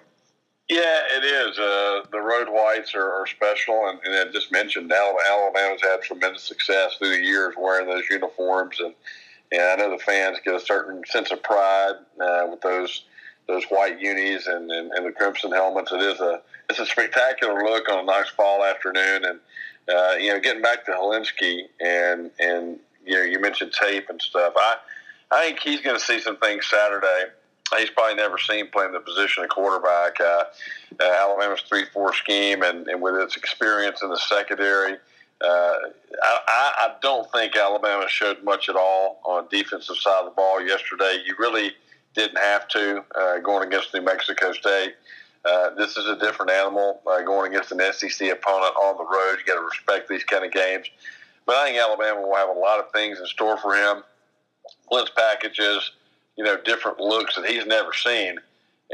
Yeah, 0.71 1.01
it 1.17 1.25
is. 1.25 1.59
Uh, 1.59 2.03
the 2.13 2.21
road 2.21 2.47
whites 2.49 2.95
are, 2.95 3.11
are 3.11 3.27
special, 3.27 3.89
and, 3.89 3.99
and 4.05 4.15
I 4.15 4.31
just 4.31 4.53
mentioned 4.53 4.89
Al- 4.89 5.17
Alabama's 5.29 5.81
had 5.81 6.01
tremendous 6.01 6.43
success 6.43 6.95
through 6.97 7.09
the 7.09 7.21
years 7.21 7.55
wearing 7.57 7.89
those 7.89 8.09
uniforms, 8.09 8.79
and 8.79 8.93
and 9.51 9.61
I 9.61 9.75
know 9.75 9.91
the 9.91 10.01
fans 10.01 10.37
get 10.45 10.55
a 10.55 10.61
certain 10.61 11.03
sense 11.07 11.29
of 11.29 11.43
pride 11.43 11.95
uh, 12.21 12.47
with 12.49 12.61
those 12.61 13.03
those 13.49 13.65
white 13.65 13.99
unis 13.99 14.47
and, 14.47 14.71
and, 14.71 14.91
and 14.93 15.05
the 15.05 15.11
crimson 15.11 15.51
helmets. 15.51 15.91
It 15.91 15.99
is 15.99 16.21
a 16.21 16.41
it's 16.69 16.79
a 16.79 16.85
spectacular 16.85 17.65
look 17.65 17.89
on 17.89 17.99
a 17.99 18.03
nice 18.05 18.29
fall 18.29 18.63
afternoon, 18.63 19.25
and 19.25 19.39
uh, 19.93 20.15
you 20.17 20.31
know, 20.31 20.39
getting 20.39 20.61
back 20.61 20.85
to 20.85 20.93
Hilinski 20.93 21.63
and 21.81 22.31
and 22.39 22.79
you 23.05 23.15
know, 23.15 23.23
you 23.23 23.41
mentioned 23.41 23.73
tape 23.73 24.09
and 24.09 24.21
stuff. 24.21 24.53
I 24.55 24.77
I 25.31 25.47
think 25.47 25.59
he's 25.59 25.81
going 25.81 25.99
to 25.99 26.05
see 26.05 26.21
some 26.21 26.37
things 26.37 26.65
Saturday 26.65 27.25
he's 27.79 27.89
probably 27.89 28.15
never 28.15 28.37
seen 28.37 28.69
playing 28.69 28.93
the 28.93 28.99
position 28.99 29.43
of 29.43 29.49
quarterback. 29.49 30.19
Uh, 30.19 30.43
uh, 30.99 31.03
Alabama's 31.03 31.61
three-four 31.61 32.13
scheme, 32.13 32.63
and, 32.63 32.87
and 32.87 33.01
with 33.01 33.15
its 33.15 33.35
experience 33.35 34.01
in 34.01 34.09
the 34.09 34.17
secondary, 34.17 34.97
uh, 35.43 35.75
I, 36.23 36.71
I 36.79 36.95
don't 37.01 37.31
think 37.31 37.55
Alabama 37.55 38.05
showed 38.07 38.43
much 38.43 38.69
at 38.69 38.75
all 38.75 39.21
on 39.25 39.47
defensive 39.49 39.97
side 39.97 40.19
of 40.19 40.25
the 40.25 40.31
ball 40.31 40.61
yesterday. 40.61 41.21
You 41.25 41.35
really 41.39 41.71
didn't 42.13 42.37
have 42.37 42.67
to 42.69 43.03
uh, 43.15 43.39
going 43.39 43.67
against 43.67 43.93
New 43.93 44.01
Mexico 44.01 44.51
State. 44.51 44.95
Uh, 45.43 45.71
this 45.71 45.97
is 45.97 46.05
a 46.05 46.17
different 46.19 46.51
animal 46.51 47.01
uh, 47.07 47.21
going 47.23 47.51
against 47.51 47.71
an 47.71 47.79
SEC 47.93 48.29
opponent 48.29 48.75
on 48.75 48.97
the 48.97 49.03
road. 49.03 49.37
You 49.39 49.45
got 49.45 49.59
to 49.59 49.65
respect 49.65 50.07
these 50.07 50.23
kind 50.23 50.45
of 50.45 50.51
games. 50.51 50.87
But 51.47 51.55
I 51.55 51.65
think 51.65 51.79
Alabama 51.79 52.21
will 52.21 52.35
have 52.35 52.49
a 52.49 52.59
lot 52.59 52.79
of 52.79 52.91
things 52.91 53.19
in 53.19 53.25
store 53.25 53.57
for 53.57 53.73
him. 53.73 54.03
Blitz 54.89 55.09
packages, 55.17 55.91
you 56.37 56.43
know, 56.43 56.57
different 56.63 56.99
looks 56.99 57.35
that 57.35 57.45
he's 57.45 57.65
never 57.65 57.93
seen. 57.93 58.37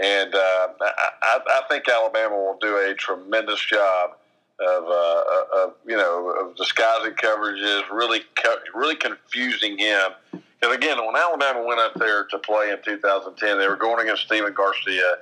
And 0.01 0.35
uh, 0.35 0.67
I, 0.81 1.39
I 1.47 1.61
think 1.69 1.87
Alabama 1.89 2.35
will 2.35 2.57
do 2.61 2.77
a 2.77 2.93
tremendous 2.93 3.63
job 3.65 4.11
of, 4.59 4.83
uh, 4.85 5.23
of 5.55 5.73
you 5.85 5.97
know, 5.97 6.29
of 6.29 6.55
disguising 6.55 7.13
coverages, 7.13 7.89
really, 7.91 8.21
really 8.73 8.95
confusing 8.95 9.77
him. 9.77 10.11
Because 10.31 10.75
again, 10.75 11.03
when 11.05 11.15
Alabama 11.15 11.63
went 11.63 11.79
up 11.79 11.93
there 11.95 12.25
to 12.25 12.39
play 12.39 12.71
in 12.71 12.77
2010, 12.83 13.57
they 13.57 13.67
were 13.67 13.75
going 13.75 14.01
against 14.01 14.23
Stephen 14.23 14.53
Garcia. 14.53 15.17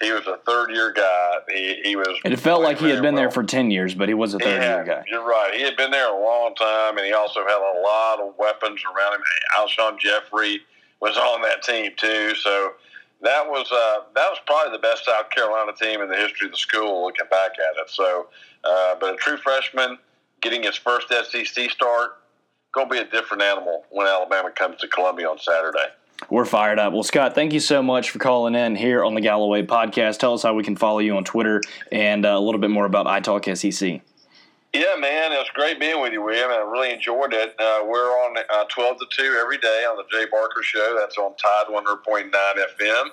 He 0.00 0.10
was 0.10 0.26
a 0.26 0.38
third 0.46 0.70
year 0.70 0.92
guy. 0.92 1.36
He, 1.48 1.80
he 1.84 1.96
was. 1.96 2.18
And 2.24 2.34
it 2.34 2.40
felt 2.40 2.62
like 2.62 2.78
he 2.78 2.88
had 2.88 3.00
been 3.00 3.14
well. 3.14 3.24
there 3.24 3.30
for 3.30 3.44
10 3.44 3.70
years, 3.70 3.94
but 3.94 4.08
he 4.08 4.14
was 4.14 4.34
a 4.34 4.38
third 4.38 4.60
had, 4.60 4.86
year 4.86 4.96
guy. 4.96 5.04
You're 5.10 5.24
right. 5.24 5.52
He 5.54 5.62
had 5.62 5.76
been 5.76 5.90
there 5.90 6.08
a 6.08 6.18
long 6.18 6.54
time, 6.54 6.98
and 6.98 7.06
he 7.06 7.12
also 7.12 7.40
had 7.40 7.58
a 7.58 7.80
lot 7.80 8.20
of 8.20 8.34
weapons 8.38 8.82
around 8.84 9.14
him. 9.14 9.22
Alshon 9.56 9.98
Jeffery 9.98 10.60
was 11.00 11.16
on 11.16 11.42
that 11.42 11.62
team 11.62 11.92
too. 11.96 12.34
So 12.36 12.72
that 13.22 13.46
was 13.46 13.70
uh, 13.72 14.04
that 14.14 14.28
was 14.28 14.38
probably 14.46 14.72
the 14.72 14.82
best 14.82 15.04
South 15.04 15.30
Carolina 15.30 15.72
team 15.72 16.00
in 16.00 16.08
the 16.08 16.16
history 16.16 16.46
of 16.46 16.52
the 16.52 16.58
school. 16.58 17.04
Looking 17.04 17.26
back 17.30 17.52
at 17.52 17.80
it, 17.80 17.90
so 17.90 18.28
uh, 18.64 18.96
but 19.00 19.14
a 19.14 19.16
true 19.16 19.36
freshman 19.36 19.98
getting 20.44 20.62
his 20.62 20.76
first 20.76 21.08
SEC 21.08 21.70
start, 21.70 22.18
going 22.72 22.88
to 22.88 22.92
be 22.92 22.98
a 22.98 23.04
different 23.04 23.42
animal 23.42 23.84
when 23.90 24.06
Alabama 24.06 24.50
comes 24.50 24.76
to 24.76 24.88
Columbia 24.88 25.28
on 25.28 25.38
Saturday. 25.38 25.86
We're 26.30 26.44
fired 26.44 26.78
up. 26.78 26.92
Well, 26.92 27.02
Scott, 27.02 27.34
thank 27.34 27.52
you 27.52 27.60
so 27.60 27.82
much 27.82 28.10
for 28.10 28.18
calling 28.18 28.54
in 28.54 28.76
here 28.76 29.04
on 29.04 29.14
the 29.14 29.20
Galloway 29.20 29.62
podcast. 29.62 30.18
Tell 30.18 30.34
us 30.34 30.42
how 30.42 30.54
we 30.54 30.62
can 30.62 30.76
follow 30.76 31.00
you 31.00 31.16
on 31.16 31.24
Twitter 31.24 31.60
and 31.90 32.24
uh, 32.24 32.30
a 32.30 32.40
little 32.40 32.60
bit 32.60 32.70
more 32.70 32.84
about 32.84 33.06
iTalk 33.06 33.56
SEC. 33.56 34.00
Yeah, 34.74 34.96
man, 34.98 35.30
it 35.30 35.36
was 35.36 35.48
great 35.54 35.78
being 35.78 36.02
with 36.02 36.12
you, 36.12 36.20
William. 36.20 36.50
I 36.50 36.58
really 36.68 36.90
enjoyed 36.92 37.32
it. 37.32 37.54
Uh, 37.60 37.84
we're 37.86 38.10
on 38.10 38.36
uh, 38.36 38.64
12 38.64 38.98
to 38.98 39.06
2 39.08 39.38
every 39.40 39.56
day 39.58 39.86
on 39.88 39.96
the 39.96 40.02
Jay 40.10 40.26
Barker 40.28 40.64
Show. 40.64 40.96
That's 40.98 41.16
on 41.16 41.36
Tide 41.36 41.66
100.9 41.70 42.32
FM. 42.32 43.04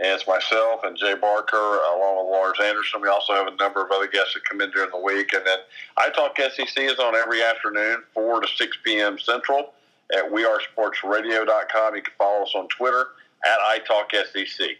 And 0.00 0.12
it's 0.12 0.28
myself 0.28 0.84
and 0.84 0.98
Jay 0.98 1.14
Barker, 1.14 1.56
along 1.56 2.26
with 2.26 2.32
Lars 2.32 2.58
Anderson. 2.62 3.00
We 3.00 3.08
also 3.08 3.32
have 3.32 3.46
a 3.46 3.56
number 3.56 3.82
of 3.82 3.90
other 3.90 4.06
guests 4.06 4.34
that 4.34 4.44
come 4.44 4.60
in 4.60 4.70
during 4.70 4.90
the 4.90 5.00
week. 5.00 5.32
And 5.32 5.46
then 5.46 5.58
iTalk 5.98 6.36
SEC 6.36 6.76
is 6.76 6.98
on 6.98 7.16
every 7.16 7.42
afternoon, 7.42 8.02
4 8.12 8.42
to 8.42 8.46
6 8.46 8.76
p.m. 8.84 9.18
Central 9.18 9.72
at 10.14 10.30
wearesportsradio.com. 10.30 11.96
You 11.96 12.02
can 12.02 12.12
follow 12.18 12.42
us 12.42 12.52
on 12.54 12.68
Twitter 12.68 13.06
at 13.46 13.80
iTalkSEC. 13.80 14.76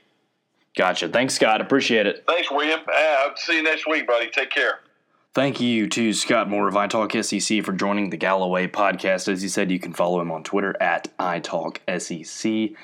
Gotcha. 0.77 1.09
Thanks, 1.09 1.35
Scott. 1.35 1.63
Appreciate 1.63 2.07
it. 2.07 2.25
Thanks, 2.29 2.51
William. 2.51 2.81
Uh, 2.87 3.31
see 3.37 3.57
you 3.57 3.63
next 3.63 3.89
week, 3.89 4.07
buddy. 4.07 4.29
Take 4.29 4.51
care. 4.51 4.81
Thank 5.35 5.61
you 5.61 5.89
to 5.91 6.15
Scott 6.15 6.49
Moore 6.49 6.69
of 6.69 6.75
iTalk 6.75 7.23
SEC 7.23 7.63
for 7.63 7.73
joining 7.73 8.11
the 8.11 8.17
Galloway 8.17 8.67
podcast. 8.67 9.29
As 9.29 9.43
he 9.43 9.49
said, 9.49 9.71
you 9.71 9.79
can 9.79 9.93
follow 9.93 10.21
him 10.21 10.33
on 10.33 10.43
Twitter 10.43 10.75
at 10.81 11.17
iTalk 11.19 11.79
SEC. 12.01 12.77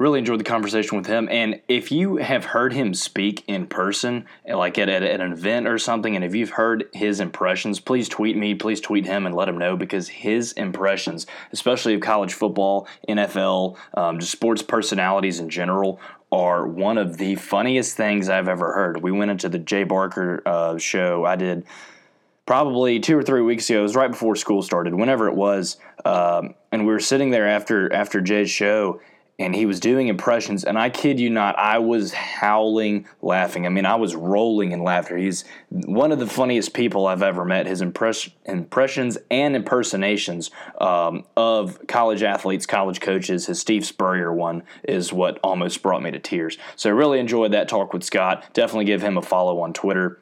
Really 0.00 0.18
enjoyed 0.18 0.40
the 0.40 0.44
conversation 0.44 0.96
with 0.96 1.06
him. 1.06 1.28
And 1.30 1.60
if 1.68 1.92
you 1.92 2.16
have 2.16 2.46
heard 2.46 2.72
him 2.72 2.94
speak 2.94 3.44
in 3.46 3.66
person, 3.66 4.24
like 4.48 4.78
at, 4.78 4.88
at, 4.88 5.02
at, 5.02 5.20
an 5.20 5.32
event 5.32 5.68
or 5.68 5.76
something, 5.76 6.16
and 6.16 6.24
if 6.24 6.34
you've 6.34 6.48
heard 6.48 6.88
his 6.94 7.20
impressions, 7.20 7.80
please 7.80 8.08
tweet 8.08 8.34
me, 8.34 8.54
please 8.54 8.80
tweet 8.80 9.04
him 9.04 9.26
and 9.26 9.34
let 9.34 9.46
him 9.46 9.58
know 9.58 9.76
because 9.76 10.08
his 10.08 10.52
impressions, 10.52 11.26
especially 11.52 11.92
of 11.92 12.00
college 12.00 12.32
football, 12.32 12.88
NFL, 13.10 13.76
um, 13.92 14.18
just 14.18 14.32
sports 14.32 14.62
personalities 14.62 15.38
in 15.38 15.50
general, 15.50 16.00
are 16.32 16.66
one 16.66 16.96
of 16.96 17.18
the 17.18 17.34
funniest 17.34 17.94
things 17.94 18.30
I've 18.30 18.48
ever 18.48 18.72
heard. 18.72 19.02
We 19.02 19.12
went 19.12 19.30
into 19.30 19.50
the 19.50 19.58
Jay 19.58 19.84
Barker 19.84 20.42
uh, 20.46 20.78
show. 20.78 21.26
I 21.26 21.36
did 21.36 21.66
probably 22.46 23.00
two 23.00 23.18
or 23.18 23.22
three 23.22 23.42
weeks 23.42 23.68
ago. 23.68 23.80
It 23.80 23.82
was 23.82 23.96
right 23.96 24.10
before 24.10 24.34
school 24.34 24.62
started, 24.62 24.94
whenever 24.94 25.28
it 25.28 25.34
was, 25.34 25.76
um, 26.06 26.54
and 26.72 26.86
we 26.86 26.92
were 26.94 27.00
sitting 27.00 27.28
there 27.28 27.46
after 27.46 27.92
after 27.92 28.22
Jay's 28.22 28.50
show, 28.50 29.02
and 29.40 29.54
he 29.54 29.64
was 29.64 29.80
doing 29.80 30.08
impressions. 30.08 30.64
And 30.64 30.78
I 30.78 30.90
kid 30.90 31.18
you 31.18 31.30
not, 31.30 31.58
I 31.58 31.78
was 31.78 32.12
howling 32.12 33.08
laughing. 33.22 33.64
I 33.64 33.70
mean, 33.70 33.86
I 33.86 33.94
was 33.96 34.14
rolling 34.14 34.72
in 34.72 34.84
laughter. 34.84 35.16
He's 35.16 35.44
one 35.70 36.12
of 36.12 36.18
the 36.18 36.26
funniest 36.26 36.74
people 36.74 37.06
I've 37.06 37.22
ever 37.22 37.44
met. 37.44 37.66
His 37.66 37.80
impress- 37.80 38.28
impressions 38.44 39.16
and 39.30 39.56
impersonations 39.56 40.50
um, 40.78 41.24
of 41.38 41.86
college 41.88 42.22
athletes, 42.22 42.66
college 42.66 43.00
coaches, 43.00 43.46
his 43.46 43.58
Steve 43.58 43.86
Spurrier 43.86 44.32
one 44.32 44.62
is 44.84 45.10
what 45.10 45.40
almost 45.42 45.82
brought 45.82 46.02
me 46.02 46.10
to 46.10 46.18
tears. 46.18 46.58
So 46.76 46.90
I 46.90 46.92
really 46.92 47.18
enjoyed 47.18 47.52
that 47.52 47.66
talk 47.66 47.94
with 47.94 48.04
Scott. 48.04 48.44
Definitely 48.52 48.84
give 48.84 49.00
him 49.00 49.16
a 49.16 49.22
follow 49.22 49.60
on 49.60 49.72
Twitter 49.72 50.20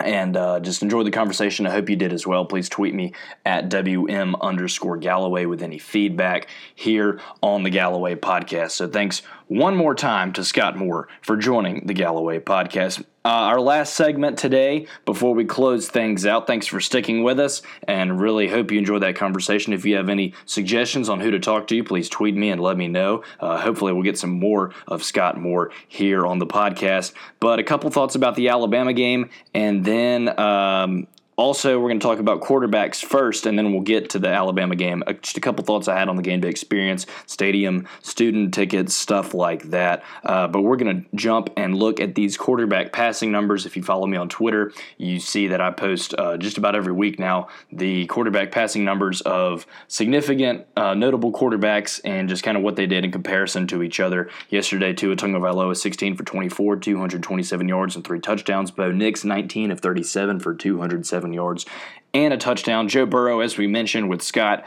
and 0.00 0.36
uh, 0.36 0.60
just 0.60 0.82
enjoyed 0.82 1.06
the 1.06 1.10
conversation. 1.10 1.66
I 1.66 1.70
hope 1.70 1.88
you 1.88 1.96
did 1.96 2.12
as 2.12 2.26
well. 2.26 2.44
Please 2.44 2.68
tweet 2.68 2.94
me 2.94 3.12
at 3.44 3.68
WM 3.68 4.36
underscore 4.36 4.96
Galloway 4.98 5.46
with 5.46 5.62
any 5.62 5.78
feedback 5.78 6.48
here 6.74 7.20
on 7.42 7.62
the 7.62 7.70
Galloway 7.70 8.14
podcast. 8.14 8.72
So 8.72 8.88
thanks 8.88 9.22
one 9.48 9.76
more 9.76 9.94
time 9.94 10.32
to 10.32 10.44
Scott 10.44 10.76
Moore 10.76 11.08
for 11.22 11.36
joining 11.36 11.86
the 11.86 11.94
Galloway 11.94 12.40
podcast. 12.40 13.04
Uh, 13.24 13.28
our 13.28 13.60
last 13.60 13.94
segment 13.94 14.38
today, 14.38 14.86
before 15.04 15.34
we 15.34 15.44
close 15.44 15.88
things 15.88 16.24
out, 16.24 16.46
thanks 16.46 16.66
for 16.66 16.80
sticking 16.80 17.24
with 17.24 17.40
us 17.40 17.60
and 17.88 18.20
really 18.20 18.46
hope 18.48 18.70
you 18.70 18.78
enjoyed 18.78 19.02
that 19.02 19.16
conversation. 19.16 19.72
If 19.72 19.84
you 19.84 19.96
have 19.96 20.08
any 20.08 20.32
suggestions 20.44 21.08
on 21.08 21.18
who 21.18 21.32
to 21.32 21.40
talk 21.40 21.66
to, 21.68 21.82
please 21.82 22.08
tweet 22.08 22.36
me 22.36 22.50
and 22.50 22.60
let 22.60 22.76
me 22.76 22.86
know. 22.86 23.24
Uh, 23.40 23.60
hopefully, 23.60 23.92
we'll 23.92 24.04
get 24.04 24.18
some 24.18 24.30
more 24.30 24.72
of 24.86 25.02
Scott 25.02 25.40
Moore 25.40 25.72
here 25.88 26.24
on 26.24 26.38
the 26.38 26.46
podcast. 26.46 27.14
But 27.40 27.58
a 27.58 27.64
couple 27.64 27.90
thoughts 27.90 28.14
about 28.14 28.36
the 28.36 28.48
Alabama 28.48 28.92
game, 28.92 29.30
and 29.52 29.84
then 29.84 30.38
um, 30.38 31.08
Also, 31.38 31.78
we're 31.78 31.90
going 31.90 32.00
to 32.00 32.06
talk 32.06 32.18
about 32.18 32.40
quarterbacks 32.40 33.04
first, 33.04 33.44
and 33.44 33.58
then 33.58 33.70
we'll 33.70 33.82
get 33.82 34.08
to 34.08 34.18
the 34.18 34.28
Alabama 34.28 34.74
game. 34.74 35.02
Uh, 35.06 35.12
just 35.12 35.36
a 35.36 35.40
couple 35.40 35.62
thoughts 35.66 35.86
I 35.86 35.98
had 35.98 36.08
on 36.08 36.16
the 36.16 36.22
game 36.22 36.40
day 36.40 36.48
experience, 36.48 37.04
stadium, 37.26 37.86
student 38.00 38.54
tickets, 38.54 38.94
stuff 38.94 39.34
like 39.34 39.64
that. 39.64 40.02
Uh, 40.24 40.48
but 40.48 40.62
we're 40.62 40.76
going 40.76 41.02
to 41.02 41.06
jump 41.14 41.50
and 41.58 41.74
look 41.74 42.00
at 42.00 42.14
these 42.14 42.38
quarterback 42.38 42.90
passing 42.90 43.30
numbers. 43.30 43.66
If 43.66 43.76
you 43.76 43.82
follow 43.82 44.06
me 44.06 44.16
on 44.16 44.30
Twitter, 44.30 44.72
you 44.96 45.20
see 45.20 45.48
that 45.48 45.60
I 45.60 45.72
post 45.72 46.14
uh, 46.16 46.38
just 46.38 46.56
about 46.56 46.74
every 46.74 46.94
week 46.94 47.18
now 47.18 47.48
the 47.70 48.06
quarterback 48.06 48.50
passing 48.50 48.82
numbers 48.82 49.20
of 49.20 49.66
significant, 49.88 50.66
uh, 50.74 50.94
notable 50.94 51.32
quarterbacks 51.32 52.00
and 52.02 52.30
just 52.30 52.44
kind 52.44 52.56
of 52.56 52.62
what 52.62 52.76
they 52.76 52.86
did 52.86 53.04
in 53.04 53.12
comparison 53.12 53.66
to 53.66 53.82
each 53.82 54.00
other. 54.00 54.30
Yesterday, 54.48 54.94
Tua 54.94 55.16
Tagovailoa 55.16 55.76
16 55.76 56.16
for 56.16 56.24
24, 56.24 56.76
227 56.76 57.68
yards 57.68 57.94
and 57.94 58.06
three 58.06 58.20
touchdowns. 58.20 58.70
Bo 58.70 58.90
Nix 58.90 59.22
19 59.22 59.70
of 59.70 59.80
37 59.80 60.40
for 60.40 60.54
207 60.54 61.25
yards 61.32 61.66
and 62.14 62.32
a 62.32 62.36
touchdown. 62.36 62.88
Joe 62.88 63.06
Burrow, 63.06 63.40
as 63.40 63.58
we 63.58 63.66
mentioned 63.66 64.08
with 64.08 64.22
Scott, 64.22 64.64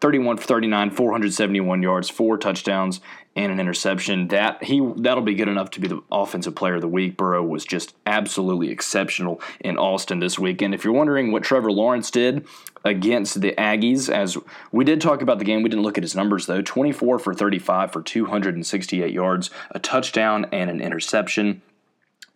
31 0.00 0.36
for 0.36 0.44
39, 0.44 0.90
471 0.90 1.82
yards, 1.82 2.10
four 2.10 2.36
touchdowns, 2.36 3.00
and 3.34 3.50
an 3.50 3.60
interception. 3.60 4.28
That 4.28 4.62
he 4.62 4.80
that'll 4.96 5.22
be 5.22 5.34
good 5.34 5.48
enough 5.48 5.70
to 5.72 5.80
be 5.80 5.88
the 5.88 6.02
offensive 6.12 6.54
player 6.54 6.76
of 6.76 6.80
the 6.82 6.88
week. 6.88 7.16
Burrow 7.16 7.42
was 7.42 7.64
just 7.64 7.94
absolutely 8.06 8.70
exceptional 8.70 9.40
in 9.60 9.78
Austin 9.78 10.20
this 10.20 10.38
weekend. 10.38 10.74
If 10.74 10.84
you're 10.84 10.92
wondering 10.92 11.32
what 11.32 11.42
Trevor 11.42 11.72
Lawrence 11.72 12.10
did 12.10 12.46
against 12.84 13.40
the 13.40 13.52
Aggies, 13.52 14.12
as 14.12 14.36
we 14.70 14.84
did 14.84 15.00
talk 15.00 15.22
about 15.22 15.38
the 15.38 15.44
game, 15.44 15.62
we 15.62 15.70
didn't 15.70 15.82
look 15.82 15.98
at 15.98 16.04
his 16.04 16.14
numbers 16.14 16.46
though. 16.46 16.62
24 16.62 17.18
for 17.18 17.34
35 17.34 17.92
for 17.92 18.02
268 18.02 19.12
yards, 19.12 19.50
a 19.70 19.78
touchdown, 19.78 20.46
and 20.52 20.70
an 20.70 20.80
interception. 20.80 21.62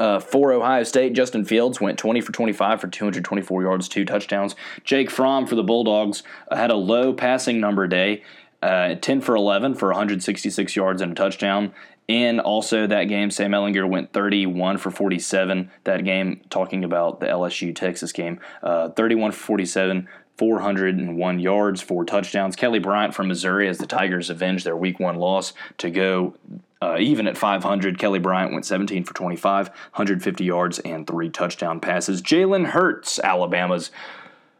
Uh, 0.00 0.18
for 0.18 0.50
Ohio 0.50 0.82
State, 0.82 1.12
Justin 1.12 1.44
Fields 1.44 1.78
went 1.78 1.98
20 1.98 2.22
for 2.22 2.32
25 2.32 2.80
for 2.80 2.88
224 2.88 3.62
yards, 3.62 3.86
two 3.86 4.06
touchdowns. 4.06 4.56
Jake 4.82 5.10
Fromm 5.10 5.46
for 5.46 5.56
the 5.56 5.62
Bulldogs 5.62 6.22
uh, 6.50 6.56
had 6.56 6.70
a 6.70 6.74
low 6.74 7.12
passing 7.12 7.60
number 7.60 7.86
day, 7.86 8.22
uh, 8.62 8.94
10 8.94 9.20
for 9.20 9.36
11 9.36 9.74
for 9.74 9.88
166 9.88 10.74
yards 10.74 11.02
and 11.02 11.12
a 11.12 11.14
touchdown. 11.14 11.74
In 12.08 12.40
also 12.40 12.86
that 12.86 13.04
game, 13.04 13.30
Sam 13.30 13.50
Ehlinger 13.50 13.86
went 13.86 14.14
31 14.14 14.78
for 14.78 14.90
47. 14.90 15.70
That 15.84 16.02
game, 16.02 16.40
talking 16.48 16.82
about 16.82 17.20
the 17.20 17.26
LSU 17.26 17.76
Texas 17.76 18.10
game, 18.10 18.40
uh, 18.62 18.88
31 18.88 19.32
for 19.32 19.38
47, 19.38 20.08
401 20.38 21.38
yards, 21.38 21.82
four 21.82 22.06
touchdowns. 22.06 22.56
Kelly 22.56 22.78
Bryant 22.78 23.14
from 23.14 23.28
Missouri, 23.28 23.68
as 23.68 23.76
the 23.76 23.86
Tigers 23.86 24.30
avenged 24.30 24.64
their 24.64 24.76
week 24.78 24.98
one 24.98 25.16
loss 25.16 25.52
to 25.76 25.90
go 25.90 26.34
uh, 26.82 26.96
even 26.98 27.26
at 27.26 27.36
500, 27.36 27.98
Kelly 27.98 28.18
Bryant 28.18 28.52
went 28.52 28.64
17 28.64 29.04
for 29.04 29.14
25, 29.14 29.68
150 29.68 30.44
yards, 30.44 30.78
and 30.80 31.06
three 31.06 31.28
touchdown 31.28 31.80
passes. 31.80 32.22
Jalen 32.22 32.66
Hurts, 32.66 33.18
Alabama's 33.18 33.90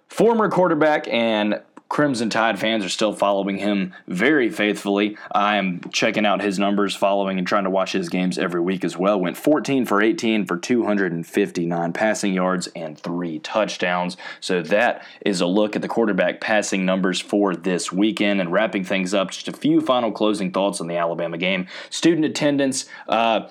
former 0.08 0.50
quarterback 0.50 1.06
and 1.08 1.62
Crimson 1.90 2.30
Tide 2.30 2.56
fans 2.56 2.84
are 2.84 2.88
still 2.88 3.12
following 3.12 3.58
him 3.58 3.92
very 4.06 4.48
faithfully. 4.48 5.18
I 5.32 5.56
am 5.56 5.80
checking 5.92 6.24
out 6.24 6.40
his 6.40 6.56
numbers, 6.56 6.94
following 6.94 7.36
and 7.36 7.46
trying 7.46 7.64
to 7.64 7.70
watch 7.70 7.90
his 7.90 8.08
games 8.08 8.38
every 8.38 8.60
week 8.60 8.84
as 8.84 8.96
well. 8.96 9.20
Went 9.20 9.36
14 9.36 9.84
for 9.86 10.00
18 10.00 10.46
for 10.46 10.56
259 10.56 11.92
passing 11.92 12.32
yards 12.32 12.68
and 12.76 12.96
three 12.96 13.40
touchdowns. 13.40 14.16
So 14.40 14.62
that 14.62 15.04
is 15.26 15.40
a 15.40 15.46
look 15.46 15.74
at 15.74 15.82
the 15.82 15.88
quarterback 15.88 16.40
passing 16.40 16.86
numbers 16.86 17.20
for 17.20 17.56
this 17.56 17.90
weekend. 17.90 18.40
And 18.40 18.52
wrapping 18.52 18.84
things 18.84 19.12
up, 19.12 19.32
just 19.32 19.48
a 19.48 19.52
few 19.52 19.80
final 19.80 20.12
closing 20.12 20.52
thoughts 20.52 20.80
on 20.80 20.86
the 20.86 20.96
Alabama 20.96 21.38
game. 21.38 21.66
Student 21.90 22.24
attendance. 22.24 22.86
Uh, 23.08 23.48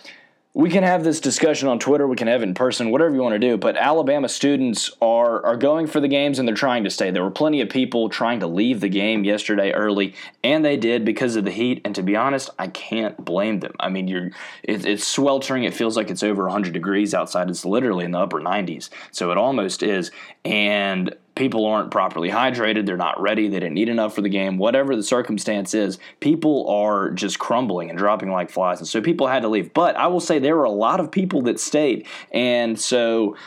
we 0.60 0.70
can 0.70 0.84
have 0.84 1.06
this 1.06 1.22
discussion 1.22 1.70
on 1.70 1.80
Twitter, 1.80 2.06
we 2.06 2.18
can 2.18 2.28
have 2.28 2.42
it 2.42 2.50
in 2.50 2.54
person, 2.54 2.92
whatever 2.92 3.16
you 3.16 3.22
want 3.22 3.32
to 3.32 3.40
do. 3.40 3.56
But 3.56 3.78
Alabama 3.78 4.28
students 4.28 4.92
are 5.02 5.42
are 5.46 5.56
going 5.56 5.88
for 5.88 6.02
the 6.02 6.10
games 6.10 6.38
and 6.38 6.46
they're 6.46 6.54
trying 6.54 6.84
to 6.84 6.90
stay. 6.90 7.12
There 7.12 7.24
were 7.24 7.32
plenty 7.32 7.62
of 7.62 7.70
people 7.70 8.10
trying 8.10 8.42
to 8.42 8.48
leave 8.48 8.82
the 8.82 8.90
game 8.90 9.24
yesterday 9.24 9.72
early, 9.72 10.16
and 10.44 10.66
they 10.66 10.76
did 10.76 11.06
because 11.06 11.38
of 11.38 11.46
the 11.46 11.52
heat. 11.52 11.80
And 11.86 11.96
to 11.96 12.04
be 12.04 12.18
honest, 12.18 12.50
I 12.60 12.68
can't 12.68 13.24
blame 13.24 13.62
them. 13.62 13.74
I 13.80 13.88
mean, 13.88 14.10
you're 14.10 14.32
it, 14.64 14.86
it's 14.86 15.08
sweltering. 15.08 15.64
It 15.64 15.74
feels 15.74 15.96
like 15.96 16.10
it's 16.10 16.24
over 16.24 16.44
100 16.44 16.74
degrees 16.74 17.14
outside. 17.14 17.50
It's 17.50 17.64
literally 17.64 18.04
in 18.04 18.12
the 18.12 18.20
upper 18.20 18.42
90s, 18.42 18.90
so 19.12 19.32
it 19.32 19.38
almost 19.38 19.82
is. 19.82 20.12
And 20.44 21.16
people 21.40 21.66
aren't 21.66 21.90
properly 21.90 22.30
hydrated, 22.30 22.86
they're 22.86 22.98
not 22.98 23.20
ready, 23.20 23.48
they 23.48 23.62
didn't 23.62 23.78
eat 23.78 23.88
enough 23.88 24.14
for 24.14 24.22
the 24.22 24.30
game, 24.30 24.58
whatever 24.58 24.94
the 24.94 25.02
circumstance 25.02 25.74
is, 25.74 25.98
people 26.20 26.70
are 26.70 27.12
just 27.12 27.40
crumbling 27.40 27.90
and 27.90 27.98
dropping 27.98 28.30
like 28.30 28.50
flies. 28.50 28.80
And 28.80 28.88
so 28.88 29.02
people 29.02 29.26
had 29.26 29.44
to 29.44 29.48
leave. 29.48 29.74
But 29.74 29.96
I 29.96 30.08
will 30.08 30.20
say 30.20 30.38
there 30.38 30.58
were 30.58 30.66
a 30.66 30.70
lot 30.70 31.00
of 31.00 31.10
people 31.10 31.42
that 31.44 31.58
stayed. 31.58 32.06
And 32.34 32.78
so 32.78 33.38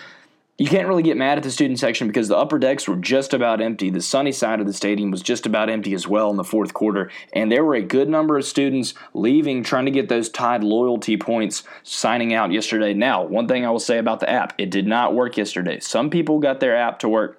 you 0.57 0.69
can't 0.69 0.89
really 0.89 1.03
get 1.03 1.19
mad 1.19 1.37
at 1.37 1.45
the 1.45 1.51
student 1.51 1.79
section 1.79 2.07
because 2.07 2.29
the 2.29 2.37
upper 2.37 2.59
decks 2.59 2.89
were 2.89 2.97
just 2.97 3.35
about 3.35 3.61
empty. 3.61 3.91
The 3.91 4.01
sunny 4.01 4.33
side 4.33 4.59
of 4.59 4.67
the 4.67 4.73
stadium 4.73 5.11
was 5.11 5.21
just 5.21 5.45
about 5.45 5.69
empty 5.69 5.93
as 5.93 6.09
well 6.09 6.31
in 6.31 6.39
the 6.39 6.45
fourth 6.45 6.73
quarter. 6.73 7.11
And 7.35 7.53
there 7.53 7.65
were 7.65 7.75
a 7.75 7.83
good 7.83 8.09
number 8.09 8.39
of 8.39 8.47
students 8.47 8.95
leaving, 9.13 9.65
trying 9.65 9.85
to 9.85 9.91
get 9.91 10.09
those 10.09 10.31
Tide 10.31 10.65
loyalty 10.65 11.19
points 11.19 11.63
signing 11.83 12.33
out 12.33 12.53
yesterday. 12.53 12.95
Now, 12.95 13.23
one 13.23 13.47
thing 13.47 13.67
I 13.67 13.71
will 13.71 13.79
say 13.79 13.99
about 13.99 14.21
the 14.21 14.31
app 14.31 14.55
it 14.57 14.71
did 14.71 14.87
not 14.87 15.15
work 15.15 15.37
yesterday. 15.37 15.79
Some 15.81 16.09
people 16.09 16.39
got 16.39 16.61
their 16.61 16.75
app 16.75 17.01
to 17.01 17.09
work 17.11 17.39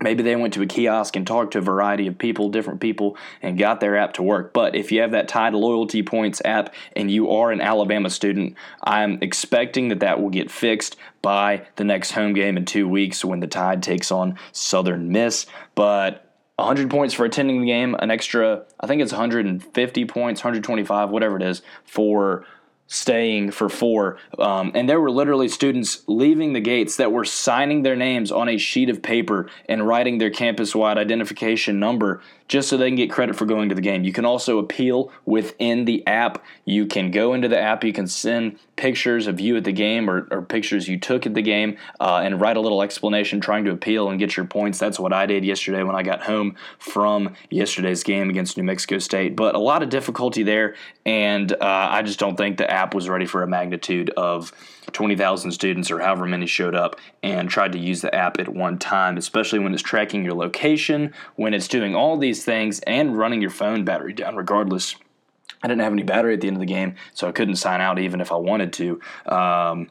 Maybe 0.00 0.22
they 0.22 0.36
went 0.36 0.54
to 0.54 0.62
a 0.62 0.66
kiosk 0.66 1.16
and 1.16 1.26
talked 1.26 1.52
to 1.52 1.58
a 1.58 1.62
variety 1.62 2.06
of 2.06 2.18
people, 2.18 2.48
different 2.48 2.80
people, 2.80 3.16
and 3.42 3.58
got 3.58 3.80
their 3.80 3.96
app 3.96 4.14
to 4.14 4.22
work. 4.22 4.52
But 4.52 4.74
if 4.74 4.92
you 4.92 5.00
have 5.00 5.10
that 5.12 5.28
Tide 5.28 5.54
Loyalty 5.54 6.02
Points 6.02 6.40
app 6.44 6.74
and 6.94 7.10
you 7.10 7.30
are 7.30 7.50
an 7.50 7.60
Alabama 7.60 8.10
student, 8.10 8.54
I'm 8.82 9.18
expecting 9.22 9.88
that 9.88 10.00
that 10.00 10.20
will 10.20 10.30
get 10.30 10.50
fixed 10.50 10.96
by 11.20 11.66
the 11.76 11.84
next 11.84 12.12
home 12.12 12.32
game 12.32 12.56
in 12.56 12.64
two 12.64 12.88
weeks 12.88 13.24
when 13.24 13.40
the 13.40 13.46
Tide 13.46 13.82
takes 13.82 14.12
on 14.12 14.38
Southern 14.52 15.10
Miss. 15.10 15.46
But 15.74 16.24
100 16.56 16.90
points 16.90 17.14
for 17.14 17.24
attending 17.24 17.60
the 17.60 17.66
game, 17.66 17.94
an 18.00 18.10
extra, 18.10 18.64
I 18.80 18.86
think 18.86 19.00
it's 19.00 19.12
150 19.12 20.04
points, 20.06 20.40
125, 20.40 21.10
whatever 21.10 21.36
it 21.36 21.42
is, 21.42 21.62
for 21.84 22.44
staying 22.88 23.50
for 23.50 23.68
four. 23.68 24.16
Um, 24.38 24.72
and 24.74 24.88
there 24.88 25.00
were 25.00 25.10
literally 25.10 25.48
students 25.48 26.02
leaving 26.06 26.54
the 26.54 26.60
gates 26.60 26.96
that 26.96 27.12
were 27.12 27.24
signing 27.24 27.82
their 27.82 27.94
names 27.94 28.32
on 28.32 28.48
a 28.48 28.56
sheet 28.56 28.88
of 28.88 29.02
paper 29.02 29.48
and 29.68 29.86
writing 29.86 30.16
their 30.18 30.30
campus 30.30 30.74
wide 30.74 30.96
identification 30.96 31.78
number 31.78 32.22
just 32.48 32.68
so 32.68 32.76
they 32.76 32.88
can 32.88 32.96
get 32.96 33.10
credit 33.10 33.36
for 33.36 33.44
going 33.44 33.68
to 33.68 33.74
the 33.74 33.80
game. 33.80 34.04
You 34.04 34.12
can 34.12 34.24
also 34.24 34.58
appeal 34.58 35.12
within 35.26 35.84
the 35.84 36.04
app. 36.06 36.42
You 36.64 36.86
can 36.86 37.10
go 37.10 37.34
into 37.34 37.46
the 37.46 37.58
app, 37.58 37.84
you 37.84 37.92
can 37.92 38.06
send 38.06 38.58
pictures 38.76 39.26
of 39.26 39.38
you 39.38 39.56
at 39.56 39.64
the 39.64 39.72
game 39.72 40.08
or, 40.08 40.26
or 40.30 40.42
pictures 40.42 40.88
you 40.88 40.98
took 40.98 41.26
at 41.26 41.34
the 41.34 41.42
game 41.42 41.76
uh, 42.00 42.20
and 42.24 42.40
write 42.40 42.56
a 42.56 42.60
little 42.60 42.82
explanation 42.82 43.40
trying 43.40 43.64
to 43.64 43.70
appeal 43.70 44.08
and 44.08 44.18
get 44.18 44.36
your 44.36 44.46
points. 44.46 44.78
That's 44.78 44.98
what 44.98 45.12
I 45.12 45.26
did 45.26 45.44
yesterday 45.44 45.82
when 45.82 45.94
I 45.94 46.02
got 46.02 46.22
home 46.22 46.56
from 46.78 47.34
yesterday's 47.50 48.02
game 48.02 48.30
against 48.30 48.56
New 48.56 48.62
Mexico 48.62 48.98
State. 48.98 49.36
But 49.36 49.54
a 49.54 49.58
lot 49.58 49.82
of 49.82 49.90
difficulty 49.90 50.42
there, 50.42 50.74
and 51.04 51.52
uh, 51.52 51.56
I 51.60 52.02
just 52.02 52.18
don't 52.18 52.36
think 52.36 52.56
the 52.56 52.70
app 52.70 52.94
was 52.94 53.08
ready 53.08 53.26
for 53.26 53.42
a 53.42 53.48
magnitude 53.48 54.10
of 54.10 54.52
20,000 54.92 55.52
students 55.52 55.90
or 55.90 56.00
however 56.00 56.26
many 56.26 56.46
showed 56.46 56.74
up 56.74 56.96
and 57.22 57.48
tried 57.48 57.72
to 57.72 57.78
use 57.78 58.00
the 58.00 58.14
app 58.14 58.38
at 58.38 58.48
one 58.48 58.78
time, 58.78 59.16
especially 59.16 59.58
when 59.58 59.72
it's 59.72 59.82
tracking 59.82 60.24
your 60.24 60.34
location, 60.34 61.12
when 61.36 61.54
it's 61.54 61.68
doing 61.68 61.94
all 61.94 62.16
these 62.16 62.44
things 62.44 62.80
and 62.80 63.18
running 63.18 63.40
your 63.40 63.50
phone 63.50 63.84
battery 63.84 64.12
down, 64.12 64.36
regardless. 64.36 64.96
I 65.62 65.66
didn't 65.66 65.82
have 65.82 65.92
any 65.92 66.04
battery 66.04 66.34
at 66.34 66.40
the 66.40 66.46
end 66.46 66.56
of 66.56 66.60
the 66.60 66.66
game, 66.66 66.94
so 67.14 67.26
I 67.28 67.32
couldn't 67.32 67.56
sign 67.56 67.80
out 67.80 67.98
even 67.98 68.20
if 68.20 68.30
I 68.30 68.36
wanted 68.36 68.72
to. 68.74 69.00
Um, 69.26 69.90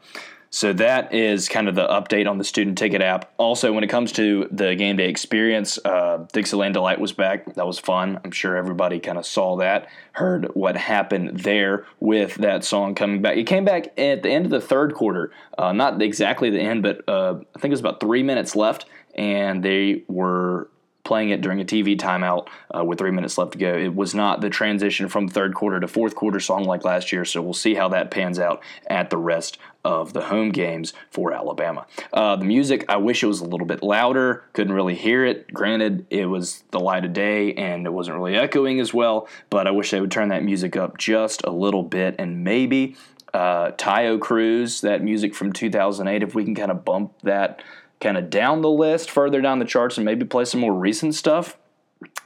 so 0.50 0.74
that 0.74 1.14
is 1.14 1.50
kind 1.50 1.68
of 1.68 1.76
the 1.76 1.88
update 1.88 2.30
on 2.30 2.38
the 2.38 2.44
student 2.44 2.78
ticket 2.78 3.02
app. 3.02 3.32
Also, 3.38 3.74
when 3.74 3.84
it 3.84 3.88
comes 3.88 4.12
to 4.14 4.48
the 4.52 4.76
game 4.76 4.98
day 4.98 5.10
experience, 5.10 5.78
uh, 5.84 6.26
Dixieland 6.32 6.74
Delight 6.74 7.00
was 7.00 7.12
back. 7.12 7.56
That 7.56 7.68
was 7.68 7.80
fun. 7.80 8.20
I'm 8.24 8.32
sure 8.32 8.56
everybody 8.56 9.00
kind 9.00 9.18
of 9.18 9.26
saw 9.26 9.58
that, 9.58 9.88
heard 10.14 10.46
what 10.54 10.78
happened 10.78 11.42
there 11.42 11.86
with 12.00 12.36
that 12.36 12.64
song 12.64 12.96
coming 12.96 13.22
back. 13.22 13.38
It 13.38 13.44
came 13.44 13.66
back 13.66 13.88
at 14.00 14.24
the 14.24 14.30
end 14.30 14.46
of 14.46 14.52
the 14.52 14.62
third 14.62 14.94
quarter, 14.94 15.32
uh, 15.58 15.74
not 15.74 16.02
exactly 16.02 16.50
the 16.50 16.62
end, 16.62 16.84
but 16.84 17.08
uh, 17.08 17.40
I 17.56 17.60
think 17.60 17.66
it 17.66 17.72
was 17.72 17.80
about 17.80 18.00
three 18.00 18.24
minutes 18.24 18.56
left, 18.56 18.86
and 19.16 19.64
they 19.64 20.04
were 20.08 20.70
playing 21.08 21.30
it 21.30 21.42
during 21.42 21.62
a 21.62 21.66
TV 21.66 21.98
timeout 21.98 22.48
uh, 22.76 22.84
with 22.84 23.00
three 23.00 23.12
minutes 23.12 23.38
left 23.38 23.54
to 23.54 23.58
go. 23.58 23.74
It 23.74 23.96
was 23.96 24.14
not 24.14 24.42
the 24.42 24.50
transition 24.50 25.08
from 25.08 25.28
third 25.28 25.56
quarter 25.56 25.80
to 25.80 25.88
fourth 25.88 26.16
quarter 26.16 26.40
song 26.40 26.66
like 26.66 26.84
last 26.84 27.12
year, 27.12 27.26
so 27.26 27.42
we'll 27.42 27.54
see 27.54 27.76
how 27.76 27.88
that 27.90 28.12
pans 28.12 28.38
out 28.38 28.62
at 28.88 29.10
the 29.10 29.18
rest 29.18 29.58
of 29.86 30.12
the 30.12 30.24
home 30.24 30.50
games 30.50 30.94
for 31.10 31.32
Alabama. 31.32 31.86
Uh, 32.12 32.36
the 32.36 32.44
music, 32.44 32.84
I 32.90 32.98
wish 32.98 33.24
it 33.24 33.28
was 33.28 33.40
a 33.40 33.46
little 33.46 33.66
bit 33.66 33.82
louder. 33.82 34.44
Couldn't 34.52 34.74
really 34.74 34.96
hear 34.96 35.24
it. 35.24 35.52
Granted, 35.54 36.06
it 36.10 36.26
was 36.26 36.66
the 36.72 36.80
light 36.80 37.06
of 37.06 37.14
day 37.14 37.54
and 37.54 37.86
it 37.86 37.94
wasn't 37.94 38.18
really 38.18 38.36
echoing 38.36 38.82
as 38.82 38.94
well, 38.94 39.30
but 39.50 39.66
I 39.66 39.72
wish 39.72 39.92
they 39.92 40.02
would 40.02 40.12
turn 40.12 40.28
that 40.30 40.44
music 40.44 40.76
up 40.76 40.98
just 40.98 41.42
a 41.46 41.52
little 41.52 41.84
bit 41.84 42.16
and 42.20 42.44
maybe 42.44 42.98
uh, 43.34 43.72
Taio 43.72 44.20
Cruz, 44.20 44.82
that 44.82 45.02
music 45.04 45.34
from 45.36 45.54
2008, 45.54 46.24
if 46.24 46.36
we 46.36 46.44
can 46.44 46.56
kind 46.56 46.72
of 46.72 46.84
bump 46.84 47.14
that 47.24 47.62
kind 48.00 48.18
of 48.18 48.30
down 48.30 48.62
the 48.62 48.70
list, 48.70 49.10
further 49.10 49.42
down 49.42 49.60
the 49.60 49.66
charts, 49.66 49.98
and 49.98 50.06
maybe 50.06 50.26
play 50.26 50.46
some 50.46 50.62
more 50.62 50.74
recent 50.74 51.16
stuff, 51.16 51.58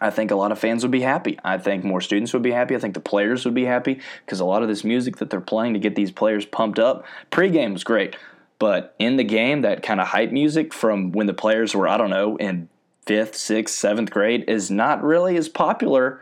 I 0.01 0.09
think 0.09 0.32
a 0.32 0.36
lot 0.36 0.51
of 0.51 0.59
fans 0.59 0.84
would 0.84 0.91
be 0.91 1.01
happy. 1.01 1.39
I 1.43 1.57
think 1.57 1.84
more 1.84 2.01
students 2.01 2.34
would 2.34 2.41
be 2.41 2.51
happy. 2.51 2.76
I 2.76 2.80
think 2.80 2.93
the 2.93 2.99
players 2.99 3.45
would 3.45 3.53
be 3.53 3.65
happy 3.65 4.01
because 4.26 4.39
a 4.39 4.45
lot 4.45 4.63
of 4.63 4.67
this 4.67 4.84
music 4.84 5.17
that 5.17 5.30
they're 5.30 5.39
playing 5.39 5.74
to 5.74 5.80
get 5.80 5.95
these 5.95 6.11
players 6.11 6.45
pumped 6.45 6.80
up. 6.80 7.05
Pregame 7.32 7.74
was 7.74 7.84
great. 7.84 8.15
but 8.59 8.93
in 8.99 9.15
the 9.15 9.24
game, 9.24 9.61
that 9.61 9.82
kind 9.82 9.99
of 9.99 10.07
hype 10.07 10.32
music 10.32 10.72
from 10.74 11.11
when 11.13 11.26
the 11.26 11.34
players 11.34 11.74
were, 11.74 11.88
I 11.88 11.97
don't 11.97 12.11
know, 12.11 12.36
in 12.38 12.69
fifth, 13.07 13.36
sixth, 13.36 13.76
seventh 13.76 14.11
grade 14.11 14.45
is 14.47 14.69
not 14.69 15.03
really 15.03 15.36
as 15.36 15.49
popular 15.49 16.22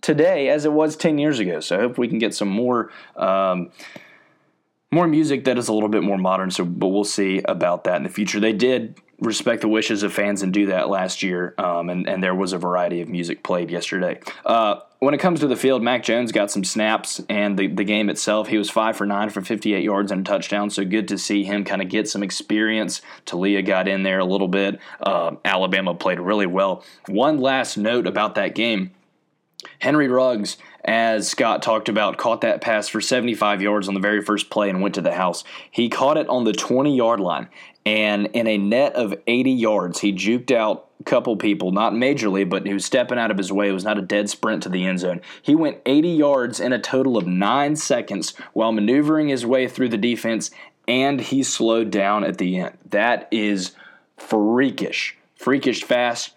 today 0.00 0.48
as 0.48 0.64
it 0.64 0.72
was 0.72 0.96
10 0.96 1.18
years 1.18 1.38
ago. 1.38 1.60
So 1.60 1.76
I 1.76 1.80
hope 1.80 1.96
we 1.96 2.08
can 2.08 2.18
get 2.18 2.34
some 2.34 2.48
more. 2.48 2.90
Um, 3.16 3.70
more 4.90 5.06
music 5.06 5.44
that 5.44 5.58
is 5.58 5.68
a 5.68 5.72
little 5.72 5.88
bit 5.88 6.02
more 6.02 6.18
modern. 6.18 6.50
So, 6.50 6.64
but 6.64 6.88
we'll 6.88 7.04
see 7.04 7.42
about 7.44 7.84
that 7.84 7.96
in 7.96 8.02
the 8.02 8.08
future. 8.08 8.40
They 8.40 8.52
did 8.52 9.00
respect 9.20 9.62
the 9.62 9.68
wishes 9.68 10.02
of 10.02 10.12
fans 10.12 10.42
and 10.42 10.52
do 10.52 10.66
that 10.66 10.88
last 10.88 11.22
year, 11.22 11.54
um, 11.58 11.90
and 11.90 12.08
and 12.08 12.22
there 12.22 12.34
was 12.34 12.52
a 12.52 12.58
variety 12.58 13.00
of 13.00 13.08
music 13.08 13.42
played 13.42 13.70
yesterday. 13.70 14.20
Uh, 14.44 14.80
when 15.00 15.14
it 15.14 15.18
comes 15.18 15.40
to 15.40 15.46
the 15.46 15.56
field, 15.56 15.82
Mac 15.82 16.02
Jones 16.02 16.32
got 16.32 16.50
some 16.50 16.64
snaps, 16.64 17.20
and 17.28 17.56
the, 17.56 17.68
the 17.68 17.84
game 17.84 18.10
itself, 18.10 18.48
he 18.48 18.58
was 18.58 18.68
five 18.68 18.96
for 18.96 19.06
nine 19.06 19.30
for 19.30 19.40
58 19.40 19.84
yards 19.84 20.10
and 20.10 20.22
a 20.22 20.24
touchdown. 20.24 20.70
So 20.70 20.84
good 20.84 21.06
to 21.08 21.18
see 21.18 21.44
him 21.44 21.64
kind 21.64 21.80
of 21.80 21.88
get 21.88 22.08
some 22.08 22.22
experience. 22.22 23.00
Taulia 23.24 23.64
got 23.64 23.86
in 23.86 24.02
there 24.02 24.18
a 24.18 24.24
little 24.24 24.48
bit. 24.48 24.80
Uh, 25.00 25.36
Alabama 25.44 25.94
played 25.94 26.18
really 26.18 26.46
well. 26.46 26.82
One 27.06 27.38
last 27.38 27.76
note 27.76 28.08
about 28.08 28.34
that 28.34 28.56
game. 28.56 28.90
Henry 29.80 30.08
Ruggs, 30.08 30.56
as 30.84 31.28
Scott 31.28 31.62
talked 31.62 31.88
about, 31.88 32.16
caught 32.16 32.40
that 32.42 32.60
pass 32.60 32.88
for 32.88 33.00
75 33.00 33.60
yards 33.60 33.88
on 33.88 33.94
the 33.94 34.00
very 34.00 34.22
first 34.22 34.50
play 34.50 34.70
and 34.70 34.80
went 34.80 34.94
to 34.94 35.00
the 35.00 35.14
house. 35.14 35.44
He 35.70 35.88
caught 35.88 36.16
it 36.16 36.28
on 36.28 36.44
the 36.44 36.52
20 36.52 36.96
yard 36.96 37.20
line, 37.20 37.48
and 37.84 38.26
in 38.34 38.46
a 38.46 38.58
net 38.58 38.94
of 38.94 39.14
80 39.26 39.50
yards, 39.50 40.00
he 40.00 40.12
juked 40.12 40.52
out 40.52 40.88
a 41.00 41.04
couple 41.04 41.36
people, 41.36 41.72
not 41.72 41.92
majorly, 41.92 42.48
but 42.48 42.66
he 42.66 42.72
was 42.72 42.84
stepping 42.84 43.18
out 43.18 43.30
of 43.30 43.38
his 43.38 43.52
way. 43.52 43.68
It 43.68 43.72
was 43.72 43.84
not 43.84 43.98
a 43.98 44.02
dead 44.02 44.30
sprint 44.30 44.62
to 44.64 44.68
the 44.68 44.86
end 44.86 45.00
zone. 45.00 45.20
He 45.42 45.54
went 45.54 45.78
80 45.86 46.08
yards 46.08 46.60
in 46.60 46.72
a 46.72 46.78
total 46.78 47.16
of 47.16 47.26
nine 47.26 47.76
seconds 47.76 48.34
while 48.52 48.72
maneuvering 48.72 49.28
his 49.28 49.46
way 49.46 49.68
through 49.68 49.88
the 49.88 49.98
defense, 49.98 50.50
and 50.86 51.20
he 51.20 51.42
slowed 51.42 51.90
down 51.90 52.24
at 52.24 52.38
the 52.38 52.58
end. 52.58 52.78
That 52.90 53.28
is 53.30 53.72
freakish. 54.16 55.16
Freakish 55.34 55.84
fast, 55.84 56.32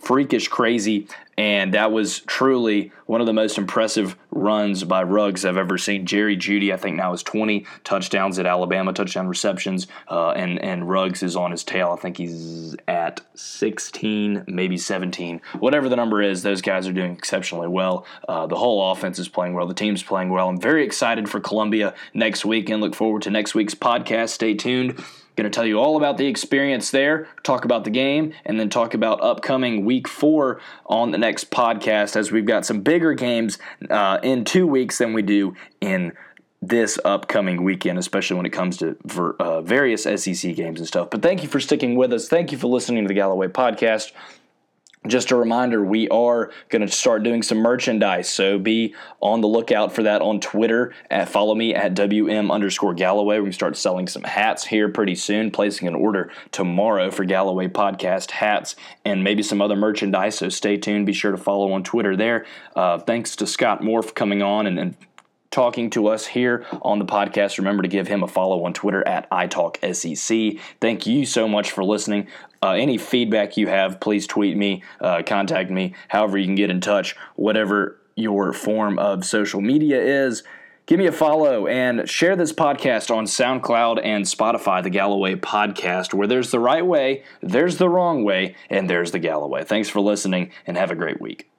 freakish 0.00 0.48
crazy 0.48 1.08
and 1.36 1.74
that 1.74 1.90
was 1.90 2.20
truly 2.20 2.92
one 3.06 3.20
of 3.20 3.26
the 3.26 3.32
most 3.32 3.58
impressive 3.58 4.16
runs 4.30 4.84
by 4.84 5.02
Ruggs 5.02 5.44
I've 5.44 5.56
ever 5.56 5.78
seen. 5.78 6.06
Jerry 6.06 6.36
Jeudy, 6.36 6.72
I 6.72 6.76
think 6.76 6.96
now 6.96 7.12
is 7.12 7.22
20 7.22 7.66
touchdowns 7.82 8.38
at 8.38 8.46
Alabama, 8.46 8.92
touchdown 8.92 9.26
receptions, 9.26 9.86
uh, 10.08 10.30
and 10.30 10.62
and 10.62 10.88
Ruggs 10.88 11.22
is 11.22 11.36
on 11.36 11.50
his 11.50 11.64
tail. 11.64 11.94
I 11.96 12.00
think 12.00 12.16
he's 12.16 12.76
at 12.86 13.20
16, 13.34 14.44
maybe 14.46 14.76
17, 14.76 15.40
whatever 15.58 15.88
the 15.88 15.96
number 15.96 16.22
is. 16.22 16.42
Those 16.42 16.62
guys 16.62 16.86
are 16.86 16.92
doing 16.92 17.12
exceptionally 17.12 17.68
well. 17.68 18.06
Uh, 18.28 18.46
the 18.46 18.56
whole 18.56 18.92
offense 18.92 19.18
is 19.18 19.28
playing 19.28 19.54
well. 19.54 19.66
The 19.66 19.74
team's 19.74 20.02
playing 20.02 20.30
well. 20.30 20.48
I'm 20.48 20.60
very 20.60 20.84
excited 20.84 21.28
for 21.28 21.40
Columbia 21.40 21.94
next 22.12 22.44
week 22.44 22.70
and 22.70 22.80
look 22.80 22.94
forward 22.94 23.22
to 23.22 23.30
next 23.30 23.54
week's 23.54 23.74
podcast. 23.74 24.30
Stay 24.30 24.54
tuned. 24.54 25.02
Going 25.36 25.50
to 25.50 25.54
tell 25.54 25.66
you 25.66 25.80
all 25.80 25.96
about 25.96 26.16
the 26.16 26.26
experience 26.26 26.90
there, 26.92 27.26
talk 27.42 27.64
about 27.64 27.82
the 27.82 27.90
game, 27.90 28.32
and 28.44 28.58
then 28.60 28.70
talk 28.70 28.94
about 28.94 29.20
upcoming 29.20 29.84
week 29.84 30.06
four 30.06 30.60
on 30.86 31.10
the 31.10 31.18
next 31.18 31.50
podcast 31.50 32.14
as 32.14 32.30
we've 32.30 32.46
got 32.46 32.64
some 32.64 32.82
bigger 32.82 33.14
games 33.14 33.58
uh, 33.90 34.18
in 34.22 34.44
two 34.44 34.66
weeks 34.66 34.98
than 34.98 35.12
we 35.12 35.22
do 35.22 35.56
in 35.80 36.12
this 36.62 36.98
upcoming 37.04 37.62
weekend, 37.64 37.98
especially 37.98 38.36
when 38.36 38.46
it 38.46 38.50
comes 38.50 38.76
to 38.78 38.96
ver, 39.04 39.32
uh, 39.38 39.60
various 39.60 40.04
SEC 40.04 40.54
games 40.54 40.78
and 40.78 40.86
stuff. 40.86 41.10
But 41.10 41.20
thank 41.20 41.42
you 41.42 41.48
for 41.48 41.60
sticking 41.60 41.96
with 41.96 42.12
us. 42.12 42.28
Thank 42.28 42.52
you 42.52 42.58
for 42.58 42.68
listening 42.68 43.04
to 43.04 43.08
the 43.08 43.14
Galloway 43.14 43.48
podcast 43.48 44.12
just 45.06 45.30
a 45.30 45.36
reminder, 45.36 45.84
we 45.84 46.08
are 46.08 46.50
going 46.70 46.82
to 46.82 46.88
start 46.88 47.22
doing 47.22 47.42
some 47.42 47.58
merchandise. 47.58 48.28
So 48.28 48.58
be 48.58 48.94
on 49.20 49.42
the 49.42 49.48
lookout 49.48 49.94
for 49.94 50.02
that 50.04 50.22
on 50.22 50.40
Twitter. 50.40 50.94
At, 51.10 51.28
follow 51.28 51.54
me 51.54 51.74
at 51.74 51.94
WM 51.94 52.50
underscore 52.50 52.94
Galloway. 52.94 53.36
We're 53.36 53.42
going 53.42 53.52
to 53.52 53.54
start 53.56 53.76
selling 53.76 54.06
some 54.06 54.22
hats 54.22 54.64
here 54.64 54.88
pretty 54.88 55.14
soon, 55.14 55.50
placing 55.50 55.88
an 55.88 55.94
order 55.94 56.32
tomorrow 56.52 57.10
for 57.10 57.24
Galloway 57.24 57.68
Podcast 57.68 58.30
hats 58.30 58.76
and 59.04 59.22
maybe 59.22 59.42
some 59.42 59.60
other 59.60 59.76
merchandise. 59.76 60.38
So 60.38 60.48
stay 60.48 60.76
tuned. 60.78 61.04
Be 61.04 61.12
sure 61.12 61.32
to 61.32 61.38
follow 61.38 61.72
on 61.72 61.82
Twitter 61.82 62.16
there. 62.16 62.46
Uh, 62.74 62.98
thanks 62.98 63.36
to 63.36 63.46
Scott 63.46 63.82
Moore 63.82 64.02
for 64.02 64.12
coming 64.12 64.42
on 64.42 64.66
and, 64.66 64.78
and 64.78 64.96
talking 65.54 65.88
to 65.88 66.08
us 66.08 66.26
here 66.26 66.66
on 66.82 66.98
the 66.98 67.04
podcast. 67.04 67.58
Remember 67.58 67.82
to 67.82 67.88
give 67.88 68.08
him 68.08 68.24
a 68.24 68.28
follow 68.28 68.64
on 68.64 68.72
Twitter 68.72 69.06
at 69.06 69.30
iTalkSEC. 69.30 70.58
Thank 70.80 71.06
you 71.06 71.24
so 71.24 71.46
much 71.46 71.70
for 71.70 71.84
listening. 71.84 72.26
Uh, 72.64 72.72
any 72.72 72.96
feedback 72.96 73.58
you 73.58 73.66
have, 73.66 74.00
please 74.00 74.26
tweet 74.26 74.56
me, 74.56 74.82
uh, 74.98 75.22
contact 75.26 75.70
me, 75.70 75.94
however 76.08 76.38
you 76.38 76.46
can 76.46 76.54
get 76.54 76.70
in 76.70 76.80
touch, 76.80 77.14
whatever 77.36 77.98
your 78.16 78.54
form 78.54 78.98
of 78.98 79.22
social 79.22 79.60
media 79.60 80.00
is. 80.00 80.42
Give 80.86 80.98
me 80.98 81.04
a 81.04 81.12
follow 81.12 81.66
and 81.66 82.08
share 82.08 82.36
this 82.36 82.54
podcast 82.54 83.14
on 83.14 83.26
SoundCloud 83.26 84.00
and 84.02 84.24
Spotify, 84.24 84.82
the 84.82 84.88
Galloway 84.88 85.34
Podcast, 85.34 86.14
where 86.14 86.26
there's 86.26 86.52
the 86.52 86.58
right 86.58 86.86
way, 86.86 87.22
there's 87.42 87.76
the 87.76 87.90
wrong 87.90 88.24
way, 88.24 88.56
and 88.70 88.88
there's 88.88 89.10
the 89.10 89.18
Galloway. 89.18 89.64
Thanks 89.64 89.90
for 89.90 90.00
listening 90.00 90.50
and 90.66 90.78
have 90.78 90.90
a 90.90 90.94
great 90.94 91.20
week. 91.20 91.50